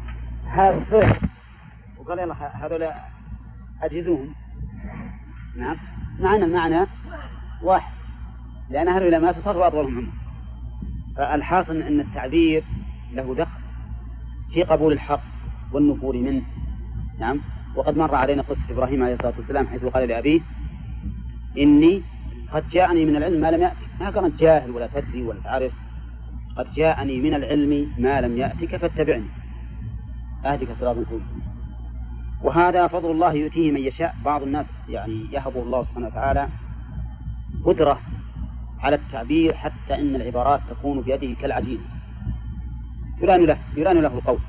[0.47, 1.19] هذا صحيح
[1.97, 2.33] وقال يلا
[2.65, 2.87] هذول
[3.81, 4.33] أجهزوهم.
[5.57, 5.77] نعم.
[6.19, 6.87] مع أن المعنى
[7.63, 7.93] واحد.
[8.69, 10.07] لأن أهل ما تصروا أطولهم عمر
[11.17, 12.63] فالحاصل أن التعبير
[13.13, 13.59] له دخل
[14.53, 15.21] في قبول الحق
[15.71, 16.41] والنفور منه.
[17.19, 17.39] نعم.
[17.75, 20.41] وقد مر علينا قصة إبراهيم عليه الصلاة والسلام حيث قال لأبيه
[21.57, 22.03] إني
[22.53, 25.71] قد جاءني من العلم ما لم يأتك ما كانت جاهل ولا تدري ولا تعرف.
[26.59, 29.25] قد جاءني من العلم ما لم يأتك فاتبعني.
[30.45, 31.21] أهدك صراطا سويا
[32.43, 34.15] وهذا فضل الله يؤتيه من يشاء.
[34.25, 36.47] بعض الناس يعني يهب الله سبحانه وتعالى
[37.65, 37.99] قدرة
[38.79, 41.79] على التعبير حتى إن العبارات تكون بيده كالعجين.
[43.21, 44.39] يران له يران له القول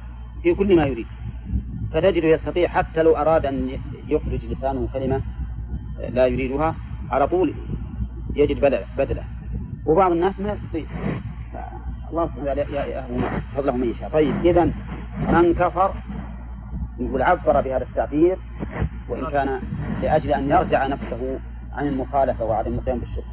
[0.42, 1.06] في كل ما يريد.
[1.92, 3.70] فتجد يستطيع حتى لو أراد أن
[4.08, 5.22] يخرج لسانه كلمة
[6.08, 6.74] لا يريدها
[7.10, 7.54] على طول
[8.36, 8.60] يجد
[8.98, 9.24] بدله.
[9.86, 10.86] وبعض الناس ما يستطيع.
[12.10, 13.04] الله سبحانه وتعالى
[13.56, 14.10] فضله من يشاء.
[14.10, 14.64] طيب إذا
[15.18, 15.94] من كفر؟
[16.98, 18.38] يقول عبر بهذا التعبير
[19.08, 19.60] وإن كان
[20.02, 21.40] لأجل أن يرجع نفسه
[21.72, 23.30] عن المخالفة وعدم القيام بالشكر.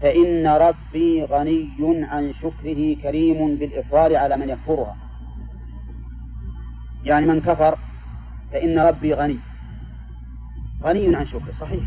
[0.00, 1.70] فإن ربي غني
[2.04, 4.96] عن شكره كريم بالإصرار على من يكفرها.
[7.04, 7.78] يعني من كفر
[8.52, 9.38] فإن ربي غني.
[10.82, 11.84] غني عن شكره صحيح.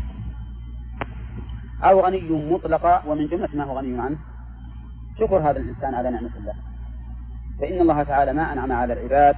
[1.82, 4.18] أو غني مطلقا ومن جملة ما هو غني عنه.
[5.18, 6.54] شكر هذا الإنسان على نعمة الله.
[7.60, 9.34] فإن الله تعالى ما أنعم على العباد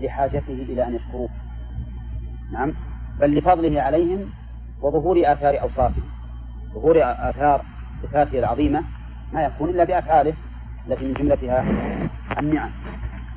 [0.00, 1.28] لحاجته إلى أن يشكروه.
[2.52, 2.74] نعم.
[3.20, 4.30] بل لفضله عليهم
[4.82, 6.02] وظهور آثار أوصافه.
[6.74, 7.64] ظهور آثار
[8.02, 8.82] صفاته العظيمة
[9.32, 10.34] ما يكون إلا بأفعاله
[10.86, 11.64] التي من جملتها
[12.38, 12.70] النعم.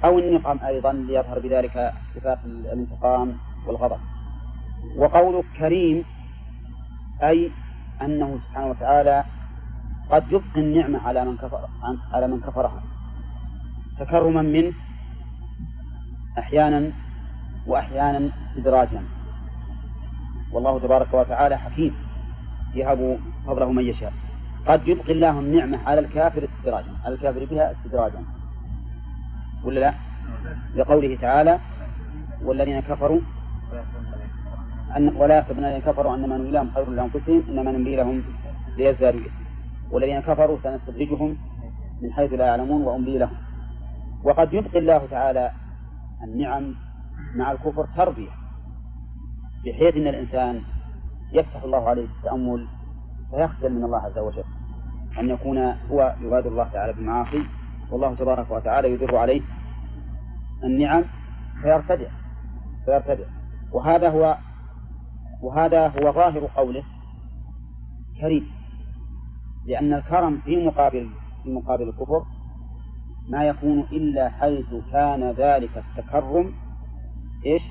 [0.06, 3.38] أو النقم أيضا ليظهر بذلك صفات الانتقام
[3.68, 4.00] والغضب.
[4.98, 6.04] وقول كريم
[7.24, 7.52] أي
[8.02, 9.24] أنه سبحانه وتعالى
[10.10, 11.68] قد يبقي النعمة على من كفر
[12.14, 12.84] على من كفرها.
[14.00, 14.74] تكرما منه
[16.38, 16.92] أحيانا
[17.68, 19.04] وأحيانا استدراجا
[20.52, 21.96] والله تبارك وتعالى حكيم.
[22.76, 24.14] يهب فضله من يشاء.
[24.68, 28.24] قد يبقي الله النعمة على الكافر استدراجا على الكافر بها استدراجا
[29.64, 29.94] ولا لا؟
[30.76, 31.60] لقوله تعالى
[32.44, 33.22] والذين كفروا
[34.98, 38.24] أن ولا يحسبن الذين كفروا أنما نملي لهم خير لأنفسهم إنما نملي لهم
[38.78, 39.22] ليزدادوا
[39.94, 41.38] والذين كفروا سنستدرجهم
[42.02, 43.38] من حيث لا يعلمون وأملي لهم.
[44.24, 45.52] وقد يبقي الله تعالى
[46.24, 46.76] النعم
[47.36, 48.30] مع الكفر تربية
[49.66, 50.62] بحيث أن الإنسان
[51.32, 52.68] يفتح الله عليه التأمل
[53.32, 54.44] فيخجل من الله عز وجل
[55.20, 55.58] أن يكون
[55.92, 57.44] هو يبادر الله تعالى بالمعاصي
[57.92, 59.42] والله تبارك وتعالى يدر عليه
[60.64, 61.04] النعم
[61.62, 62.08] فيرتدع
[62.86, 63.26] فيرتدع.
[63.72, 64.38] وهذا هو
[65.42, 66.84] وهذا هو ظاهر قوله
[68.22, 68.63] كريم
[69.66, 71.10] لأن الكرم في مقابل
[71.44, 72.26] في مقابل الكفر
[73.30, 76.54] ما يكون إلا حيث كان ذلك التكرم
[77.46, 77.62] إيش؟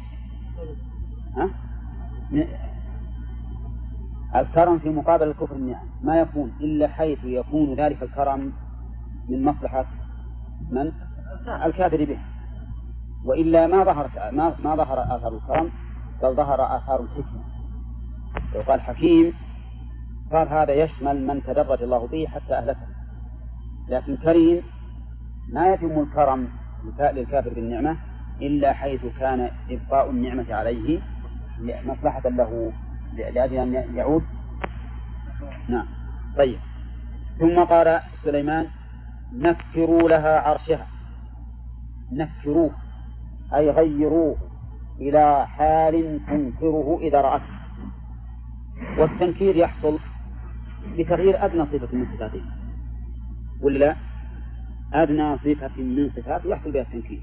[1.36, 1.50] ها؟
[4.34, 8.52] الكرم في مقابل الكفر النعم ما يكون إلا حيث يكون ذلك الكرم
[9.28, 9.86] من مصلحة
[10.70, 10.92] من؟
[11.64, 12.18] الكافر به
[13.24, 15.70] وإلا ما ظهر ما, ما ظهر آثار الكرم
[16.22, 17.42] بل ظهر آثار الحكمة
[18.54, 19.32] لو قال حكيم
[20.30, 22.86] صار هذا يشمل من تدرج الله به حتى أهلكه.
[23.88, 24.62] لكن كريم
[25.52, 26.48] ما يتم الكرم
[27.00, 27.96] للكافر بالنعمة
[28.42, 31.00] إلا حيث كان إبقاء النعمة عليه
[31.60, 32.72] مصلحة له
[33.16, 34.22] لأجل أن يعود.
[35.68, 35.86] نعم.
[36.38, 36.58] طيب.
[37.38, 38.66] ثم قال سليمان
[39.32, 40.86] نكروا لها عرشها.
[42.12, 42.70] نكروه
[43.54, 44.36] أي غيروه
[45.00, 47.62] إلى حال تنكره إذا رأته.
[48.98, 49.98] والتنكير يحصل
[50.98, 52.42] بتغيير أدنى صفة من صفاته.
[53.60, 53.96] ولا لا؟
[54.92, 57.22] أدنى صفة من صفاته يحصل بها التنكير.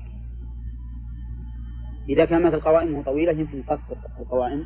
[2.09, 4.65] إذا كان مثل قوائمه طويلة يمكن قصر القوائم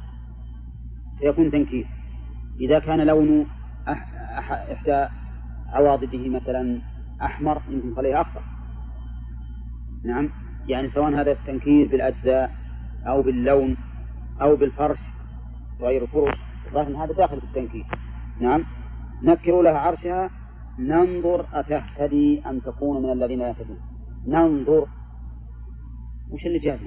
[1.20, 1.88] فيكون تنكير.
[2.60, 3.48] إذا كان لون
[3.88, 5.07] إحدى
[5.68, 6.82] عواضده مثلا
[7.22, 8.41] أحمر يمكن عليها أخضر.
[10.06, 10.30] نعم؟
[10.68, 12.56] يعني سواء هذا التنكير بالأجزاء
[13.07, 13.78] أو باللون
[14.41, 14.99] أو بالفرش
[15.80, 16.38] تغير الفرش
[16.76, 17.86] هذا داخل في التنكير.
[18.40, 18.64] نعم؟
[19.22, 20.30] نكروا لها عرشها.
[20.80, 23.77] ننظر أتهتدي أم تكون من الذين يهتدون.
[24.27, 24.88] ننظر.
[26.31, 26.80] وش اللي جاز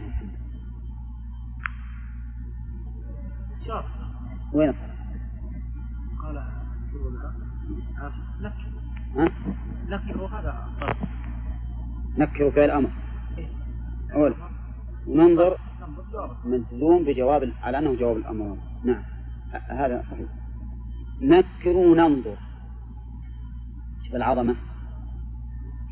[4.52, 4.74] وين؟
[6.22, 6.46] قال
[8.40, 8.70] نكر.
[9.16, 9.30] ها؟
[9.88, 10.68] نكر وهذا
[12.18, 12.90] نكر فعل الأمر
[14.14, 14.34] أول.
[15.06, 15.56] وننظر
[16.44, 18.58] مجزوم بجواب على أنه جواب الأمر.
[18.84, 19.02] نعم.
[19.68, 20.45] هذا صحيح.
[21.20, 22.36] نكروا ننظر.
[24.04, 24.54] شوف العظمة.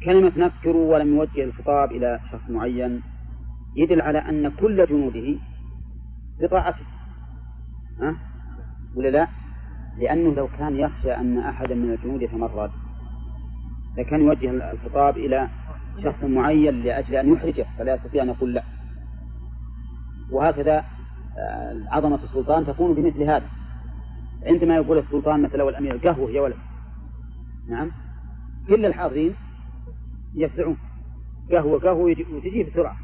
[0.05, 3.03] كلمة نكروا ولم يوجه الخطاب إلى شخص معين
[3.77, 5.39] يدل على أن كل جنوده
[6.41, 6.85] بطاعته.
[8.01, 8.17] ها؟
[8.97, 9.29] ولا لا؟
[9.99, 12.71] لأنه لو كان يخشى أن أحدا من الجنود يتمرد
[13.99, 15.49] لكان يوجه الخطاب إلى
[16.05, 18.63] شخص معين لأجل أن يحرجه فلا يستطيع أن يقول لا.
[20.31, 20.85] وهكذا
[21.39, 23.47] آه، عظمة السلطان تكون بمثل هذا.
[24.45, 26.57] عندما يقول السلطان مثلا والأمير قهوة يا ولد.
[27.69, 27.91] نعم.
[28.69, 29.35] كل الحاضرين
[30.35, 30.77] يفزعون.
[31.53, 32.97] قهوة قهوة وتجي بسرعة.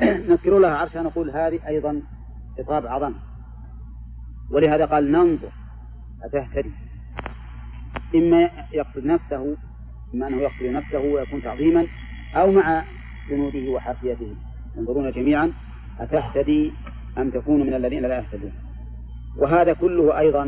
[0.28, 2.02] نذكر لها عرشها نقول هذه أيضا
[2.58, 3.14] خطاب عظم
[4.50, 5.50] ولهذا قال ننظر
[6.22, 6.70] أتهتدي؟
[8.14, 9.56] إما يقصد نفسه
[10.14, 11.86] إما أنه يقصد نفسه ويكون تعظيما
[12.34, 12.84] أو مع
[13.30, 14.34] جنوده وحاشيته.
[14.76, 15.52] ينظرون جميعا
[16.00, 16.72] أتهتدي
[17.18, 18.65] أم تكون من الذين لا يهتدون؟
[19.38, 20.44] وهذا كله أيضا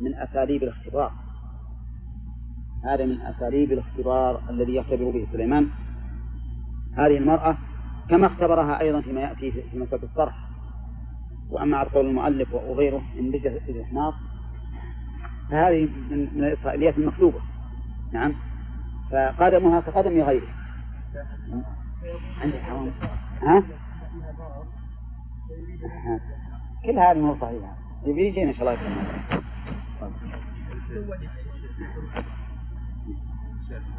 [0.00, 1.12] من أساليب الاختبار.
[2.84, 5.68] هذا من أساليب الاختبار الذي يختبر به سليمان.
[6.96, 7.56] هذه المرأة
[8.10, 10.34] كما اختبرها أيضا فيما يأتي في مسألة الصرح.
[11.50, 14.14] وأما على قول المؤلف وغيره إن بجة الإحناط
[15.50, 17.40] فهذه من الإسرائيليات المكتوبة
[18.12, 18.34] نعم.
[19.10, 20.48] فقدمها كقدم غيره.
[22.40, 22.90] عندك حرام.
[23.42, 23.62] ها؟
[26.84, 27.83] كل هذه مو صحيحة.
[28.04, 28.78] يبي يجينا إن شاء الله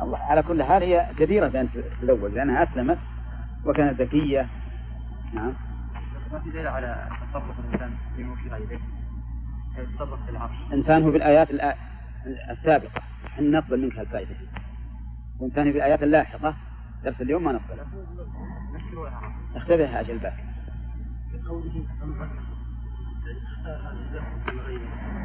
[0.02, 1.70] الله على كل حال هي جديرة بأن
[2.02, 2.98] تزوج لأنها أسلمت
[3.66, 4.48] وكانت ذكية.
[5.34, 5.54] نعم.
[6.32, 8.80] ما في دليل على تصرف الإنسان في ملك غيره؟
[9.78, 11.78] يتصرف في العرش؟ إنسان هو بالآيات الآ-
[12.52, 13.02] السابقة.
[13.28, 14.36] إحنا نقبل منك هالفائدة.
[15.40, 16.56] وإنسان هو بالآيات اللاحقة.
[17.04, 17.80] درس اليوم ما نقبل.
[19.56, 20.44] اختبرها أجل باك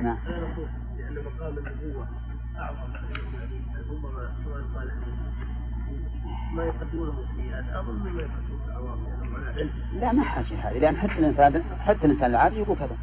[0.02, 0.16] نعم.
[10.00, 10.78] لا ما حاجة هذه.
[10.78, 12.96] لأن حتى الإنسان حتى الإنسان العادي يقول كذا.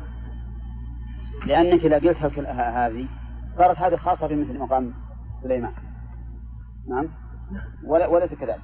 [1.46, 3.08] لأنك إذا قلتها هذه
[3.58, 4.94] صارت هذه خاصة بمثل مقام
[5.44, 5.72] سليمان.
[6.90, 7.08] نعم؟
[7.84, 8.60] ولا وليس كذلك.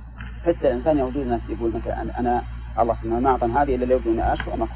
[0.45, 2.43] حتى الإنسان يوجد ناس يقول مثلا أنا-
[2.79, 4.67] الله سبحانه ما أعطاني هذه إلا لو بدون أشكر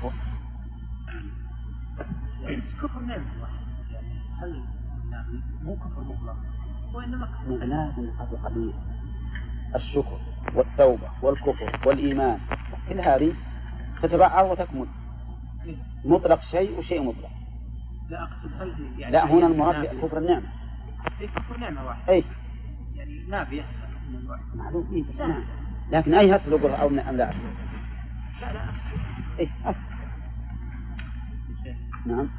[2.56, 3.54] مكفور كفر نعمة واحد
[3.92, 4.08] يعني
[4.42, 4.64] هل
[5.12, 6.36] يعني مو كفر مطلق.
[6.94, 7.54] وإنما كفر.
[8.20, 8.74] قبل قليل
[9.76, 10.20] الشكر
[10.56, 12.40] والتوبة والكفر والإيمان.
[12.90, 13.34] كل هذه
[14.02, 14.88] تتبعها وتكمل.
[16.06, 17.30] مطلق شيء وشيء مطلق.
[18.10, 20.48] لا أقصد هل يعني لا هنا المراد؟ كفر النعمة
[21.22, 22.10] إيه كفر نعمة واحد.
[22.10, 22.24] أي.
[22.96, 23.66] يعني نافية.
[24.56, 25.44] معلوم إيه بس نعم.
[25.92, 27.38] لكن أي أصل أو أم لا؟ أصل
[28.42, 29.40] لا لا أقصد.
[29.40, 29.80] إيه أصل
[32.08, 32.30] نعم.